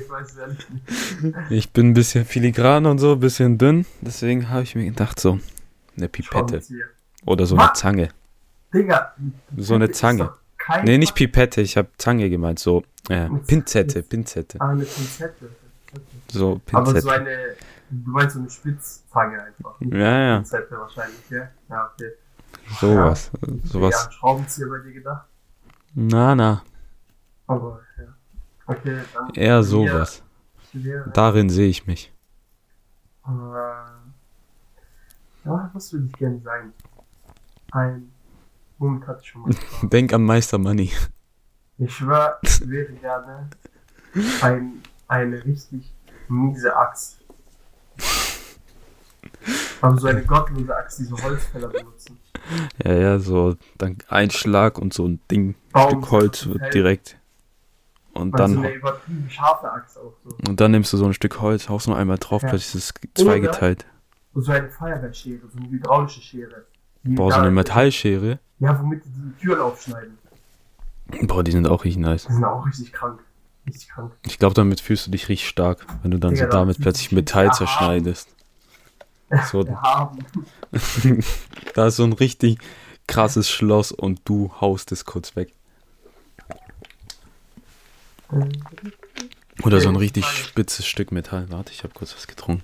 Ich 1.49 1.71
bin 1.71 1.89
ein 1.89 1.93
bisschen 1.93 2.25
filigran 2.25 2.85
und 2.85 2.99
so, 2.99 3.13
ein 3.13 3.19
bisschen 3.19 3.57
dünn. 3.57 3.85
Deswegen 4.01 4.49
habe 4.49 4.63
ich 4.63 4.75
mir 4.75 4.85
gedacht, 4.85 5.19
so 5.19 5.39
eine 5.97 6.07
Pipette 6.09 6.61
oder 7.25 7.45
so 7.45 7.55
eine 7.55 7.69
Was? 7.69 7.79
Zange. 7.79 8.09
Digga. 8.73 9.13
So 9.57 9.75
eine 9.75 9.91
Zange. 9.91 10.33
Nee, 10.83 10.97
nicht 10.97 11.13
Pipette, 11.15 11.61
ich 11.61 11.77
habe 11.77 11.89
Zange 11.97 12.29
gemeint, 12.29 12.59
so 12.59 12.83
äh, 13.09 13.29
Pinzette, 13.45 14.01
Pinzette. 14.03 14.59
Ah, 14.59 14.69
eine 14.69 14.83
Pinzette. 14.83 15.49
So 16.31 16.59
Aber 16.71 16.85
so 16.87 16.91
Pinzette. 16.93 17.11
eine, 17.13 17.37
du 17.91 18.09
meinst 18.11 18.33
so 18.33 18.39
eine 18.41 18.49
Spitzzange 18.49 19.43
einfach. 19.43 19.79
Nicht 19.79 19.93
Ja, 19.93 20.19
ja, 20.19 20.35
Pinzette 20.37 20.71
wahrscheinlich, 20.77 21.29
ja? 21.29 21.49
Ja, 21.69 21.91
okay. 21.93 22.11
sowas. 22.79 23.31
Eher 23.47 23.53
Sowas. 23.67 24.05
an 24.07 24.11
Schraubenzieher 24.11 24.67
bei 24.69 24.79
dir 24.79 24.93
gedacht. 24.93 25.25
Na, 25.93 26.33
na, 26.35 26.63
Aber, 27.47 27.81
ja. 27.99 28.14
Okay, 28.67 28.99
dann. 29.13 29.29
eher 29.35 29.63
sowas. 29.63 30.23
wäre- 30.73 31.09
Darin 31.13 31.49
sehe 31.49 31.67
ich 31.69 31.85
mich. 31.87 32.11
Äh, 33.27 33.29
ja, 35.45 35.69
was 35.73 35.93
würde 35.93 36.05
ich 36.07 36.13
gerne 36.13 36.39
sein? 36.41 36.73
Ein. 37.71 38.11
Womit 38.77 39.07
hatte 39.07 39.19
ich 39.21 39.27
schon 39.29 39.41
mal 39.43 39.49
gefragt? 39.53 39.93
Denk 39.93 40.13
an 40.13 40.23
Meister 40.23 40.57
Money. 40.57 40.91
Ich 41.77 42.01
ich 42.01 42.01
wäre 42.69 42.93
gerne 42.93 43.49
ein, 44.41 44.81
eine 45.07 45.43
richtig 45.45 45.93
miese 46.29 46.75
Axt. 46.75 47.19
Aber 49.81 49.97
so 49.97 50.07
eine 50.07 50.23
gottlose 50.23 50.75
Axt, 50.75 50.99
die 50.99 51.03
so 51.03 51.21
Holzfäller 51.21 51.67
benutzen. 51.67 52.17
Ja, 52.83 52.93
ja, 52.93 53.19
so 53.19 53.55
dann 53.77 53.97
ein 54.07 54.31
Schlag 54.31 54.77
und 54.77 54.93
so 54.93 55.07
ein 55.07 55.19
Ding, 55.29 55.55
Baum 55.71 55.89
Stück 55.89 56.11
Holz 56.11 56.45
wird 56.47 56.73
direkt. 56.73 57.17
Und 58.15 58.31
Und 58.31 58.31
so 58.31 58.37
dann 58.37 58.57
eine 58.65 58.73
übertrieben 58.73 59.29
scharfe 59.29 59.71
Axt 59.71 59.97
auch 59.97 60.13
so. 60.23 60.35
und 60.47 60.59
dann 60.61 60.71
nimmst 60.71 60.93
du 60.93 60.97
so 60.97 61.05
ein 61.05 61.13
Stück 61.13 61.41
Holz, 61.41 61.67
haust 61.69 61.87
noch 61.89 61.97
einmal 61.97 62.17
drauf, 62.17 62.41
Ja. 62.43 62.49
plötzlich 62.49 62.75
ist 62.75 62.93
es 63.15 63.23
zweigeteilt. 63.23 63.85
Und 64.33 64.43
so 64.43 64.51
eine 64.51 64.69
Feuerwehrschere, 64.69 65.39
so 65.53 65.59
eine 65.59 65.69
hydraulische 65.69 66.21
Schere. 66.21 66.65
Boah, 67.03 67.31
so 67.31 67.39
eine 67.39 67.51
Metallschere. 67.51 68.39
Ja, 68.59 68.79
womit 68.81 69.03
die 69.05 69.09
die 69.09 69.33
Türen 69.41 69.59
aufschneiden. 69.59 70.17
Boah, 71.27 71.43
die 71.43 71.51
sind 71.51 71.67
auch 71.67 71.83
richtig 71.83 72.01
nice. 72.01 72.25
Die 72.27 72.33
sind 72.33 72.43
auch 72.45 72.65
richtig 72.65 72.91
krank. 72.93 73.19
Richtig 73.67 73.89
krank. 73.89 74.11
Ich 74.25 74.39
glaube, 74.39 74.55
damit 74.55 74.79
fühlst 74.79 75.05
du 75.07 75.11
dich 75.11 75.27
richtig 75.29 75.47
stark, 75.49 75.85
wenn 76.01 76.11
du 76.11 76.17
dann 76.17 76.33
Digga, 76.33 76.45
so 76.45 76.51
da 76.51 76.57
damit 76.59 76.79
plötzlich 76.79 77.11
Metall 77.11 77.51
zerschneidest. 77.53 78.29
So, 79.51 79.63
da 81.73 81.87
ist 81.87 81.95
so 81.95 82.03
ein 82.03 82.13
richtig 82.13 82.59
krasses 83.07 83.49
Schloss 83.49 83.91
und 83.91 84.21
du 84.25 84.51
haust 84.61 84.91
es 84.91 85.03
kurz 85.03 85.35
weg. 85.35 85.51
Oder 89.63 89.79
so 89.81 89.89
ein 89.89 89.95
richtig 89.95 90.25
spitzes 90.25 90.85
Stück 90.85 91.11
Metall. 91.11 91.49
Warte, 91.49 91.71
ich 91.71 91.83
habe 91.83 91.93
kurz 91.93 92.15
was 92.15 92.27
getrunken. 92.27 92.63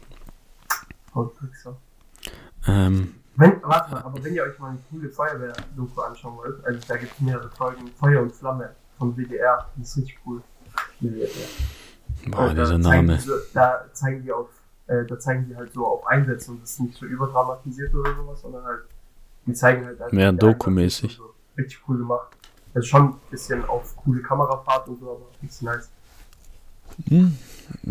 Ähm, 2.67 3.15
Wenn, 3.35 3.61
warte 3.63 3.91
mal, 3.91 4.01
aber 4.03 4.23
wenn 4.23 4.33
ihr 4.35 4.43
euch 4.43 4.57
mal 4.59 4.69
eine 4.69 4.79
coole 4.89 5.09
Feuerwehr-Doku 5.09 6.01
anschauen 6.01 6.37
wollt, 6.37 6.63
also 6.65 6.79
da 6.87 6.97
gibt 6.97 7.13
es 7.13 7.19
mehrere 7.21 7.49
Folgen, 7.49 7.87
Feuer 7.99 8.21
und 8.21 8.31
Flamme 8.33 8.75
von 8.97 9.15
WDR, 9.15 9.69
das 9.77 9.89
ist 9.89 9.97
richtig 9.97 10.19
cool. 10.25 10.41
Boah, 12.27 12.49
Und 12.49 12.57
dieser 12.57 12.77
Name. 12.77 13.15
die 13.15 13.21
So, 13.21 13.33
da 13.53 13.85
zeigen 13.93 14.23
die 14.23 14.31
auf, 14.31 14.49
äh, 14.87 15.05
da 15.05 15.17
zeigen 15.17 15.47
die 15.47 15.55
halt 15.55 15.73
so 15.73 15.87
auf 15.87 16.05
Einsätze 16.05 16.51
und 16.51 16.61
das 16.61 16.71
ist 16.71 16.81
nicht 16.81 16.97
so 16.97 17.05
überdramatisiert 17.05 17.93
oder 17.95 18.15
sowas, 18.15 18.41
sondern 18.41 18.63
halt, 18.63 18.83
die 19.45 19.53
zeigen 19.53 19.85
halt 19.85 19.99
einfach 19.99 20.11
Mehr 20.11 20.31
die 20.31 20.37
Einsätze 20.37 20.53
Doku-mäßig. 20.53 21.17
So. 21.17 21.33
Richtig 21.57 21.79
cool 21.87 21.97
gemacht. 21.97 22.37
Also 22.73 22.87
schon 22.87 23.09
ein 23.09 23.15
bisschen 23.29 23.65
auf 23.65 23.95
coole 23.97 24.21
Kamerafahrt 24.21 24.87
und 24.87 24.99
so, 24.99 25.11
aber 25.11 25.25
richtig 25.41 25.61
nice. 25.61 25.89
Hm, 27.09 27.37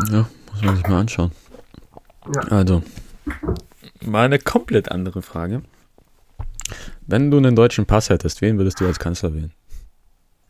ja, 0.09 0.27
muss 0.51 0.61
man 0.63 0.75
sich 0.75 0.87
mal 0.87 0.99
anschauen. 0.99 1.31
Ja. 2.33 2.41
Also, 2.49 2.83
mal 4.01 4.25
eine 4.25 4.39
komplett 4.39 4.91
andere 4.91 5.21
Frage. 5.21 5.61
Wenn 7.05 7.29
du 7.29 7.37
einen 7.37 7.55
deutschen 7.55 7.85
Pass 7.85 8.09
hättest, 8.09 8.41
wen 8.41 8.57
würdest 8.57 8.79
du 8.79 8.87
als 8.87 8.99
Kanzler 8.99 9.33
wählen? 9.33 9.51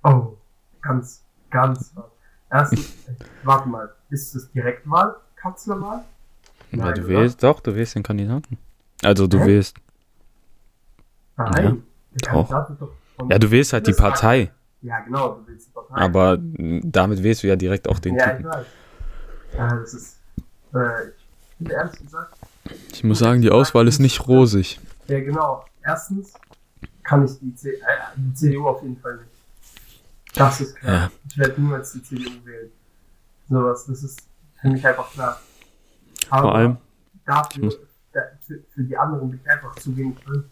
Oh, 0.03 0.37
ganz, 0.81 1.23
ganz. 1.49 1.93
Erstens, 2.49 2.93
warte 3.43 3.69
mal, 3.69 3.93
ist 4.09 4.35
das 4.35 4.51
Direktwahl, 4.51 5.15
Kanzlerwahl? 5.35 6.03
Ja, 6.71 6.77
Nein, 6.77 6.95
du 6.95 7.01
oder? 7.01 7.09
wählst, 7.09 7.43
doch, 7.43 7.59
du 7.61 7.75
wählst 7.75 7.95
den 7.95 8.03
Kandidaten. 8.03 8.57
Also 9.03 9.27
du 9.27 9.39
Hä? 9.39 9.47
wählst, 9.47 9.77
Nein, 11.37 11.83
der 12.11 12.31
doch. 12.33 12.49
Kandidat 12.49 12.69
ist 12.69 12.81
doch 12.81 12.91
ja, 13.29 13.39
du 13.39 13.51
wählst 13.51 13.73
halt 13.73 13.87
die. 13.87 13.93
Partei, 13.93 14.51
Ja, 14.81 14.99
genau, 15.01 15.35
du 15.35 15.47
willst 15.47 15.67
die 15.67 15.71
Partei. 15.71 15.95
aber 15.95 16.37
damit 16.39 17.21
wählst 17.23 17.43
du 17.43 17.47
ja 17.47 17.55
direkt 17.55 17.87
auch 17.87 17.99
den 17.99 18.15
ja, 18.15 18.31
ich 18.31 18.37
Typen. 18.37 18.45
weiß. 18.51 18.65
Ja, 19.57 19.67
das 19.75 19.93
ist, 19.93 20.17
äh, 20.73 21.07
ich 21.09 21.13
finde 21.57 21.73
ehrlich 21.73 21.99
gesagt, 21.99 22.33
Ich 22.91 23.03
muss 23.03 23.19
sagen, 23.19 23.41
die 23.41 23.51
Auswahl 23.51 23.87
ist 23.87 23.99
nicht 23.99 24.27
rosig. 24.27 24.79
Ja, 25.07 25.19
genau. 25.19 25.65
Erstens 25.83 26.33
kann 27.03 27.25
ich 27.25 27.37
die, 27.39 27.53
C 27.55 27.69
äh, 27.71 27.77
die 28.15 28.33
CDU 28.33 28.67
auf 28.67 28.81
jeden 28.81 28.97
Fall 28.97 29.17
nicht. 29.17 29.27
Das 30.35 30.61
ist 30.61 30.75
klar. 30.77 30.93
Ja. 30.93 31.11
Ich 31.27 31.37
werde 31.37 31.59
niemals 31.61 31.91
die 31.93 32.01
CDU 32.03 32.29
wählen. 32.45 32.71
Sowas, 33.49 33.85
das 33.87 34.03
ist 34.03 34.21
für 34.61 34.69
mich 34.69 34.85
einfach 34.87 35.11
klar. 35.11 35.41
Aber 36.29 36.41
Vor 36.43 36.55
allem, 36.55 36.77
dafür, 37.25 37.65
muss- 37.65 37.79
da, 38.13 38.21
für, 38.47 38.59
für 38.73 38.83
die 38.83 38.95
anderen 38.97 39.29
bin 39.29 39.39
ich 39.43 39.49
einfach 39.51 39.75
zu 39.75 39.95
wenig 39.97 40.17
drin. 40.19 40.45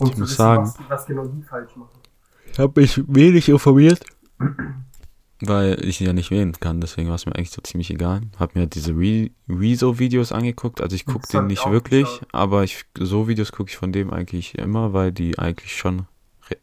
Um 0.00 0.08
Ich 0.08 0.14
zu 0.14 0.20
muss 0.20 0.28
wissen, 0.30 0.36
sagen- 0.36 0.62
was, 0.64 0.78
was 0.90 1.06
genau 1.06 1.24
die 1.26 1.42
falsch 1.42 1.74
machen. 1.76 1.90
Ich 2.54 2.58
habe 2.60 2.80
mich 2.80 3.02
wenig 3.08 3.48
informiert. 3.48 4.00
Weil 5.40 5.84
ich 5.84 5.98
ja 6.00 6.12
nicht 6.12 6.30
wählen 6.30 6.52
kann, 6.52 6.80
deswegen 6.80 7.08
war 7.08 7.16
es 7.16 7.26
mir 7.26 7.34
eigentlich 7.34 7.50
so 7.50 7.60
ziemlich 7.60 7.90
egal. 7.90 8.22
Hab 8.38 8.54
mir 8.54 8.66
diese 8.66 8.92
Re- 8.92 9.30
Rezo-Videos 9.48 10.32
angeguckt, 10.32 10.80
also 10.80 10.94
ich 10.94 11.04
gucke 11.04 11.26
den 11.30 11.48
nicht 11.48 11.68
wirklich, 11.68 12.04
geschaut. 12.04 12.28
aber 12.32 12.62
ich, 12.62 12.84
so 12.98 13.26
Videos 13.28 13.50
gucke 13.52 13.68
ich 13.70 13.76
von 13.76 13.92
dem 13.92 14.10
eigentlich 14.10 14.56
immer, 14.56 14.92
weil 14.92 15.10
die 15.12 15.38
eigentlich 15.38 15.76
schon 15.76 16.06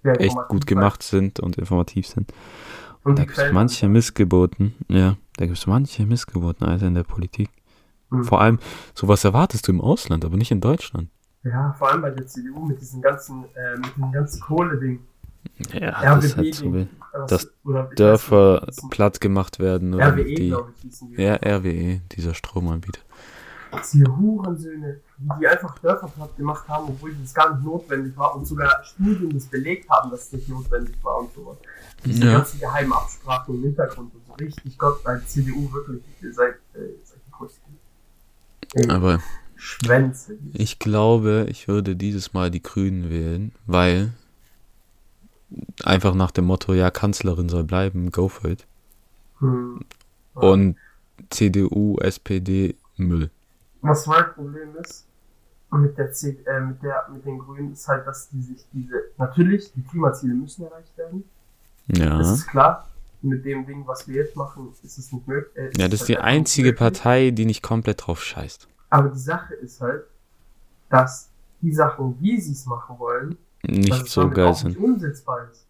Ja, 0.04 0.14
echt 0.14 0.38
gut 0.48 0.66
gemacht 0.66 1.04
sind 1.04 1.40
und 1.42 1.58
informativ 1.58 2.08
sind. 2.08 2.32
Und 3.04 3.20
Da 3.20 3.26
gibt 3.26 3.38
es 3.38 3.52
manche 3.52 3.90
Missgeburten, 3.90 4.74
ja, 4.88 5.18
da 5.36 5.46
gibt 5.46 5.58
es 5.58 5.68
manche 5.68 6.06
Missgeburten, 6.06 6.66
Alter, 6.66 6.88
in 6.88 6.96
der 6.96 7.04
Politik. 7.04 7.50
Hm. 8.10 8.24
Vor 8.24 8.40
allem, 8.42 8.58
sowas 8.96 9.24
erwartest 9.26 9.68
du 9.68 9.74
im 9.74 9.82
Ausland, 9.82 10.24
aber 10.24 10.38
nicht 10.38 10.52
in 10.52 10.62
Deutschland. 10.62 11.10
Ja, 11.44 11.74
vor 11.78 11.92
allem 11.92 12.02
bei 12.04 12.12
der 12.12 12.26
CDU 12.26 12.66
mit 12.66 12.80
diesem 12.80 13.02
ganzen, 13.02 13.44
äh, 13.56 13.78
mit 13.78 13.98
dem 13.98 14.12
ganzen 14.12 14.40
Kohle-Ding. 14.42 15.00
Ja, 15.74 16.16
das 16.16 16.26
ist 16.26 16.38
halt 16.38 16.48
RWE 16.48 16.72
so. 16.72 16.76
Äh, 16.78 16.88
was- 17.14 17.30
Dass 17.30 17.50
Dörfer 17.96 18.68
platt 18.90 19.20
gemacht 19.22 19.60
werden 19.60 19.94
oder 19.94 20.14
RWE, 20.14 20.24
die. 20.26 20.48
glaube 20.48 20.72
ich, 20.84 21.00
die. 21.00 21.22
Ja, 21.22 21.36
RWE, 21.36 22.02
dieser 22.14 22.34
Stromanbieter. 22.34 23.02
Diese 23.94 24.06
Hurensöhne, 24.18 25.00
die 25.40 25.48
einfach 25.48 25.78
Dörfer 25.80 26.08
platt 26.10 26.36
gemacht 26.36 26.68
haben, 26.68 26.90
obwohl 26.90 27.14
das 27.22 27.34
gar 27.34 27.54
nicht 27.56 27.64
notwendig 27.66 28.18
war 28.18 28.36
und 28.36 28.46
sogar 28.46 28.84
Studien 28.84 29.30
das 29.34 29.46
belegt 29.46 29.90
haben, 29.90 30.12
dass 30.12 30.24
es 30.26 30.32
nicht 30.34 30.50
notwendig 30.50 30.96
war 31.04 31.20
und 31.20 31.34
sowas. 31.34 31.58
Diese 32.04 32.26
Ja. 32.26 32.34
ganzen 32.34 32.60
geheimen 32.60 32.92
Absprachen 32.92 33.56
im 33.56 33.62
Hintergrund 33.62 34.14
und 34.14 34.22
so 34.28 34.34
richtig 34.34 34.78
Gott, 34.78 35.02
bei 35.04 35.20
CDU 35.20 35.72
wirklich, 35.72 36.02
seid, 36.36 36.56
äh, 36.74 36.80
die 36.80 37.32
größten. 37.32 37.78
Ey, 38.74 38.90
Aber 38.90 39.20
Schwänze. 39.56 40.38
Ich 40.54 40.80
glaube, 40.80 41.46
ich 41.50 41.68
würde 41.68 41.96
dieses 41.96 42.34
Mal 42.34 42.52
die 42.52 42.64
Grünen 42.64 43.10
wählen, 43.10 43.52
weil 43.68 44.12
einfach 45.84 46.14
nach 46.16 46.32
dem 46.32 46.46
Motto, 46.46 46.74
ja, 46.74 46.92
Kanzlerin 46.92 47.50
soll 47.50 47.64
bleiben, 47.64 48.12
go 48.12 48.28
for 48.30 48.50
it. 48.50 48.66
Hm. 49.40 49.82
Und 50.34 50.76
CDU, 51.30 51.98
SPD, 52.00 52.76
Müll. 52.98 53.30
Was 53.82 54.08
mein 54.08 54.26
Problem 54.34 54.76
ist 54.82 55.06
mit 55.74 55.98
der 55.98 56.12
C 56.12 56.38
äh, 56.46 56.60
mit 56.60 56.84
der 56.84 57.08
mit 57.14 57.26
den 57.26 57.40
Grünen 57.40 57.72
ist 57.72 57.88
halt, 57.88 58.06
dass 58.06 58.28
die 58.30 58.42
sich 58.42 58.66
diese 58.74 59.06
natürlich 59.18 59.72
die 59.74 59.82
Klimaziele 59.84 60.34
müssen 60.34 60.66
erreicht 60.66 60.96
werden. 60.98 61.24
Das 61.88 62.00
Ja. 62.00 62.22
ist 62.34 62.48
klar. 62.48 62.88
Mit 63.24 63.46
dem 63.46 63.66
Ding, 63.68 63.86
was 63.88 64.08
wir 64.08 64.16
jetzt 64.24 64.36
machen, 64.36 64.70
ist 64.84 64.98
es 64.98 65.12
nicht 65.12 65.28
möglich. 65.28 65.56
Äh, 65.56 65.70
Ja, 65.78 65.88
das 65.88 65.94
ist 65.94 66.00
halt 66.02 66.10
die 66.10 66.18
einzige. 66.18 66.74
Partei, 66.74 67.30
die 67.32 67.46
nicht 67.46 67.62
komplett 67.62 68.06
drauf 68.06 68.22
scheißt. 68.24 68.68
Aber 68.90 69.10
die 69.10 69.20
Sache 69.20 69.54
ist 69.54 69.80
halt, 69.80 70.04
dass 70.90 71.30
die 71.62 71.72
Sachen, 71.74 72.18
wie 72.20 72.42
sie 72.42 72.52
es 72.54 72.66
machen 72.66 72.98
wollen, 73.00 73.38
Nicht 73.64 74.06
es 74.08 74.12
so 74.14 74.30
geil 74.30 74.54
sind. 74.54 74.70
nicht 74.70 74.80
umsetzbar 74.80 75.48
ist. 75.52 75.66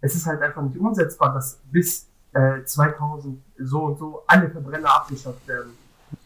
Es 0.00 0.14
ist 0.14 0.26
halt 0.26 0.40
einfach 0.42 0.62
nicht 0.62 0.78
umsetzbar, 0.78 1.34
dass 1.34 1.58
bis 1.70 2.06
äh, 2.32 2.62
2000 2.64 3.38
so 3.58 3.84
und 3.84 3.98
so 3.98 4.22
alle 4.26 4.48
Verbrenner 4.50 4.94
abgeschafft 4.96 5.46
werden. 5.48 5.72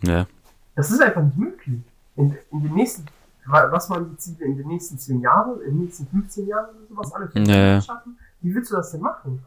Ja. 0.02 0.26
Das 0.74 0.90
ist 0.90 1.00
einfach 1.00 1.22
nicht 1.22 1.36
möglich. 1.36 1.80
In, 2.16 2.36
in 2.50 2.62
den 2.62 2.74
nächsten, 2.74 3.04
wa- 3.46 3.70
was 3.70 3.88
waren 3.90 4.10
die 4.10 4.16
Ziele 4.16 4.44
in 4.44 4.56
den 4.56 4.66
nächsten 4.68 4.98
10 4.98 5.20
Jahren, 5.20 5.60
in 5.62 5.70
den 5.76 5.84
nächsten 5.84 6.06
15 6.06 6.46
Jahren 6.46 6.70
oder 6.76 6.86
sowas, 6.88 7.12
alle 7.12 7.28
Verbrenner 7.28 7.56
Ja, 7.56 7.76
abschaffen? 7.78 8.18
Wie 8.40 8.54
willst 8.54 8.70
du 8.70 8.76
das 8.76 8.90
denn 8.92 9.00
machen? 9.00 9.42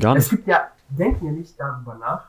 Gar 0.00 0.16
Es 0.16 0.24
nicht. 0.24 0.30
gibt 0.30 0.46
ja, 0.48 0.68
denken 0.90 1.26
ja 1.26 1.32
nicht 1.32 1.58
darüber 1.58 1.94
nach, 1.96 2.24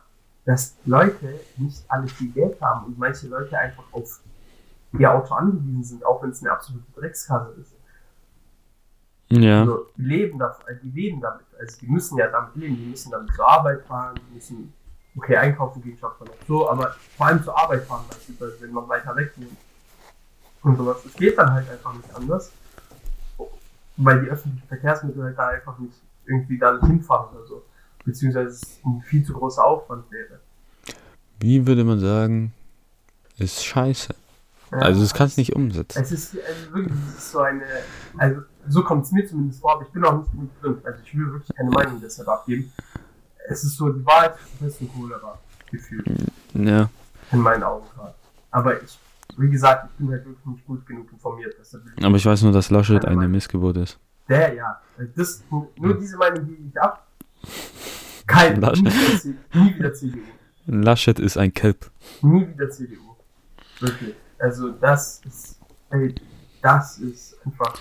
dass 0.45 0.75
Leute 0.86 1.39
nicht 1.57 1.84
alle 1.89 2.07
viel 2.07 2.32
Geld 2.32 2.59
haben 2.61 2.86
und 2.88 2.97
manche 2.97 3.27
Leute 3.27 3.57
einfach 3.57 3.84
auf 3.91 4.19
ihr 4.97 5.11
Auto 5.13 5.34
angewiesen 5.36 5.84
sind, 5.84 6.05
auch 6.05 6.23
wenn 6.23 6.32
es 6.32 6.41
eine 6.41 6.51
absolute 6.51 6.86
Dreckskasse 6.95 7.51
ist. 7.61 7.73
Ja. 9.32 9.61
Also, 9.61 9.88
die 9.97 10.03
leben 10.03 10.41
äh, 10.41 10.75
die 10.84 10.89
leben 10.89 11.21
damit. 11.21 11.45
Also, 11.59 11.77
die 11.82 11.88
müssen 11.88 12.17
ja 12.17 12.27
damit 12.27 12.55
leben, 12.55 12.75
die 12.75 12.86
müssen 12.86 13.11
damit 13.11 13.34
zur 13.34 13.47
Arbeit 13.47 13.86
fahren, 13.86 14.19
die 14.30 14.36
müssen, 14.36 14.73
okay, 15.15 15.38
einkaufen 15.38 15.82
gehen 15.82 15.97
schafft 15.97 16.19
man 16.19 16.30
auch 16.30 16.47
so, 16.47 16.69
aber 16.69 16.95
vor 17.17 17.27
allem 17.27 17.43
zur 17.43 17.57
Arbeit 17.57 17.84
fahren 17.84 18.05
beispielsweise, 18.09 18.61
wenn 18.61 18.71
man 18.71 18.88
weiter 18.88 19.15
weg 19.15 19.32
wohnt. 19.36 19.57
Und 20.61 20.77
sowas. 20.77 20.97
Es 21.05 21.13
geht 21.13 21.38
dann 21.38 21.53
halt 21.53 21.69
einfach 21.69 21.93
nicht 21.93 22.13
anders. 22.13 22.51
Weil 23.95 24.21
die 24.21 24.30
öffentlichen 24.30 24.67
Verkehrsmittel 24.67 25.23
halt 25.23 25.38
da 25.38 25.47
einfach 25.47 25.77
nicht 25.80 25.93
irgendwie 26.25 26.57
da 26.57 26.73
nicht 26.73 26.86
hinfahren 26.86 27.36
oder 27.36 27.47
so. 27.47 27.63
Beziehungsweise 28.05 28.49
es 28.49 28.80
ein 28.86 29.01
viel 29.01 29.23
zu 29.23 29.34
großer 29.34 29.63
Aufwand 29.63 30.09
wäre. 30.11 30.39
Wie 31.39 31.65
würde 31.65 31.84
man 31.84 31.99
sagen, 31.99 32.53
ist 33.38 33.63
scheiße. 33.63 34.13
Ja, 34.71 34.77
Also 34.80 35.01
das 35.01 35.13
kannst 35.13 35.38
du 35.38 35.41
nicht 35.41 35.55
umsetzen. 35.55 36.01
Es 36.01 36.11
ist 36.11 36.36
also 36.36 36.73
wirklich 36.73 36.97
es 37.09 37.17
ist 37.17 37.32
so 37.32 37.39
eine, 37.39 37.63
also 38.17 38.41
so 38.68 38.84
kommt 38.84 39.05
es 39.05 39.12
mir 39.12 39.26
zumindest 39.26 39.62
vor, 39.62 39.74
aber 39.74 39.84
ich 39.84 39.89
bin 39.89 40.03
auch 40.03 40.18
nicht 40.20 40.32
genug 40.32 40.62
drin. 40.62 40.78
Also 40.84 40.99
ich 41.03 41.16
will 41.18 41.32
wirklich 41.34 41.55
keine 41.55 41.70
Meinung 41.70 41.99
deshalb 42.01 42.28
abgeben. 42.28 42.72
Es 43.47 43.64
ist 43.64 43.78
so 43.78 43.89
die 43.89 44.05
Wahrheit 44.05 44.36
des 44.60 44.78
Cholera 44.93 45.38
gefühlt, 45.72 46.05
Ja. 46.53 46.89
in 47.32 47.39
meinen 47.39 47.64
Augen 47.64 47.86
gerade. 47.95 48.14
Aber 48.51 48.82
ich, 48.82 48.99
wie 49.38 49.49
gesagt, 49.49 49.89
ich 49.91 49.97
bin 49.97 50.12
halt 50.12 50.26
wirklich 50.26 50.45
nicht 50.45 50.66
gut 50.68 50.86
genug 50.86 51.12
informiert. 51.12 51.55
Ich 51.62 52.03
Aber 52.05 52.16
ich 52.16 52.26
weiß 52.26 52.43
nur, 52.43 52.51
dass 52.51 52.70
Laschet 52.70 53.05
eine 53.05 53.16
Meinung. 53.16 53.32
Missgeburt 53.32 53.78
ist. 53.78 53.97
der, 54.28 54.53
ja. 54.53 54.80
Das, 55.16 55.43
nur 55.49 55.97
diese 55.97 56.18
Meinung 56.18 56.45
gebe 56.45 56.62
ich 56.70 56.82
ab. 56.82 57.07
Kein, 58.28 58.62
Lasch- 58.62 58.82
nie 58.82 59.60
nie 59.60 59.76
wieder 59.76 59.93
CDU. 59.93 60.20
Laschet 60.68 61.20
ist 61.20 61.38
ein 61.38 61.53
Kelp. 61.53 61.89
Nie 62.22 62.47
wieder 62.47 62.70
CDU. 62.70 63.16
Wirklich. 63.80 64.14
Also 64.38 64.70
das 64.72 65.22
ist, 65.26 65.60
ey, 65.89 66.14
das 66.62 66.99
ist 66.99 67.36
einfach 67.45 67.74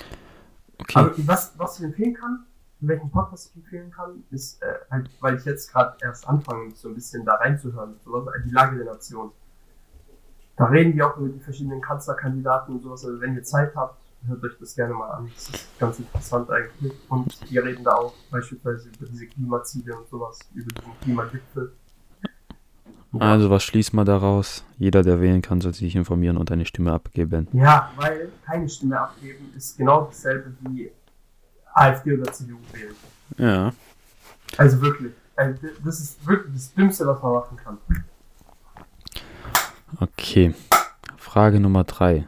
Okay. 0.80 0.98
Aber 0.98 1.12
was, 1.26 1.58
was 1.58 1.78
ich 1.78 1.84
empfehlen 1.84 2.14
kann, 2.14 2.46
welchen 2.80 3.10
Podcast 3.10 3.50
ich 3.50 3.56
empfehlen 3.56 3.90
kann, 3.90 4.24
ist 4.30 4.62
äh, 4.62 4.74
halt, 4.90 5.10
weil 5.20 5.36
ich 5.36 5.44
jetzt 5.44 5.72
gerade 5.72 5.96
erst 6.00 6.28
anfange, 6.28 6.70
so 6.74 6.88
ein 6.88 6.94
bisschen 6.94 7.24
da 7.24 7.34
reinzuhören, 7.34 7.96
sowas, 8.04 8.32
die 8.44 8.50
Lage 8.50 8.76
der 8.76 8.86
Nation. 8.86 9.32
Da 10.56 10.66
reden 10.66 10.92
die 10.92 11.02
auch 11.02 11.16
über 11.16 11.28
die 11.28 11.40
verschiedenen 11.40 11.80
Kanzlerkandidaten 11.80 12.74
und 12.74 12.82
sowas. 12.82 13.04
Also 13.04 13.20
wenn 13.20 13.34
ihr 13.34 13.44
Zeit 13.44 13.74
habt, 13.76 14.00
hört 14.26 14.42
euch 14.42 14.58
das 14.58 14.74
gerne 14.74 14.94
mal 14.94 15.08
an. 15.10 15.30
Das 15.34 15.48
ist 15.48 15.78
ganz 15.78 15.98
interessant 15.98 16.50
eigentlich. 16.50 16.92
Und 17.08 17.50
die 17.50 17.58
reden 17.58 17.84
da 17.84 17.94
auch 17.94 18.14
beispielsweise 18.30 18.88
über 18.88 19.06
diese 19.06 19.26
Klimaziele 19.26 19.96
und 19.96 20.08
sowas, 20.08 20.40
über 20.54 20.68
diesen 20.72 21.00
Klimagipfel. 21.00 21.72
Also 23.18 23.48
was 23.48 23.64
schließt 23.64 23.94
man 23.94 24.04
daraus? 24.04 24.64
Jeder, 24.76 25.02
der 25.02 25.20
wählen 25.20 25.40
kann, 25.40 25.60
soll 25.60 25.72
sich 25.72 25.96
informieren 25.96 26.36
und 26.36 26.50
eine 26.52 26.66
Stimme 26.66 26.92
abgeben. 26.92 27.48
Ja, 27.52 27.90
weil 27.96 28.28
keine 28.44 28.68
Stimme 28.68 29.00
abgeben 29.00 29.50
ist 29.56 29.78
genau 29.78 30.04
dasselbe 30.04 30.52
wie 30.60 30.90
AfD 31.72 32.18
oder 32.18 32.30
CDU 32.32 32.58
wählen. 32.72 32.94
Ja. 33.38 33.72
Also 34.56 34.80
wirklich. 34.82 35.12
Also 35.36 35.58
das 35.84 36.00
ist 36.00 36.26
wirklich 36.26 36.54
das 36.54 36.74
Dümmste, 36.74 37.06
was 37.06 37.22
man 37.22 37.32
machen 37.32 37.56
kann. 37.56 37.78
Okay. 40.00 40.54
Frage 41.16 41.60
Nummer 41.60 41.84
drei. 41.84 42.26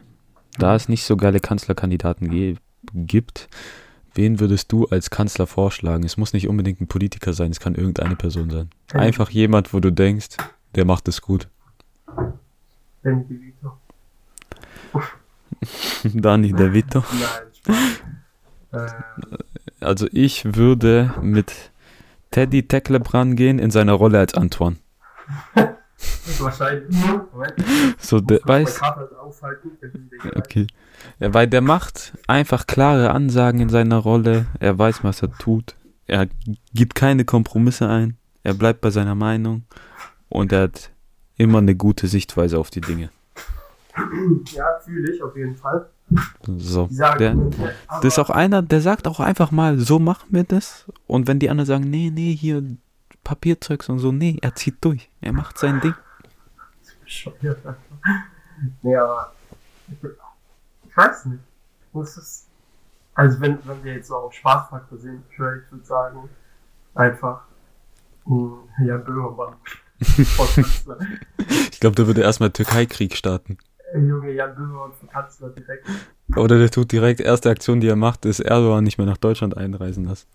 Da 0.57 0.75
es 0.75 0.89
nicht 0.89 1.03
so 1.03 1.15
geile 1.15 1.39
Kanzlerkandidaten 1.39 2.29
ge 2.29 2.55
gibt, 2.93 3.49
wen 4.13 4.39
würdest 4.39 4.71
du 4.71 4.87
als 4.87 5.09
Kanzler 5.09 5.47
vorschlagen? 5.47 6.03
Es 6.03 6.17
muss 6.17 6.33
nicht 6.33 6.47
unbedingt 6.47 6.81
ein 6.81 6.87
Politiker 6.87 7.33
sein, 7.33 7.51
es 7.51 7.59
kann 7.59 7.75
irgendeine 7.75 8.15
Person 8.15 8.49
sein. 8.49 8.69
Einfach 8.93 9.29
jemand, 9.29 9.73
wo 9.73 9.79
du 9.79 9.91
denkst, 9.91 10.37
der 10.75 10.85
macht 10.85 11.07
es 11.07 11.21
gut. 11.21 11.47
Danny 13.03 13.25
DeVito. 13.25 13.77
Dani 16.03 16.53
DeVito. 16.53 17.03
Nein, 18.71 18.87
äh, 18.87 19.85
Also 19.85 20.07
ich 20.11 20.55
würde 20.55 21.13
mit 21.21 21.71
Teddy 22.31 22.67
Tecklebrand 22.67 23.35
gehen 23.35 23.59
in 23.59 23.71
seiner 23.71 23.93
Rolle 23.93 24.19
als 24.19 24.33
Antoine. 24.33 24.77
wahrscheinlich. 26.39 26.95
So, 27.99 28.19
der 28.19 28.39
weiß. 28.43 28.79
Okay. 30.35 30.67
Ja, 31.19 31.33
weil 31.33 31.47
der 31.47 31.61
macht 31.61 32.13
einfach 32.27 32.67
klare 32.67 33.11
Ansagen 33.11 33.59
in 33.61 33.69
seiner 33.69 33.97
Rolle. 33.97 34.45
Er 34.59 34.77
weiß, 34.77 35.03
was 35.03 35.21
er 35.21 35.31
tut. 35.37 35.75
Er 36.07 36.27
gibt 36.73 36.95
keine 36.95 37.25
Kompromisse 37.25 37.87
ein. 37.87 38.17
Er 38.43 38.53
bleibt 38.53 38.81
bei 38.81 38.89
seiner 38.89 39.15
Meinung. 39.15 39.63
Und 40.31 40.53
er 40.53 40.63
hat 40.63 40.91
immer 41.35 41.57
eine 41.57 41.75
gute 41.75 42.07
Sichtweise 42.07 42.57
auf 42.57 42.69
die 42.69 42.81
Dinge. 42.81 43.09
Ja, 44.53 44.79
fühle 44.79 45.11
ich 45.11 45.21
auf 45.21 45.35
jeden 45.35 45.55
Fall. 45.55 45.89
So. 46.47 46.87
Der, 47.19 47.35
das 47.35 48.05
ist 48.05 48.19
auch 48.19 48.29
einer, 48.29 48.61
der 48.61 48.81
sagt 48.81 49.07
auch 49.07 49.19
einfach 49.19 49.51
mal, 49.51 49.77
so 49.77 49.99
machen 49.99 50.27
wir 50.29 50.45
das. 50.45 50.85
Und 51.07 51.27
wenn 51.27 51.39
die 51.39 51.49
anderen 51.49 51.67
sagen, 51.67 51.89
nee, 51.89 52.09
nee, 52.13 52.33
hier 52.33 52.63
Papierzeugs 53.23 53.89
und 53.89 53.99
so, 53.99 54.11
nee, 54.11 54.37
er 54.41 54.55
zieht 54.55 54.77
durch. 54.81 55.09
Er 55.19 55.33
macht 55.33 55.57
sein 55.57 55.81
Ding. 55.81 55.93
Nee, 58.83 58.95
aber 58.95 59.33
Ich 59.91 60.95
weiß 60.95 61.25
nicht. 61.25 61.41
Das 61.93 62.15
ist, 62.15 62.47
also 63.15 63.41
wenn, 63.41 63.57
wenn 63.65 63.83
wir 63.83 63.95
jetzt 63.95 64.07
so 64.07 64.15
auf 64.15 64.33
Spaßfaktor 64.33 64.99
sehen, 64.99 65.23
ich 65.31 65.39
würde 65.39 65.65
sagen, 65.83 66.29
einfach, 66.93 67.41
Jan 68.25 69.03
Böhmermann. 69.03 69.55
Ich 71.71 71.79
glaube, 71.79 71.95
der 71.95 72.07
würde 72.07 72.21
erstmal 72.21 72.49
Türkei-Krieg 72.51 73.15
starten. 73.15 73.57
Junge, 73.93 74.31
Jan 74.31 74.55
Böhmermann 74.55 74.91
Kanzler 75.11 75.49
direkt. 75.49 75.85
Oder 76.37 76.57
der 76.57 76.69
tut 76.71 76.91
direkt, 76.93 77.19
erste 77.19 77.49
Aktion, 77.49 77.81
die 77.81 77.87
er 77.87 77.97
macht, 77.97 78.25
ist 78.25 78.39
Erdogan 78.39 78.83
nicht 78.85 78.97
mehr 78.97 79.05
nach 79.07 79.17
Deutschland 79.17 79.57
einreisen 79.57 80.05
lassen. 80.05 80.27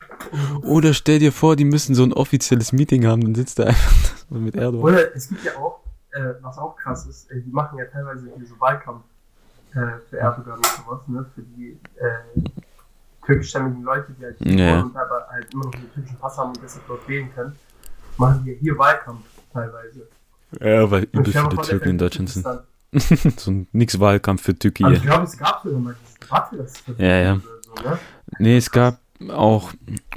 Oder 0.62 0.92
stell 0.92 1.18
dir 1.20 1.32
vor, 1.32 1.56
die 1.56 1.64
müssen 1.64 1.94
so 1.94 2.02
ein 2.04 2.12
offizielles 2.12 2.72
Meeting 2.72 3.06
haben, 3.06 3.22
dann 3.22 3.34
sitzt 3.34 3.58
er 3.58 3.68
einfach 3.68 4.14
mit 4.30 4.56
Erdogan. 4.56 4.92
Oder 4.94 5.16
es 5.16 5.28
gibt 5.30 5.42
ja 5.44 5.56
auch, 5.56 5.80
äh, 6.10 6.34
was 6.42 6.58
auch 6.58 6.76
krass 6.76 7.06
ist, 7.06 7.30
äh, 7.30 7.40
die 7.40 7.50
machen 7.50 7.78
ja 7.78 7.86
teilweise 7.86 8.30
hier 8.36 8.46
so 8.46 8.60
Wahlkampf 8.60 9.04
äh, 9.72 9.76
für 10.10 10.18
Erdogan 10.18 10.56
und 10.58 10.66
sowas, 10.66 11.00
ne? 11.06 11.24
Für 11.34 11.42
die 11.42 11.78
äh, 11.96 12.40
türkischstämmigen 13.24 13.82
Leute, 13.82 14.12
die 14.18 14.24
halt 14.24 14.36
hier 14.38 14.52
Ja. 14.66 14.80
und 14.82 14.94
aber 14.94 15.26
halt 15.30 15.46
immer 15.54 15.64
noch 15.64 15.74
einen 15.74 15.90
türkischen 15.94 16.18
Pass 16.18 16.36
haben 16.36 16.50
und 16.50 16.60
deshalb 16.62 16.86
dort 16.88 17.08
wählen 17.08 17.28
können, 17.34 17.56
machen 18.18 18.44
die 18.44 18.54
hier 18.60 18.76
Wahlkampf 18.76 19.24
teilweise. 19.56 20.08
Ja, 20.60 20.90
weil 20.90 21.04
übel 21.12 21.32
viele 21.32 21.62
Türken 21.62 21.88
in 21.90 21.98
Deutschland 21.98 22.30
sind. 22.30 22.46
so 23.40 23.50
ein 23.50 23.68
nix 23.72 23.98
Wahlkampf 23.98 24.42
für 24.42 24.52
Also 24.52 24.58
Türkei. 24.70 24.92
ich 24.92 25.02
glaube, 25.02 25.24
es 25.24 25.36
gab 25.36 25.62
sogar 25.62 25.80
mal 25.80 25.96
diese 26.06 26.18
Debatte, 26.20 26.56
dass 26.56 26.72
es 26.72 26.82
Ja, 26.98 27.16
ja. 27.16 27.40
so, 27.62 27.88
ne? 27.88 27.98
Nee, 28.38 28.56
es 28.56 28.70
gab 28.70 28.98
auch, 29.30 29.72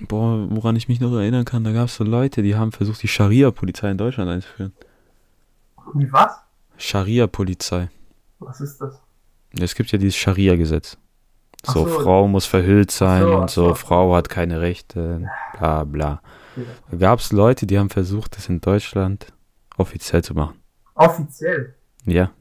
boah, 0.07 0.47
woran 0.49 0.75
ich 0.75 0.87
mich 0.87 0.99
noch 0.99 1.13
erinnern 1.13 1.45
kann, 1.45 1.63
da 1.63 1.71
gab 1.71 1.85
es 1.85 1.95
so 1.95 2.03
Leute, 2.03 2.41
die 2.41 2.55
haben 2.55 2.71
versucht, 2.71 3.01
die 3.01 3.07
Scharia-Polizei 3.07 3.91
in 3.91 3.97
Deutschland 3.97 4.29
einzuführen. 4.29 4.73
Wie 5.93 6.11
was? 6.11 6.31
Scharia-Polizei. 6.77 7.89
Was 8.39 8.61
ist 8.61 8.79
das? 8.79 9.01
Es 9.59 9.75
gibt 9.75 9.91
ja 9.91 9.97
dieses 9.97 10.15
Scharia-Gesetz. 10.15 10.97
So, 11.65 11.87
so. 11.87 11.99
Frau 11.99 12.27
muss 12.27 12.45
verhüllt 12.45 12.91
sein 12.91 13.23
so, 13.23 13.35
und 13.35 13.49
so. 13.49 13.75
Frau 13.75 14.15
hat 14.15 14.29
keine 14.29 14.61
Rechte, 14.61 15.27
bla 15.57 15.83
bla. 15.83 16.21
Da 16.91 16.97
gab 16.97 17.19
es 17.19 17.31
Leute, 17.31 17.65
die 17.67 17.77
haben 17.79 17.89
versucht, 17.89 18.35
das 18.37 18.49
in 18.49 18.59
Deutschland 18.61 19.27
offiziell 19.77 20.23
zu 20.23 20.33
machen. 20.33 20.59
Offiziell. 20.95 21.75
Ja, 22.05 22.31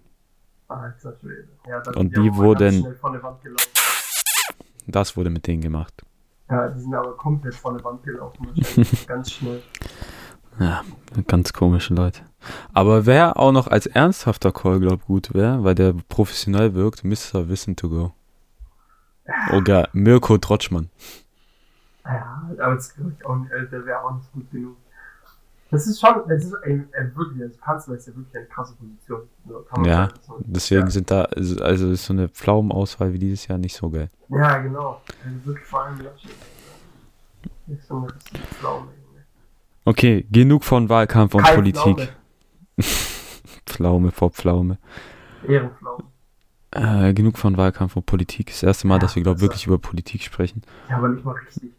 Alter 0.68 1.14
Schwede. 1.20 1.48
Ja, 1.68 1.82
Und 1.96 2.16
die 2.16 2.30
mal 2.30 2.36
wurden- 2.36 2.86
das 4.86 5.16
wurde 5.16 5.30
mit 5.30 5.46
denen 5.46 5.62
gemacht. 5.62 6.02
Ja, 6.50 6.68
die 6.68 6.80
sind 6.80 6.94
aber 6.94 7.16
komplett 7.16 7.54
von 7.54 7.74
der 7.76 7.84
Wand 7.84 8.02
gelaufen, 8.02 8.48
ganz 9.06 9.30
schnell. 9.32 9.62
Ja, 10.58 10.82
ganz 11.26 11.52
komische 11.52 11.94
Leute. 11.94 12.22
Aber 12.72 13.06
wer 13.06 13.36
auch 13.36 13.52
noch 13.52 13.68
als 13.68 13.86
ernsthafter 13.86 14.50
Call, 14.50 14.80
glaub 14.80 15.04
gut 15.04 15.32
wäre, 15.34 15.62
weil 15.62 15.74
der 15.74 15.94
professionell 16.08 16.74
wirkt, 16.74 17.04
Mr. 17.04 17.48
Wissen 17.48 17.76
to 17.76 17.88
go. 17.88 18.12
Oder 19.54 19.88
Mirko 19.92 20.38
Trotschmann. 20.38 20.88
Ja, 22.08 22.50
aber 22.58 22.74
das 22.74 22.94
glaube 22.94 23.12
ich 23.18 23.24
auch 23.26 23.36
nicht, 23.36 23.52
äh, 23.52 23.66
der 23.68 23.84
wäre 23.84 24.02
auch 24.02 24.14
nicht 24.16 24.32
gut 24.32 24.50
genug. 24.50 24.76
Das 25.70 25.86
ist 25.86 26.00
schon, 26.00 26.30
es 26.30 26.46
ist 26.46 26.54
ein, 26.64 26.88
ein 26.98 27.14
wirklich, 27.14 27.42
also 27.42 27.58
Kanzler 27.58 27.94
ist 27.96 28.06
ja 28.08 28.16
wirklich 28.16 28.34
eine 28.36 28.46
krasse 28.46 28.74
Position. 28.76 29.28
Ja. 29.84 30.08
So. 30.26 30.38
Deswegen 30.40 30.80
Ja. 30.84 30.90
sind 30.90 31.10
da, 31.10 31.24
also 31.24 31.90
ist 31.90 32.06
so 32.06 32.14
eine 32.14 32.28
Pflaumenauswahl 32.30 33.12
wie 33.12 33.18
dieses 33.18 33.46
Jahr 33.46 33.58
nicht 33.58 33.76
so 33.76 33.90
geil. 33.90 34.08
Ja, 34.30 34.56
genau. 34.58 35.02
Also 35.24 35.44
wirklich 35.46 35.66
vor 35.66 35.84
allem 35.84 36.00
Laschet. 36.00 36.30
Ist 37.66 37.86
so 37.86 37.98
eine 37.98 38.14
richtige 38.14 38.42
Pflaume. 38.44 38.88
Okay, 39.84 40.26
genug 40.30 40.64
von 40.64 40.88
Wahlkampf 40.88 41.34
und 41.34 41.42
Kein 41.44 41.54
Politik. 41.56 42.12
Pflaume 43.66 44.10
vor 44.12 44.30
Pflaume. 44.30 44.78
Pflaume, 45.42 45.54
Ehrenpflaume. 45.54 46.04
Äh, 46.70 47.12
genug 47.14 47.36
von 47.38 47.56
Wahlkampf 47.58 47.96
und 47.96 48.06
Politik. 48.06 48.46
Das 48.48 48.62
erste 48.62 48.86
Mal, 48.86 48.94
Ja, 48.94 48.98
dass 49.00 49.16
wir, 49.16 49.22
glaube 49.22 49.36
also- 49.36 49.44
wirklich 49.46 49.66
über 49.66 49.78
Politik 49.78 50.22
sprechen. 50.22 50.62
Ja, 50.88 50.96
aber 50.96 51.08
nicht 51.08 51.24
mal 51.24 51.32
richtig. 51.32 51.72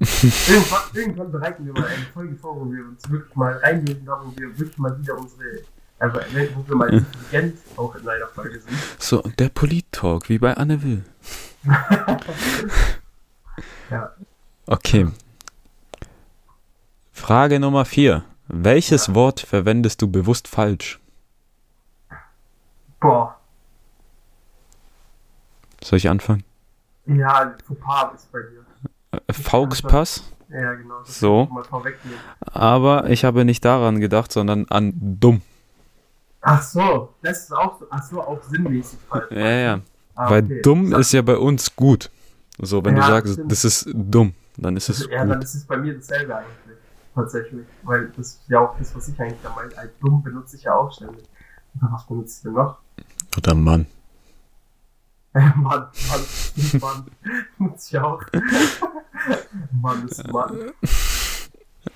Irgendwann, 0.00 0.80
irgendwann 0.94 1.32
bereiten 1.32 1.66
wir 1.66 1.72
mal 1.72 1.84
eine 1.84 2.06
Folge 2.12 2.36
vor, 2.36 2.56
wo 2.56 2.70
wir 2.70 2.84
uns 2.86 3.08
wirklich 3.10 3.34
mal 3.34 3.56
reinlesen, 3.58 4.04
da 4.04 4.20
wo 4.22 4.36
wir 4.36 4.58
wirklich 4.58 4.78
mal 4.78 4.98
wieder 4.98 5.16
unsere, 5.16 5.60
also 5.98 6.18
wo 6.54 6.68
wir 6.68 6.76
mal 6.76 6.92
intelligent 6.92 7.58
auch 7.76 7.94
in 7.94 8.08
einer 8.08 8.26
Folge 8.26 8.60
sind. 8.60 8.78
So, 8.98 9.22
der 9.38 9.48
Polit-Talk, 9.48 10.28
wie 10.28 10.38
bei 10.38 10.54
Anne 10.56 10.82
Will. 10.82 11.04
Ja. 13.90 14.12
Okay. 14.66 15.08
Frage 17.12 17.60
Nummer 17.60 17.84
4. 17.84 18.24
Welches 18.48 19.14
Wort 19.14 19.40
verwendest 19.40 20.02
du 20.02 20.10
bewusst 20.10 20.48
falsch? 20.48 21.00
Boah. 23.00 23.38
Soll 25.82 25.98
ich 25.98 26.08
anfangen? 26.08 26.44
Ja, 27.06 27.54
Fauxpas 27.66 28.14
ist 28.14 28.32
bei 28.32 28.40
dir. 28.40 28.65
Äh, 29.26 29.32
Fauxpass, 29.32 30.22
Ja, 30.48 30.74
genau. 30.74 31.00
Das 31.00 31.18
So. 31.18 31.38
kann 31.38 31.44
ich 31.48 31.52
Mal 31.54 31.64
vorwegnehmen. 31.64 32.18
aber 32.52 33.10
ich 33.10 33.24
habe 33.24 33.44
nicht 33.44 33.64
daran 33.64 34.00
gedacht, 34.00 34.32
sondern 34.32 34.66
an 34.68 34.92
dumm. 34.96 35.42
Ach 36.40 36.62
so, 36.62 37.14
das 37.22 37.44
ist 37.44 37.52
auch 37.52 37.78
so, 37.80 37.86
ach 37.90 38.02
so, 38.04 38.20
auch 38.22 38.42
sinnmäßig 38.44 38.98
falsch. 39.08 39.26
Ja, 39.30 39.50
ja. 39.50 39.80
Ah, 40.14 40.30
Weil 40.30 40.44
okay. 40.44 40.62
dumm 40.62 40.92
ist 40.94 41.12
ja 41.12 41.22
bei 41.22 41.36
uns 41.36 41.74
gut. 41.76 42.10
So, 42.58 42.84
wenn 42.84 42.96
Ja, 42.96 43.02
du 43.02 43.08
sagst, 43.08 43.32
stimmt. 43.34 43.52
das 43.52 43.64
ist 43.64 43.88
dumm, 43.92 44.32
dann 44.56 44.76
ist 44.76 44.88
es 44.88 45.06
Ja, 45.10 45.24
dann 45.24 45.34
gut. 45.34 45.44
ist 45.44 45.54
es 45.54 45.64
bei 45.66 45.76
mir 45.76 45.94
dasselbe 45.94 46.36
eigentlich. 46.36 46.76
Tatsächlich. 47.14 47.66
Weil 47.82 48.08
das 48.16 48.26
ist 48.28 48.40
ja 48.48 48.60
auch 48.60 48.78
das, 48.78 48.94
was 48.94 49.08
ich 49.08 49.20
eigentlich 49.20 49.40
da 49.42 49.50
meine. 49.56 49.76
Als 49.76 49.90
dumm 50.00 50.22
benutze 50.22 50.56
ich 50.56 50.62
ja 50.62 50.74
auch 50.74 50.92
ständig. 50.92 51.24
Aber 51.80 51.92
was 51.94 52.06
benutze 52.06 52.36
ich 52.36 52.42
denn 52.44 52.52
noch? 52.52 52.78
Oder 53.36 53.54
Mann. 53.54 53.86
Mann, 55.56 55.86
Mann, 56.08 56.80
Mann. 56.80 57.04
Benutze 57.58 57.96
ich 57.96 57.98
auch. 57.98 58.22
Mann 59.82 60.08
ist 60.08 60.26
Mann. 60.32 60.70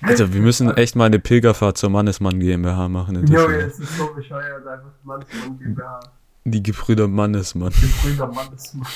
Also, 0.01 0.33
wir 0.33 0.41
müssen 0.41 0.69
echt 0.77 0.95
mal 0.95 1.05
eine 1.05 1.19
Pilgerfahrt 1.19 1.77
zur 1.77 1.89
Mannesmann 1.89 2.39
GmbH 2.39 2.87
machen. 2.89 3.15
Junge, 3.15 3.27
Düsseldorf. 3.29 3.63
es 3.67 3.79
ist 3.79 3.97
so 3.97 4.13
bescheuert, 4.13 4.67
einfach 4.67 4.91
Mann 5.03 5.21
ist 5.21 5.33
Mann 5.33 5.59
GmbH. 5.59 5.99
Die 6.45 6.63
Gebrüder 6.63 7.07
Mannesmann. 7.07 7.71
Gebrüder 7.81 8.27
Mann 8.27 8.53
ist 8.53 8.75
Mann. 8.75 8.87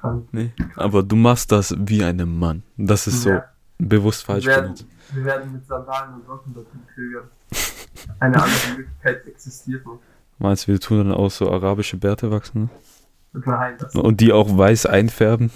Krank. 0.00 0.28
Nee. 0.32 0.52
Aber 0.76 1.02
du 1.02 1.16
machst 1.16 1.52
das 1.52 1.74
wie 1.78 2.02
ein 2.04 2.16
Mann. 2.38 2.62
Das 2.76 3.06
ist 3.06 3.22
so 3.22 3.30
Ja. 3.30 3.44
bewusst 3.78 4.24
falsch 4.24 4.44
wir, 4.44 4.52
werden, 4.52 4.64
benutzt. 4.74 4.86
wir 5.12 5.24
werden 5.24 5.52
mit 5.52 5.66
Sandalen 5.66 6.14
und 6.14 6.26
Socken 6.26 6.54
dorthin 6.54 6.80
pilgern. 6.94 7.28
Eine 8.20 8.36
andere 8.42 8.76
Möglichkeit 8.76 9.26
existiert 9.26 9.84
nicht. 9.86 9.98
Meinst 10.40 10.66
du, 10.66 10.72
wir 10.72 10.80
tun 10.80 10.98
dann 10.98 11.12
auch 11.12 11.30
so 11.30 11.50
arabische 11.52 11.98
Bärte 11.98 12.30
wachsen? 12.30 12.70
Nein, 13.32 13.74
das 13.78 13.94
Und 13.94 14.20
die 14.20 14.32
auch 14.32 14.56
weiß 14.56 14.86
einfärben? 14.86 15.50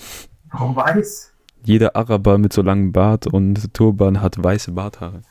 Warum 0.51 0.77
weiß? 0.77 1.33
Jeder 1.65 1.97
Araber 1.97 2.37
mit 2.37 2.53
so 2.53 2.61
langem 2.61 2.93
Bart 2.93 3.27
und 3.27 3.73
Turban 3.73 4.21
hat 4.21 4.43
weiße 4.43 4.73
Barthaare. 4.73 5.23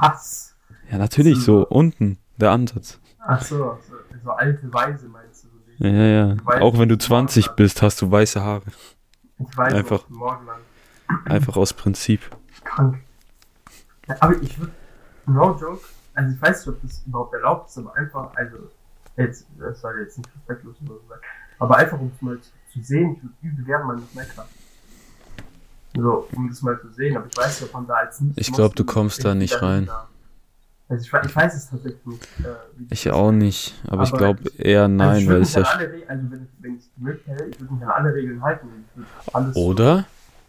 Was? 0.00 0.54
Ja, 0.88 0.98
natürlich, 0.98 1.42
so 1.42 1.66
unten, 1.66 2.18
der 2.36 2.52
Ansatz. 2.52 3.00
Ach 3.18 3.42
so, 3.42 3.76
so, 3.88 3.94
so 4.22 4.30
alte 4.30 4.72
Weise 4.72 5.08
meinst 5.08 5.44
du? 5.44 5.48
so 5.78 5.84
Ja, 5.84 5.90
ja, 5.90 6.36
Auch 6.60 6.78
wenn 6.78 6.88
du 6.88 6.96
20 6.96 7.48
bist, 7.56 7.82
hast 7.82 8.00
du 8.02 8.10
weiße 8.10 8.40
Haare. 8.40 8.62
Ich 9.38 9.56
weiß 9.56 9.74
Einfach. 9.74 10.04
Einfach 11.24 11.56
aus 11.56 11.72
Prinzip. 11.72 12.20
Krank. 12.62 13.00
Ja, 14.06 14.14
aber 14.20 14.40
ich 14.40 14.58
würde, 14.60 14.72
no 15.26 15.56
joke, 15.60 15.82
also 16.14 16.34
ich 16.34 16.40
weiß 16.40 16.66
nicht, 16.66 16.76
ob 16.76 16.82
das 16.82 17.02
überhaupt 17.04 17.34
erlaubt 17.34 17.68
ist, 17.68 17.78
aber 17.78 17.96
einfach, 17.96 18.30
also, 18.36 18.56
jetzt, 19.16 19.46
das 19.58 19.80
soll 19.80 20.00
jetzt 20.00 20.18
nicht 20.18 20.28
respektlos 20.36 20.76
oder 20.84 20.94
so 20.94 21.00
sein, 21.08 21.18
aber 21.58 21.76
einfach 21.76 21.98
um 22.00 22.10
es 22.14 22.22
mal 22.22 22.38
zu, 22.72 22.80
sehen, 22.82 23.16
ich 23.16 23.22
würde 23.22 23.34
übel 23.42 23.64
gerne 23.64 23.84
mal 23.84 23.96
nicht 23.96 24.14
meckern. 24.14 24.46
So, 25.94 26.26
um 26.34 26.48
das 26.48 26.62
mal 26.62 26.80
zu 26.80 26.88
sehen, 26.92 27.16
aber 27.16 27.26
ich 27.30 27.36
weiß 27.36 27.62
ob 27.64 27.74
man 27.74 27.86
da 27.86 27.94
als 27.94 28.20
nicht 28.20 28.38
Ich 28.38 28.50
glaub, 28.52 28.74
du 28.74 28.84
kommst 28.84 29.24
da 29.24 29.34
nicht 29.34 29.60
rein. 29.60 29.90
Also 30.88 31.04
ich, 31.04 31.26
ich 31.26 31.36
weiß 31.36 31.54
es 31.54 31.70
tatsächlich 31.70 32.04
nicht. 32.06 32.22
Äh, 32.44 32.54
Ich 32.90 33.06
ist. 33.06 33.12
auch 33.12 33.30
nicht, 33.32 33.74
aber, 33.88 34.02
ich 34.02 34.08
Aber 34.10 34.18
glaube 34.18 34.40
ich- 34.44 34.58
eher 34.60 34.82
Also 34.84 34.94
nein, 34.94 35.22
ich 35.22 35.28
weil 35.28 35.42
es 35.42 35.54
ja. 35.54 35.62
alle 35.62 35.84
also 36.08 36.30
wenn 36.30 36.48
wenn 36.60 36.76
ich 36.76 36.84
die 36.96 37.02
Möglichkeit 37.02 37.38
hätte, 37.40 37.50
ich 37.50 37.60
würde 37.60 37.74
mich 37.74 37.82
an 37.84 37.90
alle 37.90 38.14
Regeln 38.14 38.42
halten. 38.42 38.68
Ich 39.50 39.56
Oder? 39.56 40.06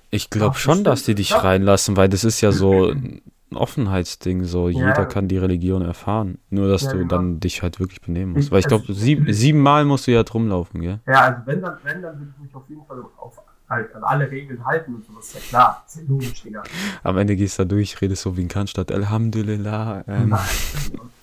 Ich 0.10 0.30
glaube 0.30 0.56
schon, 0.58 0.84
dass 0.84 1.04
die 1.04 1.16
dich 1.16 1.30
Ja. 1.32 1.40
reinlassen, 1.40 1.98
weil 1.98 2.08
das 2.10 2.24
ist 2.24 2.40
ja 2.42 2.52
so 2.52 2.94
ein 3.54 3.58
Offenheitsding, 3.58 4.44
so 4.44 4.70
Ja. 4.70 4.88
jeder 4.90 5.06
kann 5.06 5.28
die 5.28 5.38
Religion 5.38 5.82
erfahren. 5.82 6.38
Nur, 6.50 6.68
dass 6.68 6.84
Ja, 6.84 6.92
du 6.92 6.98
genau. 7.00 7.10
dann 7.10 7.40
dich 7.40 7.62
halt 7.62 7.80
wirklich 7.80 8.02
benehmen 8.02 8.34
musst. 8.34 8.48
Ich- 8.48 8.52
Weil 8.52 8.60
ich 8.60 8.68
glaube, 8.68 8.84
also- 8.88 8.94
sieben, 9.00 9.32
siebenmal 9.32 9.86
musst 9.86 10.08
du 10.08 10.12
ja 10.12 10.24
drum 10.24 10.48
laufen, 10.50 10.82
gell? 10.82 11.00
Ja, 11.08 11.22
also 11.22 11.42
wenn 11.46 11.62
dann, 11.62 11.78
wenn, 11.84 12.02
dann 12.02 12.18
würde 12.20 12.32
ich 12.36 12.44
mich 12.44 12.56
auf 12.56 12.68
jeden 12.70 12.86
Fall 12.86 12.98
auf, 13.18 13.40
halt, 13.70 13.94
an 13.96 14.04
alle 14.04 14.30
Regeln 14.30 14.64
halten 14.66 14.96
und 14.96 15.06
sowas. 15.06 15.34
Ja 15.34 15.40
klar, 15.40 15.84
ist 15.88 15.96
ja 15.98 16.02
logisch, 16.08 16.44
Digga. 16.44 16.64
Am 17.04 17.18
Ende 17.18 17.36
gehst 17.36 17.58
du 17.58 17.64
da 17.64 17.70
durch, 17.70 18.00
redest 18.02 18.22
so 18.24 18.36
wie 18.38 18.42
in 18.42 18.48
Cannstatt. 18.48 18.92
Alhamdulillah. 18.92 20.04
Ähm, 20.08 20.30
Nein, 20.30 20.40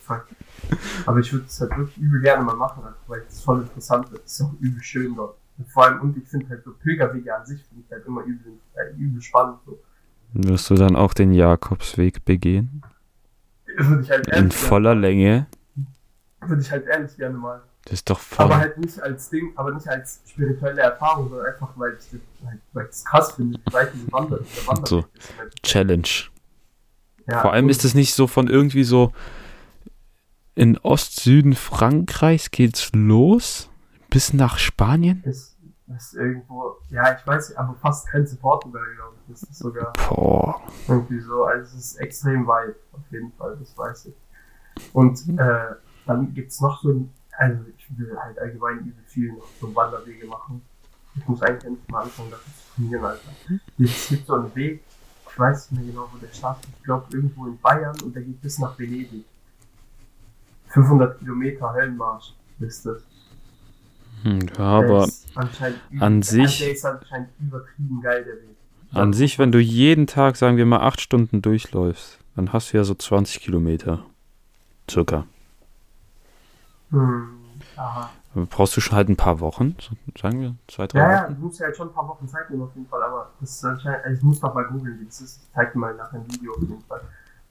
fuck. 0.02 0.26
Aber 1.06 1.18
ich 1.18 1.32
würde 1.32 1.46
es 1.46 1.60
halt 1.60 1.76
wirklich 1.76 1.98
übel 1.98 2.20
gerne 2.20 2.44
mal 2.44 2.54
machen, 2.56 2.82
weil 3.06 3.22
es 3.28 3.40
voll 3.42 3.60
interessant 3.62 4.06
ist. 4.12 4.20
Es 4.24 4.32
ist 4.34 4.42
auch 4.42 4.52
übel 4.60 4.82
schön 4.82 5.14
dort. 5.16 5.36
Und 5.58 5.68
vor 5.68 5.84
allem, 5.84 6.00
und 6.00 6.16
ich 6.16 6.26
finde 6.28 6.48
halt 6.48 6.64
so 6.64 6.72
Pilgerwege 6.72 7.34
an 7.36 7.44
sich, 7.44 7.62
finde 7.64 7.84
ich 7.86 7.92
halt 7.92 8.06
immer 8.06 8.22
übel, 8.22 8.52
äh, 8.74 8.94
übel 8.96 9.20
spannend. 9.20 9.58
So. 9.66 9.78
Wirst 10.32 10.70
du 10.70 10.74
dann 10.74 10.96
auch 10.96 11.14
den 11.14 11.32
Jakobsweg 11.32 12.24
begehen? 12.24 12.82
Halt 13.78 14.26
In 14.28 14.50
voller 14.50 14.94
Länge. 14.94 15.46
gerne, 16.40 16.50
würde 16.50 16.62
ich 16.62 16.70
halt 16.70 16.86
ehrlich 16.86 17.16
gerne 17.16 17.36
mal. 17.38 17.62
Das 17.84 17.94
ist 17.94 18.10
doch 18.10 18.20
voll. 18.20 18.44
Aber 18.46 18.58
halt 18.58 18.78
nicht 18.78 19.00
als 19.00 19.30
Ding, 19.30 19.52
aber 19.56 19.72
nicht 19.72 19.88
als 19.88 20.20
spirituelle 20.26 20.82
Erfahrung, 20.82 21.28
sondern 21.30 21.46
einfach, 21.46 21.70
weil 21.76 21.92
ich 21.92 22.10
das, 22.10 22.20
halt, 22.46 22.60
weil 22.72 22.84
ich 22.84 22.90
das 22.90 23.04
krass 23.04 23.32
finde, 23.32 23.58
weit 23.72 23.90
diese 23.94 24.12
Wander, 24.12 24.38
dieser 24.38 24.66
Wanderweg 24.66 24.88
So. 24.88 25.04
Halt, 25.38 25.62
Challenge. 25.62 26.08
Ja, 27.26 27.40
Vor 27.40 27.52
allem 27.52 27.68
ist 27.68 27.84
es 27.84 27.94
nicht 27.94 28.14
so 28.14 28.26
von 28.26 28.48
irgendwie 28.48 28.84
so 28.84 29.12
in 30.54 30.76
Ost-Süden 30.78 31.54
Frankreichs 31.54 32.50
geht's 32.50 32.90
los 32.92 33.70
bis 34.10 34.32
nach 34.32 34.58
Spanien. 34.58 35.22
ist, 35.24 35.49
ist 35.96 36.14
irgendwo, 36.14 36.76
ja, 36.90 37.16
ich 37.16 37.26
weiß 37.26 37.48
nicht, 37.50 37.58
aber 37.58 37.74
fast 37.74 38.08
Grenze 38.08 38.36
Portugal, 38.36 38.84
glaube 38.96 39.14
ich. 39.26 39.32
Das 39.32 39.42
ist 39.42 39.58
sogar 39.58 39.92
Boah. 40.08 40.60
irgendwie 40.88 41.20
so, 41.20 41.44
also 41.44 41.62
es 41.62 41.74
ist 41.74 41.96
extrem 41.96 42.46
weit, 42.46 42.76
auf 42.92 43.00
jeden 43.10 43.32
Fall, 43.32 43.56
das 43.58 43.76
weiß 43.76 44.06
ich. 44.06 44.14
Und 44.92 45.28
äh, 45.38 45.74
dann 46.06 46.32
gibt's 46.34 46.60
noch 46.60 46.80
so 46.82 46.90
ein, 46.90 47.12
also 47.36 47.64
ich 47.76 47.98
will 47.98 48.16
halt 48.18 48.38
allgemein 48.38 48.78
übel 48.80 49.02
viel 49.06 49.32
noch 49.32 49.46
so 49.60 49.74
Wanderwege 49.74 50.26
machen. 50.26 50.62
Ich 51.16 51.26
muss 51.26 51.42
eigentlich 51.42 51.64
endlich 51.64 51.88
mal 51.88 52.02
anfangen, 52.02 52.30
dafür 52.30 52.52
zu 52.52 52.74
trainieren, 52.76 53.04
Alter. 53.04 53.30
Es 53.78 54.08
gibt 54.08 54.26
so 54.26 54.34
einen 54.34 54.54
Weg, 54.54 54.82
ich 55.28 55.38
weiß 55.38 55.70
nicht 55.72 55.80
mehr 55.82 55.90
genau, 55.92 56.08
wo 56.12 56.18
der 56.18 56.32
startet, 56.32 56.68
ich 56.76 56.84
glaube 56.84 57.06
irgendwo 57.12 57.46
in 57.46 57.58
Bayern 57.60 58.00
und 58.02 58.14
der 58.14 58.22
geht 58.22 58.40
bis 58.40 58.58
nach 58.58 58.78
Venedig. 58.78 59.24
500 60.68 61.18
Kilometer 61.18 61.72
Höllenmarsch 61.72 62.34
ist 62.60 62.86
das. 62.86 63.02
Hm, 64.22 64.40
ja, 64.56 64.58
aber 64.64 65.04
übel- 65.04 65.12
an 66.00 66.22
sich- 66.22 66.58
Der 66.58 66.72
ist 66.72 66.84
anscheinend 66.84 67.28
übertrieben 67.40 68.00
geil, 68.02 68.24
der 68.24 68.34
Weg. 68.34 68.56
an 68.92 69.12
sich, 69.12 69.38
wenn 69.38 69.52
du 69.52 69.58
jeden 69.58 70.06
Tag, 70.06 70.36
sagen 70.36 70.56
wir 70.56 70.66
mal, 70.66 70.80
acht 70.80 71.00
Stunden 71.00 71.42
durchläufst, 71.42 72.18
dann 72.36 72.52
hast 72.52 72.72
du 72.72 72.76
ja 72.78 72.84
so 72.84 72.94
20 72.94 73.40
Kilometer. 73.40 74.04
Circa. 74.90 75.24
Hm, 76.90 77.28
aha. 77.76 78.10
Aber 78.34 78.46
Brauchst 78.46 78.76
du 78.76 78.80
schon 78.80 78.96
halt 78.96 79.08
ein 79.08 79.16
paar 79.16 79.40
Wochen, 79.40 79.74
sagen 80.20 80.40
wir, 80.40 80.54
zwei, 80.68 80.86
drei 80.86 80.98
Ja, 81.00 81.10
ja, 81.12 81.24
Wochen? 81.24 81.34
du 81.34 81.40
musst 81.46 81.58
ja 81.60 81.66
halt 81.66 81.76
schon 81.76 81.88
ein 81.88 81.94
paar 81.94 82.06
Wochen 82.08 82.28
Zeit 82.28 82.48
nehmen 82.50 82.62
auf 82.62 82.74
jeden 82.74 82.88
Fall, 82.88 83.02
aber 83.02 83.30
das 83.40 83.50
ist 83.56 83.64
anscheinend, 83.64 84.04
also 84.04 84.16
ich 84.16 84.22
muss 84.22 84.40
doch 84.40 84.54
mal 84.54 84.64
googeln, 84.66 85.00
wie 85.00 85.04
das 85.06 85.20
ist. 85.20 85.42
Ich 85.42 85.52
zeig 85.52 85.72
dir 85.72 85.78
mal 85.78 85.94
nachher 85.94 86.18
ein 86.20 86.32
Video 86.32 86.52
auf 86.52 86.60
jeden 86.60 86.80
Fall. 86.82 87.00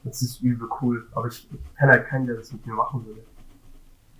Das 0.04 0.22
ist 0.22 0.42
übel 0.42 0.70
cool, 0.82 1.06
aber 1.14 1.28
ich 1.28 1.50
kenne 1.78 1.92
halt 1.92 2.08
keinen, 2.08 2.28
der 2.28 2.38
das 2.38 2.52
mit 2.54 2.66
mir 2.66 2.74
machen 2.74 3.06
würde. 3.06 3.22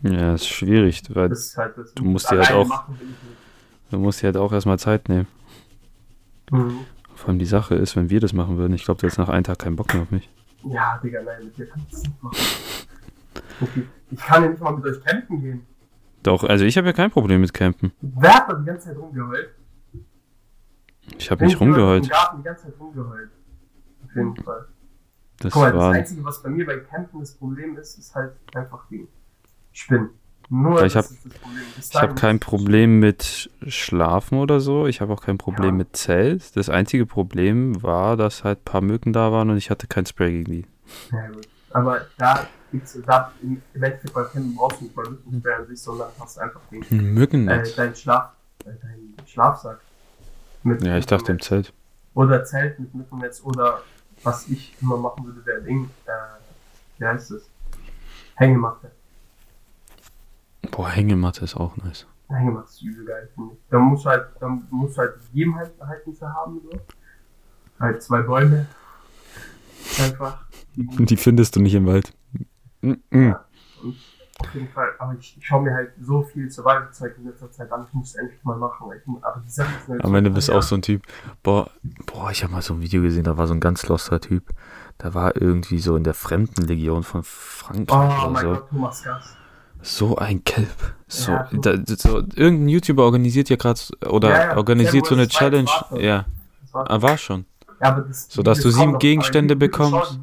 Ja, 0.02 0.34
ist 0.34 0.48
schwierig, 0.48 1.02
weil 1.14 1.30
Das 1.30 1.56
halt 1.58 1.78
das. 1.78 1.94
Du 1.94 2.04
musst 2.04 2.30
dir 2.30 2.40
halt 2.40 2.52
auch- 2.52 2.68
Machen 2.68 2.98
ich. 3.02 3.49
Du 3.90 4.00
musst 4.00 4.22
dir 4.22 4.28
halt 4.28 4.38
auch 4.38 4.52
erstmal 4.52 4.80
Zeit 4.80 5.10
nehmen. 5.10 5.28
Mhm. 6.52 6.80
Vor 7.16 7.30
allem 7.30 7.40
die 7.40 7.46
Sache 7.46 7.76
ist, 7.76 7.96
wenn 7.96 8.10
wir 8.10 8.20
das 8.20 8.34
machen 8.34 8.58
würden, 8.58 8.74
ich 8.74 8.86
glaube, 8.86 9.00
du 9.00 9.06
hättest 9.06 9.20
nach 9.20 9.30
einem 9.30 9.44
Tag 9.44 9.60
keinen 9.60 9.76
Bock 9.76 9.94
mehr 9.94 10.04
auf 10.04 10.12
mich. 10.12 10.30
Ja, 10.64 11.00
Digga, 11.04 11.22
nein, 11.22 11.46
mit 11.46 11.58
dir 11.58 11.68
kann 11.68 11.82
ich 11.86 11.92
das 11.92 12.04
nicht 12.04 12.24
machen. 12.24 12.38
Okay. 13.62 13.84
Ich 14.12 14.20
kann 14.20 14.44
ja 14.44 14.50
nicht 14.50 14.62
mal 14.62 14.76
mit 14.76 14.86
euch 14.86 15.04
campen 15.04 15.42
gehen. 15.42 15.66
Doch, 16.24 16.44
also 16.44 16.66
ich 16.66 16.78
habe 16.78 16.88
ja 16.88 16.94
kein 16.94 17.12
Problem 17.12 17.42
mit 17.42 17.54
Campen. 17.54 17.92
Wer 18.02 18.34
hat 18.34 18.50
da 18.50 18.56
die 18.56 18.66
ganze 18.66 18.88
Zeit 18.88 18.98
rumgeheult? 18.98 19.50
Ich 21.18 21.32
habe 21.32 21.46
nicht 21.46 21.60
rumgeheult. 21.60 22.04
Im 22.04 22.10
Garten 22.10 22.38
die 22.38 22.44
ganze 22.44 22.66
Zeit 22.66 22.80
rumgeheult. 22.80 23.30
Auf 24.06 24.16
jeden 24.16 24.36
Fall. 24.44 24.68
Das 25.38 25.54
Guck 25.54 25.62
mal, 25.62 25.72
das 25.72 25.80
war. 25.80 25.92
Einzige, 25.94 26.24
was 26.26 26.44
bei 26.44 26.50
mir 26.50 26.66
bei 26.66 26.78
Campen 26.80 27.20
das 27.22 27.36
Problem 27.36 27.78
ist, 27.78 27.98
ist 27.98 28.14
halt 28.16 28.34
einfach 28.54 28.86
die 28.90 29.08
Spinnen. 29.72 30.10
Nur 30.52 30.84
ich 30.84 30.96
hab- 30.96 31.06
habe 31.06 31.16
dahin 31.94 32.16
kein 32.16 32.40
Problem 32.40 33.00
mit 33.00 33.52
Schlafen 33.68 34.40
oder 34.40 34.60
so. 34.60 34.88
Ich 34.88 35.00
habe 35.00 35.14
auch 35.14 35.22
kein 35.22 35.38
Problem 35.38 35.66
Ja. 35.76 35.78
mit 35.78 35.96
Zelt. 35.96 36.56
Das 36.56 36.70
einzige 36.70 37.06
Problem 37.06 37.82
war, 37.84 38.18
dass 38.18 38.44
halt 38.44 38.60
ein 38.62 38.66
paar 38.66 38.82
Mücken 38.82 39.14
da 39.14 39.32
waren 39.32 39.50
und 39.52 39.58
ich 39.58 39.70
hatte 39.70 39.86
kein 39.88 40.06
Spray 40.08 40.32
gegen 40.44 40.52
die. 40.52 40.66
Ja, 41.12 41.28
gut. 41.28 41.48
Aber 41.72 42.02
da 42.18 42.48
gibt's, 42.72 42.98
da 43.06 43.32
im 43.44 43.62
im 43.76 43.84
Endeffekt 43.84 44.12
bei 44.14 44.24
Campen 44.24 44.56
brauchst 44.56 44.80
du 44.82 44.86
nicht 44.86 44.96
mal 44.96 45.08
Mückenspray 45.08 45.54
an 45.54 45.68
sich, 45.68 45.80
sondern 45.82 46.10
hast 46.20 46.40
einfach 46.40 46.62
den, 46.72 46.82
äh, 46.82 46.96
Mückennetz. 46.96 47.76
deinen 47.76 47.96
Schlaf, 47.96 48.32
äh, 48.66 48.70
deinen 48.82 49.16
Schlafsack. 49.28 49.80
Mit 50.64 50.82
Ja, 50.84 50.98
ich 50.98 51.06
dachte 51.06 51.32
im. 51.32 51.40
Zelt. 51.40 51.72
Oder 52.16 52.44
Zelt 52.44 52.80
mit 52.80 52.94
Mückennetz 52.96 53.42
oder 53.44 53.84
was 54.24 54.48
ich 54.50 54.76
immer 54.82 54.98
machen 54.98 55.26
würde, 55.26 55.46
wäre 55.46 55.62
Ding, 55.62 55.90
äh, 56.08 56.12
wie 56.98 57.06
heißt 57.06 57.32
es? 57.32 57.48
Hängematte. 58.36 58.92
Boah, 60.72 60.90
Hängematte 60.90 61.44
ist 61.44 61.56
auch 61.56 61.76
nice. 61.78 62.08
Hängematte 62.30 62.68
ist 62.68 62.82
übel 62.82 63.06
geil, 63.06 63.30
finde 63.34 63.54
ich. 63.54 63.60
Da 63.70 63.80
musst 63.80 64.06
du 64.06 64.10
halt, 64.10 64.28
da 64.40 64.48
musst 64.70 64.98
du 64.98 65.02
halt 65.02 65.14
Gegebenheiten 65.28 66.16
für 66.16 66.34
haben, 66.34 66.62
so. 66.64 66.80
Halt 67.80 68.04
zwei 68.04 68.22
Bäume. 68.22 68.66
Einfach. 70.00 70.46
Die 70.76 70.86
Die 71.06 71.18
findest 71.18 71.56
du 71.56 71.62
nicht 71.62 71.74
im 71.74 71.88
Wald. 71.88 72.14
Mhm. 72.82 73.36
Auf 74.42 74.54
jeden 74.54 74.70
Fall, 74.70 74.90
aber 75.00 75.16
ich, 75.20 75.36
ich 75.38 75.46
schaue 75.46 75.64
mir 75.64 75.74
halt 75.74 75.92
so 76.00 76.22
viel 76.24 76.50
Survival-Zeug 76.50 77.14
in 77.18 77.26
letzter 77.26 77.52
Zeit 77.52 77.70
an, 77.74 77.86
ich 77.86 77.94
muss 77.94 78.10
es 78.10 78.16
endlich 78.16 78.42
mal 78.46 78.56
machen. 78.56 78.90
Ich, 78.96 79.24
aber 79.24 79.42
die 79.46 79.50
Sachen 79.50 79.74
sind 79.86 79.94
halt 79.96 80.06
Am 80.06 80.16
Ende 80.16 80.30
bist 80.30 80.48
du 80.48 80.54
auch 80.54 80.62
so 80.62 80.76
ein 80.76 80.82
Typ. 80.82 81.04
Boah, 81.44 81.70
boah, 82.06 82.32
ich 82.32 82.44
habe 82.44 82.54
mal 82.54 82.62
so 82.62 82.74
ein 82.74 82.82
Video 82.82 83.02
gesehen, 83.02 83.26
da 83.26 83.36
war 83.36 83.48
so 83.48 83.54
ein 83.54 83.60
ganz 83.60 83.86
loster 83.88 84.22
Typ. 84.22 84.50
Da 84.98 85.14
war 85.14 85.36
irgendwie 85.36 85.80
so 85.80 85.98
in 85.98 86.06
der 86.06 86.14
Fremdenlegion 86.14 87.04
von 87.04 87.24
Frankreich 87.24 88.18
Oh 88.20 88.22
oder 88.24 88.30
mein 88.30 88.44
so. 88.44 88.50
Gott, 88.54 88.70
Thomas 88.70 89.04
Gass. 89.04 89.36
So 89.82 90.18
ein 90.18 90.44
Kelb. 90.44 90.68
So, 91.08 91.32
Ja, 91.32 91.50
da, 91.52 91.74
so 91.98 92.18
irgendein 92.36 92.70
YouTuber 92.70 93.04
organisiert 93.04 93.50
ja 93.50 93.56
gerade 93.56 93.80
oder 94.10 94.30
Ja, 94.30 94.44
ja, 94.52 94.58
organisiert 94.58 95.06
so 95.06 95.16
eine 95.16 95.28
Challenge. 95.28 95.68
war. 95.68 96.00
Ja, 96.00 96.26
Das 96.62 96.74
war, 96.74 96.90
ah, 96.92 97.02
war 97.02 97.18
schon. 97.18 97.46
das, 97.80 98.28
So, 98.30 98.44
dass 98.44 98.58
das 98.58 98.64
du 98.66 98.72
sieben 98.72 99.00
Gegenstände 99.00 99.56
bekommst. 99.56 100.20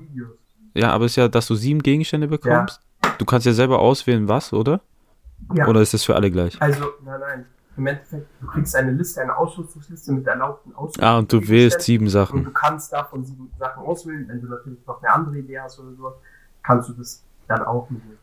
Ja, 0.75 0.93
aber 0.93 1.07
es 1.07 1.13
ist 1.13 1.17
ja, 1.17 1.29
dass 1.29 1.47
du 1.47 1.55
sieben 1.55 1.83
Gegenstände 1.83 2.29
bekommst. 2.29 2.81
Du 3.19 3.25
kannst 3.25 3.47
ja 3.47 3.53
selber 3.55 3.79
auswählen, 3.79 4.29
was, 4.29 4.53
oder? 4.53 4.81
Ja, 5.55 5.67
Oder 5.69 5.81
ist 5.81 5.95
das 5.95 6.03
für 6.05 6.15
alle 6.15 6.31
gleich? 6.31 6.61
also, 6.61 6.85
nein, 7.05 7.21
nein. 7.21 7.47
Im 7.77 7.87
Endeffekt, 7.87 8.27
du 8.41 8.47
kriegst 8.47 8.75
eine 8.75 8.91
Liste, 8.93 9.21
eine 9.21 9.37
Ausrüstungsliste 9.37 10.13
mit 10.13 10.27
erlaubten 10.27 10.75
Ausrüstungen. 10.75 11.07
Ah, 11.09 11.19
und 11.19 11.31
du 11.31 11.47
wählst 11.47 11.83
sieben 11.83 12.07
Und 12.07 12.11
Sachen. 12.11 12.43
du 12.45 12.51
kannst 12.51 12.91
davon 12.93 13.23
sieben 13.25 13.51
Sachen 13.59 13.83
auswählen. 13.83 14.27
Wenn 14.29 14.41
du 14.41 14.49
natürlich 14.49 14.79
noch 14.87 15.03
eine 15.03 15.13
andere 15.13 15.39
Idee 15.39 15.61
hast 15.61 15.79
oder 15.79 15.93
sowas, 15.95 16.15
kannst 16.63 16.89
du 16.89 16.95
das 16.95 17.23
dann 17.49 17.63
auch 17.65 17.89
mitnehmen. 17.91 18.17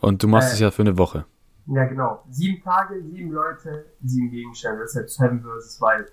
Und 0.00 0.22
du 0.22 0.28
machst 0.28 0.50
Äh. 0.50 0.54
es 0.54 0.60
ja 0.60 0.70
für 0.70 0.82
eine 0.82 0.96
Woche. 0.98 1.24
Ja, 1.66 1.84
genau. 1.84 2.24
Sieben 2.30 2.62
Tage, 2.62 3.02
sieben 3.02 3.30
Leute, 3.30 3.84
sieben 4.02 4.30
Gegenstände. 4.30 4.80
Das 4.80 4.90
ist 4.90 4.96
halt 4.96 5.10
Seven 5.10 5.42
vs. 5.42 5.80
Wild. 5.80 6.12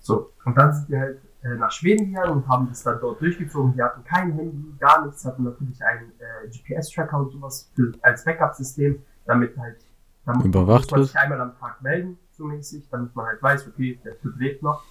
So. 0.00 0.32
Und 0.44 0.56
dann 0.58 0.72
sind 0.72 0.88
die 0.88 0.98
halt 0.98 1.20
äh, 1.42 1.54
nach 1.54 1.70
Schweden 1.70 2.06
gegangen 2.12 2.32
und 2.32 2.48
haben 2.48 2.68
das 2.68 2.82
dann 2.82 2.98
dort 3.00 3.20
durchgezogen. 3.20 3.74
Die 3.74 3.82
hatten 3.82 4.02
kein 4.04 4.32
Handy, 4.32 4.74
gar 4.80 5.04
nichts, 5.06 5.24
hatten 5.24 5.44
natürlich 5.44 5.80
einen 5.84 6.10
äh, 6.18 6.48
GPS-Tracker 6.48 7.18
und 7.18 7.30
sowas 7.32 7.70
für, 7.74 7.92
als 8.02 8.24
Backup-System, 8.24 9.00
damit 9.26 9.56
halt, 9.56 9.76
damit 10.24 10.46
Überwacht 10.46 10.82
muss 10.82 10.90
man 10.90 11.04
sich 11.04 11.16
einmal 11.16 11.40
am 11.40 11.56
Tag 11.58 11.80
melden, 11.82 12.18
so 12.32 12.44
mäßig, 12.44 12.88
damit 12.90 13.14
man 13.14 13.26
halt 13.26 13.42
weiß, 13.42 13.68
okay, 13.68 14.00
der 14.04 14.18
Typ 14.20 14.36
lebt 14.38 14.62
noch. 14.62 14.82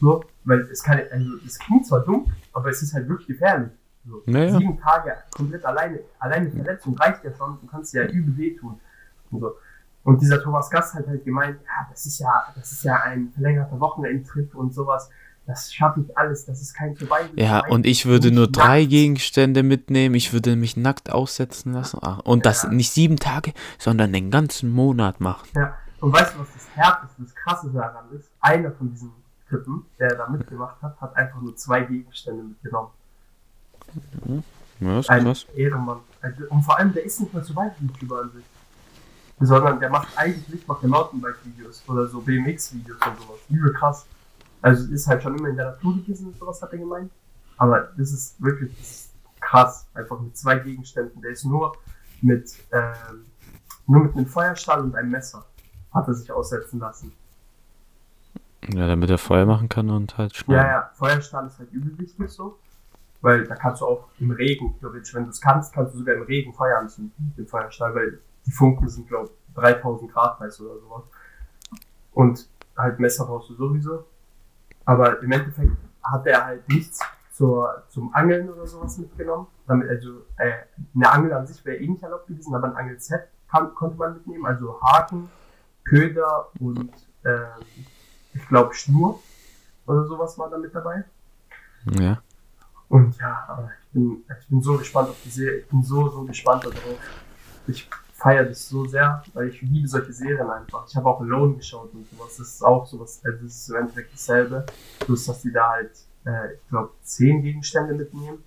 So, 0.00 0.24
weil 0.44 0.60
es 0.62 0.82
kann, 0.82 1.00
also, 1.10 1.30
es 1.46 1.58
klingt 1.58 1.86
zwar 1.86 2.00
dumm, 2.04 2.26
aber 2.52 2.70
es 2.70 2.82
ist 2.82 2.94
halt 2.94 3.08
wirklich 3.08 3.26
gefährlich. 3.28 3.70
So, 4.08 4.22
Naja. 4.26 4.56
Sieben 4.58 4.78
Tage 4.80 5.14
komplett 5.36 5.64
alleine, 5.64 6.00
alleine 6.18 6.50
Verletzung 6.50 6.96
reicht 6.96 7.22
ja 7.24 7.32
schon, 7.34 7.58
du 7.60 7.66
kannst 7.66 7.92
ja 7.94 8.04
übel 8.04 8.36
wehtun. 8.36 8.80
Und, 9.30 9.40
so. 9.40 9.52
und 10.04 10.20
dieser 10.22 10.42
Thomas 10.42 10.70
Gast 10.70 10.94
hat 10.94 11.06
halt 11.06 11.24
gemeint, 11.24 11.58
ja, 11.62 11.86
das 11.90 12.06
ist 12.06 12.18
ja, 12.18 12.44
das 12.54 12.72
ist 12.72 12.84
ja 12.84 12.96
ein 13.02 13.30
verlängerter 13.34 13.78
Wochenendtrip 13.78 14.54
und 14.54 14.72
sowas. 14.72 15.10
Das 15.46 15.72
schaffe 15.72 16.00
ich 16.00 16.16
alles, 16.18 16.44
das 16.44 16.60
ist 16.60 16.74
kein 16.74 16.94
Survival. 16.94 17.30
Ja, 17.36 17.66
und 17.68 17.86
ich 17.86 18.04
würde 18.04 18.30
nur 18.30 18.48
drei 18.48 18.80
nackt. 18.80 18.90
Gegenstände 18.90 19.62
mitnehmen. 19.62 20.14
Ich 20.14 20.32
würde 20.34 20.56
mich 20.56 20.76
nackt 20.76 21.10
aussetzen 21.10 21.72
lassen. 21.72 21.98
Ah, 22.02 22.20
Und 22.24 22.44
das 22.44 22.64
Ja. 22.64 22.68
nicht 22.70 22.92
sieben 22.92 23.16
Tage, 23.16 23.54
sondern 23.78 24.12
den 24.12 24.30
ganzen 24.30 24.70
Monat 24.70 25.20
machen. 25.20 25.48
Ja, 25.54 25.74
und 26.00 26.12
weißt 26.12 26.34
du, 26.34 26.40
was 26.40 26.52
das 26.52 26.66
Härteste, 26.74 27.22
das 27.22 27.34
Krasse 27.34 27.70
daran 27.72 28.04
ist? 28.12 28.30
Einer 28.40 28.72
von 28.72 28.90
diesen 28.90 29.10
Typen, 29.48 29.86
der 29.98 30.14
da 30.16 30.28
mitgemacht 30.28 30.82
hat, 30.82 31.00
hat 31.00 31.16
einfach 31.16 31.40
nur 31.40 31.56
zwei 31.56 31.80
Gegenstände 31.80 32.42
mitgenommen. 32.42 32.90
Ja, 34.80 35.00
ist 35.00 35.10
Ein 35.10 35.24
krass. 35.24 35.46
Ehrenmann. 35.54 36.00
Also, 36.20 36.44
und 36.50 36.62
vor 36.62 36.78
allem, 36.78 36.92
der 36.92 37.04
ist 37.04 37.20
nicht 37.20 37.32
mehr 37.34 37.42
so 37.42 37.54
weit 37.56 37.72
YouTuber 37.80 38.22
an 38.22 38.30
sich. 38.32 38.44
Sondern 39.40 39.78
der 39.78 39.90
macht 39.90 40.08
eigentlich 40.16 40.66
macht 40.66 40.82
der 40.82 40.90
Mountainbike-Videos 40.90 41.84
oder 41.88 42.08
so 42.08 42.20
BMX-Videos 42.20 42.98
und 43.06 43.20
sowas. 43.20 43.38
Übel 43.48 43.72
krass. 43.72 44.06
Also 44.62 44.92
ist 44.92 45.06
halt 45.06 45.22
schon 45.22 45.38
immer 45.38 45.48
in 45.48 45.56
der 45.56 45.66
Natur 45.72 45.96
gewesen 45.96 46.28
und 46.28 46.38
sowas, 46.38 46.60
hat 46.60 46.72
er 46.72 46.78
gemeint. 46.78 47.10
Aber 47.56 47.88
das 47.96 48.12
ist 48.12 48.40
wirklich 48.42 48.76
das 48.76 48.90
ist 48.90 49.10
krass. 49.40 49.86
Einfach 49.94 50.20
mit 50.20 50.36
zwei 50.36 50.58
Gegenständen. 50.58 51.22
Der 51.22 51.30
ist 51.30 51.44
nur 51.44 51.76
mit, 52.20 52.52
ähm, 52.72 53.24
nur 53.86 54.04
mit 54.04 54.16
einem 54.16 54.26
Feuerstahl 54.26 54.80
und 54.80 54.94
einem 54.96 55.10
Messer 55.10 55.44
hat 55.92 56.08
er 56.08 56.14
sich 56.14 56.30
aussetzen 56.32 56.80
lassen. 56.80 57.12
Ja, 58.74 58.86
damit 58.88 59.08
er 59.08 59.18
Feuer 59.18 59.46
machen 59.46 59.68
kann 59.68 59.88
und 59.88 60.18
halt 60.18 60.36
schnell. 60.36 60.56
Ja, 60.56 60.66
ja, 60.66 60.90
Feuerstahl 60.94 61.46
ist 61.46 61.58
halt 61.58 61.72
übel 61.72 61.96
wichtig 61.98 62.28
so. 62.28 62.58
Weil 63.20 63.44
da 63.46 63.56
kannst 63.56 63.80
du 63.82 63.86
auch 63.86 64.08
im 64.18 64.30
Regen, 64.30 64.76
theoretisch, 64.78 65.14
wenn 65.14 65.24
du 65.24 65.30
es 65.30 65.40
kannst, 65.40 65.72
kannst 65.72 65.94
du 65.94 65.98
sogar 65.98 66.14
im 66.14 66.22
Regen 66.22 66.52
Feuer 66.54 66.78
anzünden 66.78 67.12
mit 67.18 67.38
dem 67.38 67.46
Feuerstahl, 67.48 67.94
weil 67.94 68.20
die 68.46 68.52
Funken 68.52 68.88
sind, 68.88 69.08
glaube 69.08 69.28
ich, 69.28 69.54
3000 69.54 70.12
Grad 70.12 70.38
heiß 70.38 70.60
oder 70.60 70.78
sowas. 70.78 71.02
Und 72.12 72.48
halt 72.76 73.00
Messer 73.00 73.26
brauchst 73.26 73.50
du 73.50 73.54
sowieso. 73.54 74.04
Aber 74.84 75.20
im 75.20 75.32
Endeffekt 75.32 75.76
hat 76.02 76.26
er 76.26 76.44
halt 76.44 76.68
nichts 76.68 77.00
zur, 77.32 77.84
zum 77.88 78.14
Angeln 78.14 78.48
oder 78.48 78.66
sowas 78.66 78.98
mitgenommen. 78.98 79.48
Damit, 79.66 79.88
also, 79.88 80.22
äh, 80.36 80.52
eine 80.94 81.10
Angel 81.10 81.32
an 81.32 81.46
sich 81.46 81.64
wäre 81.64 81.76
eh 81.76 81.86
nicht 81.86 82.02
erlaubt 82.02 82.26
gewesen, 82.26 82.54
aber 82.54 82.68
ein 82.68 82.76
Angelset 82.76 83.28
kann, 83.50 83.74
konnte 83.74 83.96
man 83.96 84.14
mitnehmen, 84.14 84.46
also 84.46 84.80
Haken, 84.80 85.28
Köder 85.84 86.48
und 86.60 86.92
ähm, 87.24 87.84
ich 88.34 88.46
glaube 88.48 88.74
Schnur 88.74 89.20
oder 89.86 90.04
sowas 90.06 90.38
war 90.38 90.50
da 90.50 90.58
mit 90.58 90.74
dabei. 90.74 91.04
Ja. 91.98 92.20
Und 92.88 93.16
ja, 93.18 93.70
ich 93.84 93.92
bin, 93.92 94.24
ich 94.40 94.48
bin 94.48 94.62
so 94.62 94.78
gespannt 94.78 95.10
auf 95.10 95.16
die 95.24 95.30
Serie. 95.30 95.58
Ich 95.58 95.68
bin 95.68 95.82
so, 95.82 96.08
so 96.08 96.24
gespannt 96.24 96.64
darauf. 96.64 96.98
Ich 97.66 97.88
feiere 98.14 98.46
das 98.46 98.68
so 98.68 98.86
sehr, 98.86 99.22
weil 99.34 99.48
ich 99.48 99.60
liebe 99.62 99.86
solche 99.86 100.12
Serien 100.12 100.50
einfach. 100.50 100.86
Ich 100.88 100.96
habe 100.96 101.08
auch 101.08 101.20
Alone 101.20 101.56
geschaut 101.56 101.92
und 101.92 102.08
sowas. 102.10 102.36
Das 102.36 102.48
ist 102.48 102.62
auch 102.64 102.86
sowas, 102.86 103.20
also 103.24 103.44
das 103.44 103.54
ist 103.54 103.68
im 103.68 103.76
Endeffekt 103.76 104.12
dasselbe. 104.12 104.66
Bloß, 105.06 105.26
dass 105.26 105.42
die 105.42 105.52
da 105.52 105.68
halt, 105.70 105.92
äh, 106.24 106.54
ich 106.54 106.68
glaube, 106.68 106.90
zehn 107.02 107.42
Gegenstände 107.42 107.94
mitnehmen 107.94 108.42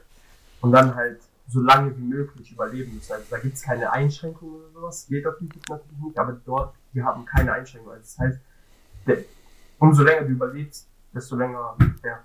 und 0.62 0.72
dann 0.72 0.96
halt 0.96 1.22
so 1.48 1.62
lange 1.62 1.96
wie 1.98 2.02
möglich 2.02 2.52
überleben 2.52 2.96
müssen. 2.96 3.14
Also 3.14 3.26
da 3.30 3.38
gibt 3.38 3.56
es 3.56 3.62
keine 3.62 3.92
Einschränkungen 3.92 4.56
oder 4.56 4.72
sowas. 4.74 5.08
Geht 5.08 5.26
auf 5.28 5.40
YouTube 5.40 5.70
natürlich 5.70 6.00
nicht, 6.00 6.18
aber 6.18 6.34
dort, 6.46 6.76
die 6.94 7.04
haben 7.04 7.26
keine 7.26 7.54
Einschränkungen. 7.54 7.98
Also 7.98 8.04
das 8.04 8.20
heißt, 8.20 8.40
der, 9.08 9.18
umso 9.80 10.04
länger 10.04 10.24
du 10.24 10.30
überlebst, 10.34 10.88
desto 11.14 11.36
länger, 11.36 11.76
ja, 12.04 12.20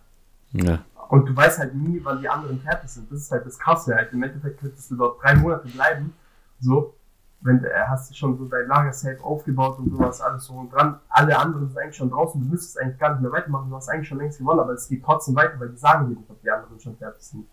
Ja. 0.53 0.85
Und 1.09 1.27
du 1.27 1.37
weißt 1.37 1.59
halt 1.59 1.75
nie, 1.75 2.01
wann 2.03 2.21
die 2.21 2.29
anderen 2.29 2.61
fertig 2.61 2.91
sind. 2.91 3.11
Das 3.11 3.21
ist 3.21 3.31
halt 3.31 3.47
das 3.47 3.59
Krasse. 3.59 3.95
Halt. 3.95 4.13
Im 4.13 4.23
Endeffekt 4.23 4.61
könntest 4.61 4.91
du 4.91 4.97
dort 4.97 5.23
drei 5.23 5.35
Monate 5.37 5.69
bleiben. 5.69 6.15
So, 6.61 6.95
wenn 7.43 7.63
äh, 7.65 7.69
hast 7.87 8.11
du 8.11 8.15
schon 8.15 8.37
so 8.39 8.47
dein 8.47 8.67
Lager 8.67 8.93
safe 8.93 9.23
aufgebaut 9.23 9.79
und 9.79 9.91
sowas, 9.91 10.21
alles 10.21 10.45
so 10.45 10.55
und 10.55 10.73
dran. 10.73 10.99
Alle 11.09 11.39
anderen 11.39 11.69
sind 11.69 11.79
eigentlich 11.79 11.97
schon 11.97 12.11
draußen. 12.11 12.41
Du 12.41 12.47
müsstest 12.47 12.81
eigentlich 12.81 12.99
gar 12.99 13.13
nicht 13.13 13.23
mehr 13.23 13.31
weitermachen. 13.33 13.69
Du 13.71 13.77
hast 13.77 13.89
eigentlich 13.89 14.09
schon 14.09 14.19
längst 14.19 14.39
gewonnen, 14.39 14.61
aber 14.61 14.73
es 14.73 14.89
geht 14.89 15.05
trotzdem 15.05 15.37
weiter, 15.37 15.59
weil 15.61 15.69
die 15.69 15.77
sagen 15.77 16.09
dir 16.09 16.17
nicht, 16.19 16.31
ob 16.31 16.41
die 16.43 16.51
anderen 16.51 16.81
schon 16.81 16.97
fertig 16.97 17.23
sind. 17.23 17.47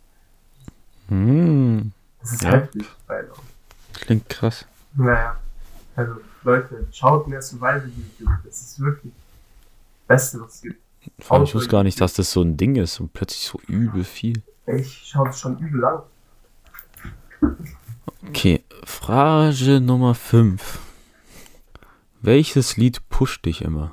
Hm. 1.09 1.91
Das 2.21 2.31
ist 2.33 2.41
Ja. 2.43 2.51
heftig. 2.51 2.85
Weil, 3.07 3.29
Klingt 3.93 4.29
krass. 4.29 4.65
naja, 4.95 5.35
also 5.95 6.15
Leute, 6.43 6.87
schaut 6.91 7.27
mehr 7.27 7.41
Survival 7.41 7.89
YouTube. 7.95 8.29
Das 8.43 8.61
ist 8.61 8.79
wirklich 8.79 9.13
das 9.13 10.07
Beste, 10.07 10.41
was 10.41 10.55
es 10.55 10.61
gibt. 10.61 10.82
Vor 11.19 11.35
allem, 11.37 11.43
ich 11.45 11.55
wusste 11.55 11.69
gar 11.69 11.83
nicht, 11.83 11.99
dass 12.01 12.13
das 12.13 12.31
so 12.31 12.41
ein 12.41 12.57
Ding 12.57 12.75
ist 12.75 12.99
und 12.99 13.13
plötzlich 13.13 13.45
so 13.45 13.59
übel 13.67 14.03
viel. 14.03 14.41
Ich 14.67 15.03
schaue 15.07 15.29
es 15.29 15.39
schon 15.39 15.57
übel 15.59 15.81
lang. 15.81 16.03
Okay, 18.27 18.63
Frage 18.85 19.81
Nummer 19.81 20.15
5. 20.15 20.79
Welches 22.21 22.77
Lied 22.77 23.07
pusht 23.09 23.45
dich 23.45 23.61
immer? 23.61 23.91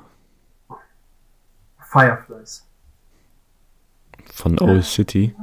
Fireflies. 1.79 2.65
Von 4.33 4.57
Old 4.59 4.85
City? 4.85 5.35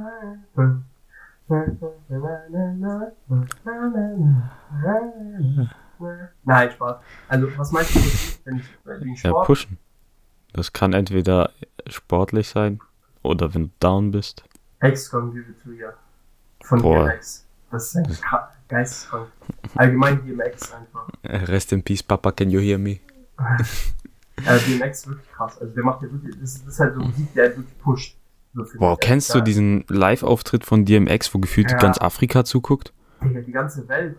Nein, 6.43 6.71
Spaß. 6.71 6.97
Also, 7.27 7.57
was 7.57 7.71
meinst 7.71 7.95
du, 7.95 7.99
wenn 8.45 8.57
ich 8.57 8.65
wegen 8.85 9.09
Ja, 9.15 9.15
Sport? 9.15 9.45
pushen. 9.47 9.77
Das 10.53 10.73
kann 10.73 10.93
entweder 10.93 11.51
sportlich 11.87 12.49
sein 12.49 12.79
oder 13.23 13.53
wenn 13.53 13.65
du 13.65 13.71
down 13.79 14.11
bist. 14.11 14.43
To 14.81 14.91
You. 15.71 15.87
Von 16.63 16.81
Boah. 16.81 17.05
DMX. 17.09 17.45
Das 17.71 17.87
ist 17.87 17.95
ein 17.97 18.05
kra- 18.07 18.47
geisteskrank. 18.67 19.27
Allgemein 19.75 20.25
DMX 20.25 20.73
einfach. 20.73 21.07
Äh, 21.23 21.37
Rest 21.45 21.71
in 21.73 21.83
peace, 21.83 22.01
Papa, 22.03 22.31
can 22.31 22.49
you 22.49 22.59
hear 22.59 22.77
me? 22.77 22.99
Also 24.45 24.65
DMX 24.71 24.99
ist 24.99 25.07
wirklich 25.07 25.29
krass. 25.31 25.57
Also, 25.59 25.73
der 25.73 25.83
macht 25.83 26.01
ja 26.01 26.09
wirklich, 26.11 26.33
das 26.39 26.55
ist, 26.55 26.65
das 26.65 26.73
ist 26.75 26.79
halt 26.79 26.93
so 26.95 27.01
Musik, 27.01 27.33
der 27.33 27.47
halt 27.47 27.57
wirklich 27.57 27.77
pusht. 27.79 28.15
So 28.53 28.63
Boah, 28.77 28.97
kennst 28.97 29.35
du 29.35 29.41
diesen 29.41 29.83
Live-Auftritt 29.89 30.63
von 30.65 30.85
DMX, 30.85 31.33
wo 31.33 31.39
gefühlt 31.39 31.69
Ja. 31.71 31.77
ganz 31.77 31.97
Afrika 31.99 32.45
zuguckt? 32.45 32.93
Digga, 33.21 33.41
die 33.41 33.51
ganze 33.51 33.85
Welt. 33.89 34.15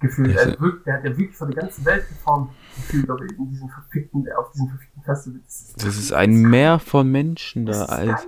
Gefühlt. 0.00 0.34
Das- 0.34 0.46
Also, 0.46 0.60
wirklich, 0.60 0.84
der 0.84 0.94
hat 0.94 1.04
ja 1.04 1.16
wirklich 1.16 1.36
von 1.36 1.50
der 1.50 1.62
ganzen 1.62 1.84
Welt 1.84 2.08
geformt. 2.08 2.50
Gefühlt 2.76 3.10
auf 3.10 3.20
in 3.20 3.50
diesen 3.50 3.68
verfickten, 3.68 4.26
auf 4.38 4.50
diesen 4.52 4.68
verfickten 4.70 5.02
Festival. 5.02 5.40
Das 5.44 5.74
Das 5.76 5.96
ist 5.96 6.12
ein 6.12 6.34
Meer 6.42 6.78
von 6.78 7.10
Menschen 7.10 7.66
da, 7.66 7.72
Das 7.72 7.90
ist, 7.90 8.06
ganz, 8.06 8.26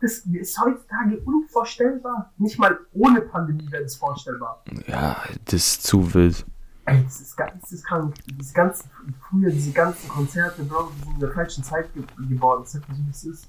das 0.00 0.12
ist 0.26 0.60
heutzutage 0.60 1.18
unvorstellbar. 1.20 2.32
Nicht 2.38 2.58
mal 2.58 2.78
ohne 2.92 3.20
Pandemie 3.20 3.70
wäre 3.70 3.82
das 3.82 3.96
vorstellbar. 3.96 4.62
Ja, 4.86 5.16
das 5.44 5.54
ist 5.54 5.82
zu 5.82 6.14
wild. 6.14 6.44
Ey, 6.86 7.02
das 7.04 7.20
ist 7.20 7.36
geisteskrank. 7.36 8.14
Diese 8.26 8.52
ganzen, 8.52 8.90
früher 9.28 9.50
diese 9.50 9.72
ganzen 9.72 10.06
Konzerte, 10.08 10.62
Bro, 10.64 10.90
die 10.96 11.04
sind 11.04 11.14
in 11.14 11.20
der 11.20 11.30
falschen 11.32 11.64
Zeit 11.64 11.92
ge 11.94 12.02
geboren. 12.28 12.62
Das 12.62 12.74
ist 12.74 12.84
wie 12.88 13.10
es 13.10 13.24
ist. 13.24 13.48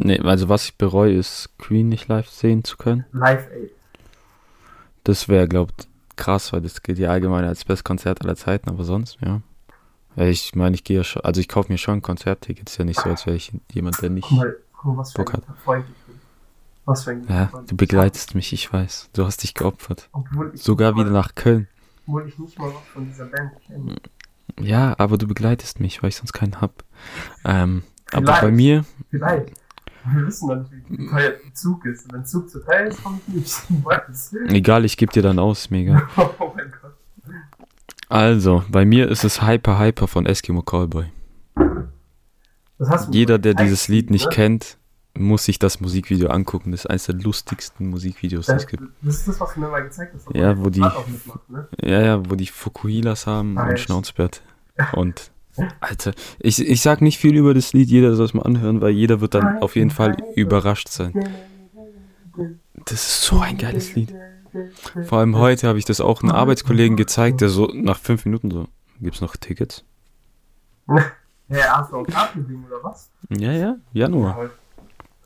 Nee, 0.00 0.18
also 0.20 0.48
was 0.48 0.64
ich 0.64 0.78
bereue, 0.78 1.14
ist 1.14 1.50
Queen 1.58 1.88
nicht 1.88 2.08
live 2.08 2.28
sehen 2.28 2.64
zu 2.64 2.76
können. 2.76 3.04
Live 3.12 3.46
Aid. 3.52 3.70
Das 5.04 5.28
wäre, 5.28 5.46
glaubt, 5.48 5.88
krass, 6.22 6.52
weil 6.52 6.60
das 6.60 6.82
gilt 6.82 6.98
ja 6.98 7.10
allgemein 7.10 7.44
als 7.44 7.64
bestes 7.64 7.84
Konzert 7.84 8.22
aller 8.22 8.36
Zeiten, 8.36 8.70
aber 8.70 8.84
sonst, 8.84 9.18
ja. 9.24 9.40
Ich 10.14 10.54
meine, 10.54 10.74
ich 10.74 10.84
gehe 10.84 10.98
ja 10.98 11.04
schon, 11.04 11.22
also 11.22 11.40
ich 11.40 11.48
kaufe 11.48 11.72
mir 11.72 11.78
schon 11.78 12.02
Konzerttickets, 12.02 12.72
ist 12.72 12.78
ja 12.78 12.84
nicht 12.84 13.00
so, 13.00 13.08
als 13.10 13.26
wäre 13.26 13.34
ich 13.36 13.52
jemand, 13.72 14.00
der 14.02 14.10
nicht. 14.10 14.28
Guck 14.28 14.38
mal, 14.38 14.56
guck 14.72 14.84
mal, 14.84 14.96
was 14.98 15.12
Bock. 15.14 15.32
Was 16.84 17.04
für 17.04 17.12
ein 17.12 17.26
Ja, 17.28 17.46
Freund. 17.46 17.70
du 17.70 17.76
begleitest 17.76 18.34
mich, 18.34 18.52
ich 18.52 18.72
weiß. 18.72 19.10
Du 19.14 19.24
hast 19.24 19.42
dich 19.42 19.54
geopfert. 19.54 20.10
Sogar 20.54 20.96
wieder 20.96 21.10
nach 21.10 21.34
Köln. 21.34 21.68
Obwohl 22.06 22.28
ich 22.28 22.38
nicht 22.38 22.58
mal 22.58 22.68
was 22.68 22.82
von 22.92 23.06
dieser 23.06 23.26
Band 23.26 23.52
kenne. 23.66 23.96
Ja, 24.60 24.94
aber 24.98 25.16
du 25.16 25.26
begleitest 25.26 25.80
mich, 25.80 26.02
weil 26.02 26.08
ich 26.10 26.16
sonst 26.16 26.32
keinen 26.32 26.60
hab. 26.60 26.84
Ähm, 27.44 27.82
aber 28.12 28.40
bei 28.40 28.50
mir, 28.50 28.84
Vielleicht. 29.10 29.52
Wir 30.04 30.26
wissen 30.26 30.48
nicht, 30.58 30.70
wie 30.88 31.06
teuer 31.08 31.30
der 31.44 31.54
Zug 31.54 31.84
ist. 31.86 32.12
Wenn 32.12 32.24
Zug 32.24 32.48
zu 32.50 32.60
teuer 32.64 32.86
ist, 32.86 33.02
komme 33.02 33.18
ich 33.28 33.34
nicht. 33.34 33.56
Ich 33.70 33.84
weiß. 33.84 34.34
egal, 34.48 34.84
ich 34.84 34.96
gebe 34.96 35.12
dir 35.12 35.22
dann 35.22 35.38
aus, 35.38 35.70
mega. 35.70 36.08
Oh 36.16 36.52
mein 36.56 36.72
Gott. 36.82 36.94
Also, 38.08 38.64
bei 38.70 38.84
mir 38.84 39.08
ist 39.08 39.24
es 39.24 39.40
Hyper 39.42 39.78
Hyper 39.78 40.06
von 40.08 40.26
Eskimo 40.26 40.62
Callboy. 40.62 41.06
Jeder, 43.10 43.38
der 43.38 43.54
dieses 43.54 43.88
Lied 43.88 44.10
nicht 44.10 44.26
ne? 44.26 44.30
kennt, 44.32 44.76
muss 45.16 45.44
sich 45.44 45.58
das 45.58 45.80
Musikvideo 45.80 46.28
angucken. 46.28 46.72
Das 46.72 46.80
ist 46.80 46.86
eines 46.90 47.04
der 47.06 47.14
lustigsten 47.16 47.88
Musikvideos, 47.88 48.46
die 48.46 48.52
Das, 48.52 48.62
es 48.62 48.68
gibt. 48.68 48.82
das 49.02 49.16
ist 49.18 49.28
das, 49.28 49.40
was 49.40 49.54
du 49.54 49.60
mir 49.60 49.68
mal 49.68 49.80
gezeigt 49.84 50.14
hast. 50.14 50.26
Ja, 50.34 50.58
wo 50.58 50.68
die- 50.68 50.80
ne? 50.80 51.68
Ja, 51.80 52.00
ja, 52.02 52.30
wo 52.30 52.34
die 52.34 52.46
Fukuhilas 52.46 53.26
haben 53.26 53.56
Ah, 53.58 53.64
und 53.64 53.70
echt? 53.72 53.84
Schnauzbert. 53.84 54.42
Und, 54.92 55.30
Alter, 55.80 56.12
ich, 56.38 56.66
ich 56.66 56.80
sag 56.80 57.02
nicht 57.02 57.18
viel 57.18 57.36
über 57.36 57.52
das 57.52 57.72
Lied, 57.72 57.88
jeder 57.88 58.14
soll 58.14 58.26
es 58.26 58.34
mal 58.34 58.42
anhören, 58.42 58.80
weil 58.80 58.90
jeder 58.90 59.20
wird 59.20 59.34
dann 59.34 59.58
auf 59.58 59.76
jeden 59.76 59.90
Fall 59.90 60.16
überrascht 60.34 60.88
sein. 60.88 61.12
Das 62.84 62.94
ist 62.94 63.22
so 63.22 63.38
ein 63.40 63.58
geiles 63.58 63.94
Lied. 63.94 64.14
Vor 65.04 65.18
allem 65.18 65.36
heute 65.36 65.68
habe 65.68 65.78
ich 65.78 65.84
das 65.84 66.00
auch 66.00 66.22
einem 66.22 66.32
Arbeitskollegen 66.32 66.96
gezeigt, 66.96 67.40
der 67.40 67.48
so 67.48 67.66
nach 67.66 67.98
fünf 67.98 68.24
Minuten 68.24 68.50
so, 68.50 68.66
gibt's 69.00 69.20
noch 69.20 69.36
Tickets? 69.36 69.84
Ja, 71.48 71.80
hast 71.80 71.92
du 71.92 71.96
auch 71.98 72.06
Kartending 72.06 72.64
oder 72.64 72.82
was? 72.82 73.10
Ja, 73.28 73.52
ja, 73.52 73.76
Januar. 73.92 74.36
Toll. 74.36 74.50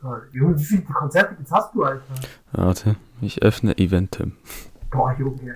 Toll. 0.01 0.29
Junge, 0.33 0.59
wie 0.59 0.63
viele 0.63 0.81
Konzerte 0.81 1.37
jetzt 1.39 1.51
hast 1.53 1.73
du, 1.73 1.83
Alter? 1.83 2.03
Warte, 2.51 2.95
ich 3.21 3.43
öffne 3.43 3.77
Eventim. 3.77 4.33
Boah, 4.91 5.15
Junge. 5.17 5.55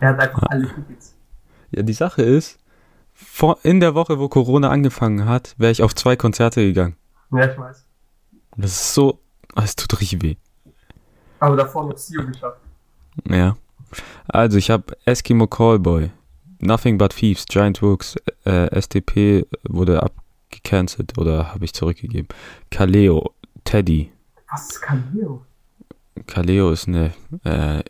Er 0.00 0.08
hat 0.08 0.20
einfach 0.20 0.42
alle 0.44 0.68
Tickets. 0.68 1.14
Ja, 1.70 1.82
die 1.82 1.92
Sache 1.92 2.22
ist, 2.22 2.58
vor, 3.26 3.58
in 3.62 3.80
der 3.80 3.94
Woche, 3.94 4.18
wo 4.18 4.28
Corona 4.28 4.70
angefangen 4.70 5.26
hat, 5.26 5.54
wäre 5.58 5.72
ich 5.72 5.82
auf 5.82 5.94
zwei 5.94 6.16
Konzerte 6.16 6.62
gegangen. 6.62 6.96
Ja, 7.32 7.50
ich 7.50 7.58
weiß. 7.58 7.86
Das 8.56 8.70
ist 8.70 8.94
so, 8.94 9.20
ah, 9.54 9.62
es 9.64 9.76
tut 9.76 10.00
richtig 10.00 10.22
weh. 10.22 10.36
Aber 11.40 11.56
davor 11.56 11.88
noch 11.88 11.96
Sio 11.96 12.24
geschafft. 12.26 12.60
Ja. 13.28 13.56
Also, 14.28 14.58
ich 14.58 14.70
habe 14.70 14.96
Eskimo 15.04 15.46
Callboy, 15.46 16.10
Nothing 16.60 16.98
But 16.98 17.16
Thieves, 17.16 17.46
Giant 17.46 17.82
Rooks, 17.82 18.16
äh, 18.44 18.80
STP 18.80 19.46
wurde 19.68 20.02
abgecancelt 20.02 21.18
oder 21.18 21.52
habe 21.52 21.64
ich 21.64 21.74
zurückgegeben. 21.74 22.28
Kaleo, 22.70 23.34
Teddy. 23.64 24.12
Was 24.50 24.70
ist 24.70 24.80
Kaleo? 24.80 25.44
Kaleo 26.26 26.70
ist 26.70 26.88
eine 26.88 27.12
äh, 27.44 27.82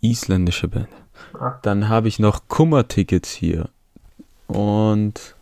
isländische 0.00 0.68
Band. 0.68 0.88
Ah. 1.34 1.58
Dann 1.62 1.88
habe 1.88 2.08
ich 2.08 2.18
noch 2.18 2.48
Kummer-Tickets 2.48 3.30
hier. 3.30 3.68
Und 4.52 5.34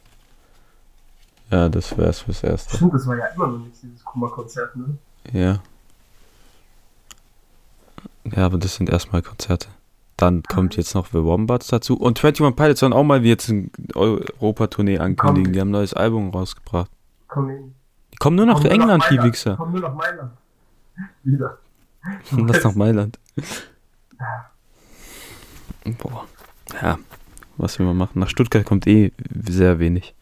ja, 1.50 1.68
das 1.68 1.96
wär's 1.98 2.20
fürs 2.20 2.42
Erste. 2.44 2.76
Stimmt, 2.76 2.94
das 2.94 3.06
war 3.06 3.16
ja 3.16 3.26
immer 3.26 3.48
noch 3.48 3.58
nicht 3.58 3.82
dieses 3.82 4.04
Kummer-Konzert, 4.04 4.76
ne? 4.76 4.96
Ja. 5.32 5.60
Ja, 8.24 8.46
aber 8.46 8.58
das 8.58 8.76
sind 8.76 8.88
erstmal 8.88 9.22
Konzerte. 9.22 9.68
Dann 10.16 10.42
kommt 10.44 10.76
jetzt 10.76 10.94
noch 10.94 11.06
The 11.06 11.24
Wombats 11.24 11.68
dazu. 11.68 11.96
Und 11.96 12.18
21 12.22 12.54
Pilots 12.54 12.80
sollen 12.80 12.92
auch 12.92 13.02
mal 13.02 13.24
jetzt 13.24 13.50
eine 13.50 13.70
Europa-Tournee 13.94 14.98
ankündigen. 14.98 15.46
Komm. 15.46 15.52
Die 15.52 15.60
haben 15.60 15.68
ein 15.68 15.72
neues 15.72 15.94
Album 15.94 16.30
rausgebracht. 16.30 16.90
Komm 17.26 17.48
hin. 17.48 17.74
Die 18.12 18.16
kommen 18.18 18.36
nur 18.36 18.46
nach 18.46 18.60
Komm 18.60 18.70
England, 18.70 19.04
die. 19.10 19.22
Wichser. 19.22 19.56
Komm 19.56 19.72
nur 19.72 19.80
nach 19.80 19.94
Mailand. 19.94 20.32
Wieder. 21.24 21.58
Und 22.32 22.46
das 22.46 22.62
nach 22.62 22.74
Mailand. 22.74 23.18
Boah. 25.98 26.26
Ja, 26.80 26.98
was 27.60 27.78
will 27.78 27.86
man 27.86 27.96
machen? 27.96 28.18
Nach 28.20 28.28
Stuttgart 28.28 28.64
kommt 28.64 28.86
eh 28.86 29.12
sehr 29.48 29.78
wenig. 29.78 30.14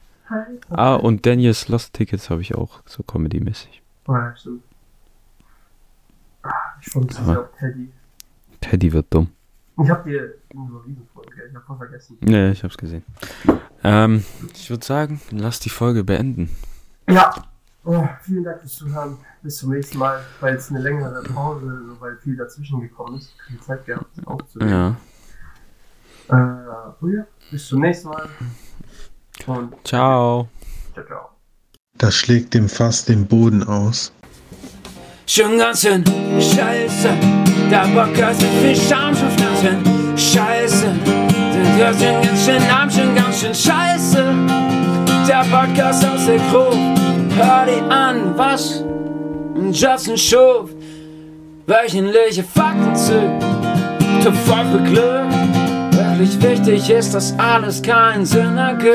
Ah, 0.71 0.95
und 0.95 1.25
Daniels 1.25 1.69
Lost 1.69 1.95
Tickets 1.95 2.29
habe 2.29 2.43
ich 2.43 2.55
auch, 2.55 2.83
so 2.85 3.03
comedy-mäßig. 3.03 3.83
Ja, 4.07 4.35
stimmt. 4.37 4.63
Ah, 6.43 6.51
Ich 6.81 6.93
so 6.93 7.01
Aber- 7.01 7.51
Teddy. 7.59 7.89
Teddy 8.61 8.93
wird 8.93 9.07
dumm. 9.11 9.29
Ich 9.83 9.89
hab 9.91 10.05
dir 10.05 10.35
vorhin, 10.53 11.07
gell? 11.37 11.47
Ich 11.51 11.55
hab 11.55 11.65
voll 11.65 11.77
vergessen. 11.77 12.19
Nee, 12.21 12.51
ich 12.51 12.65
hab's 12.65 12.77
gesehen. 12.77 13.05
Ähm, 13.85 14.25
ich 14.53 14.69
würde 14.71 14.85
sagen, 14.85 15.21
lass 15.31 15.61
die 15.61 15.71
Folge 15.71 16.03
beenden. 16.03 16.51
Ja. 17.09 17.33
Oh, 17.85 18.07
vielen 18.23 18.43
Dank 18.45 18.61
fürs 18.61 18.75
Zuhören. 18.75 19.17
Bis 19.43 19.59
zum 19.59 19.71
nächsten 19.71 19.99
Mal. 19.99 20.21
Weil 20.41 20.57
es 20.57 20.69
eine 20.71 20.81
längere 20.81 21.23
Pause, 21.23 21.83
so 21.87 22.01
weil 22.01 22.17
viel 22.17 22.37
dazwischen 22.37 22.81
gekommen 22.81 23.19
ist. 23.19 23.33
Viel 23.47 23.61
Zeit 23.61 23.87
gehabt, 23.87 24.27
aufzunehmen. 24.27 24.71
Ja. 24.71 24.97
Äh, 26.31 26.35
ja, 26.35 27.27
bis 27.51 27.67
zum 27.69 27.81
nächsten 27.81 28.09
Mal. 28.09 28.29
Und 29.47 29.75
Ciao. 29.85 30.49
ciao, 30.95 31.05
ciao. 31.07 31.29
Das 31.97 32.15
schlägt 32.15 32.55
dem 32.55 32.69
Fass 32.69 33.05
den 33.05 33.27
Boden 33.27 33.63
aus. 33.63 34.13
Schon 35.27 35.59
ganz 35.59 35.83
schön 35.83 36.05
scheiße. 36.41 37.11
Der 37.71 37.87
Podcast 37.95 38.41
mit 38.41 38.51
viel 38.63 38.77
Charme 38.77 39.15
schon 39.17 39.31
Pflanzen. 39.31 40.19
Scheiße. 40.19 40.87
Den 41.05 41.77
hört 41.77 42.01
den 42.01 42.23
ganz 42.23 42.45
schön 42.45 42.63
arm, 42.71 42.91
schon 42.91 43.15
ganz 43.15 43.41
schön 43.41 43.55
scheiße. 43.55 44.25
Der 45.29 45.45
Podcast 45.51 46.05
aus 46.07 46.27
der 46.27 46.39
Crew. 46.51 46.75
Hör 47.37 47.67
die 47.67 47.93
an, 47.93 48.37
was? 48.37 48.83
Justin 49.71 50.17
Schuf. 50.17 50.71
Wöchentliche 51.67 52.43
Fakten 52.45 52.97
zu. 52.97 53.21
Top 54.25 54.35
voll 54.47 54.65
für 54.73 54.83
Glück. 54.85 55.48
Wirklich 56.19 56.43
wichtig 56.43 56.91
ist, 56.91 57.15
dass 57.15 57.33
alles 57.39 57.81
keinen 57.81 58.27
Sinn 58.27 58.57
ergibt. 58.57 58.93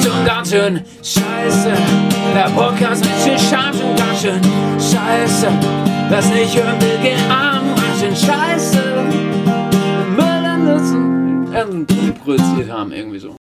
Schon 0.00 0.24
ganz 0.24 0.50
schön 0.50 0.80
scheiße. 1.02 1.72
Der 2.32 2.50
Podcast 2.54 3.04
mit 3.04 3.14
viel 3.14 3.36
Charme 3.36 3.74
schon 3.76 3.96
ganz 3.96 4.20
schön 4.22 4.40
scheiße. 4.74 5.48
Wer's 6.08 6.28
nicht 6.30 6.56
hören 6.56 6.80
will, 6.80 6.98
geh 7.02 7.16
arm, 7.28 7.74
ganz 7.74 8.00
schön 8.00 8.14
scheiße. 8.14 8.80
Müll 10.16 10.58
nutzen, 10.64 11.52
irgendwie 11.52 12.12
produziert 12.12 12.70
haben, 12.70 12.92
irgendwie 12.92 13.18
so. 13.18 13.39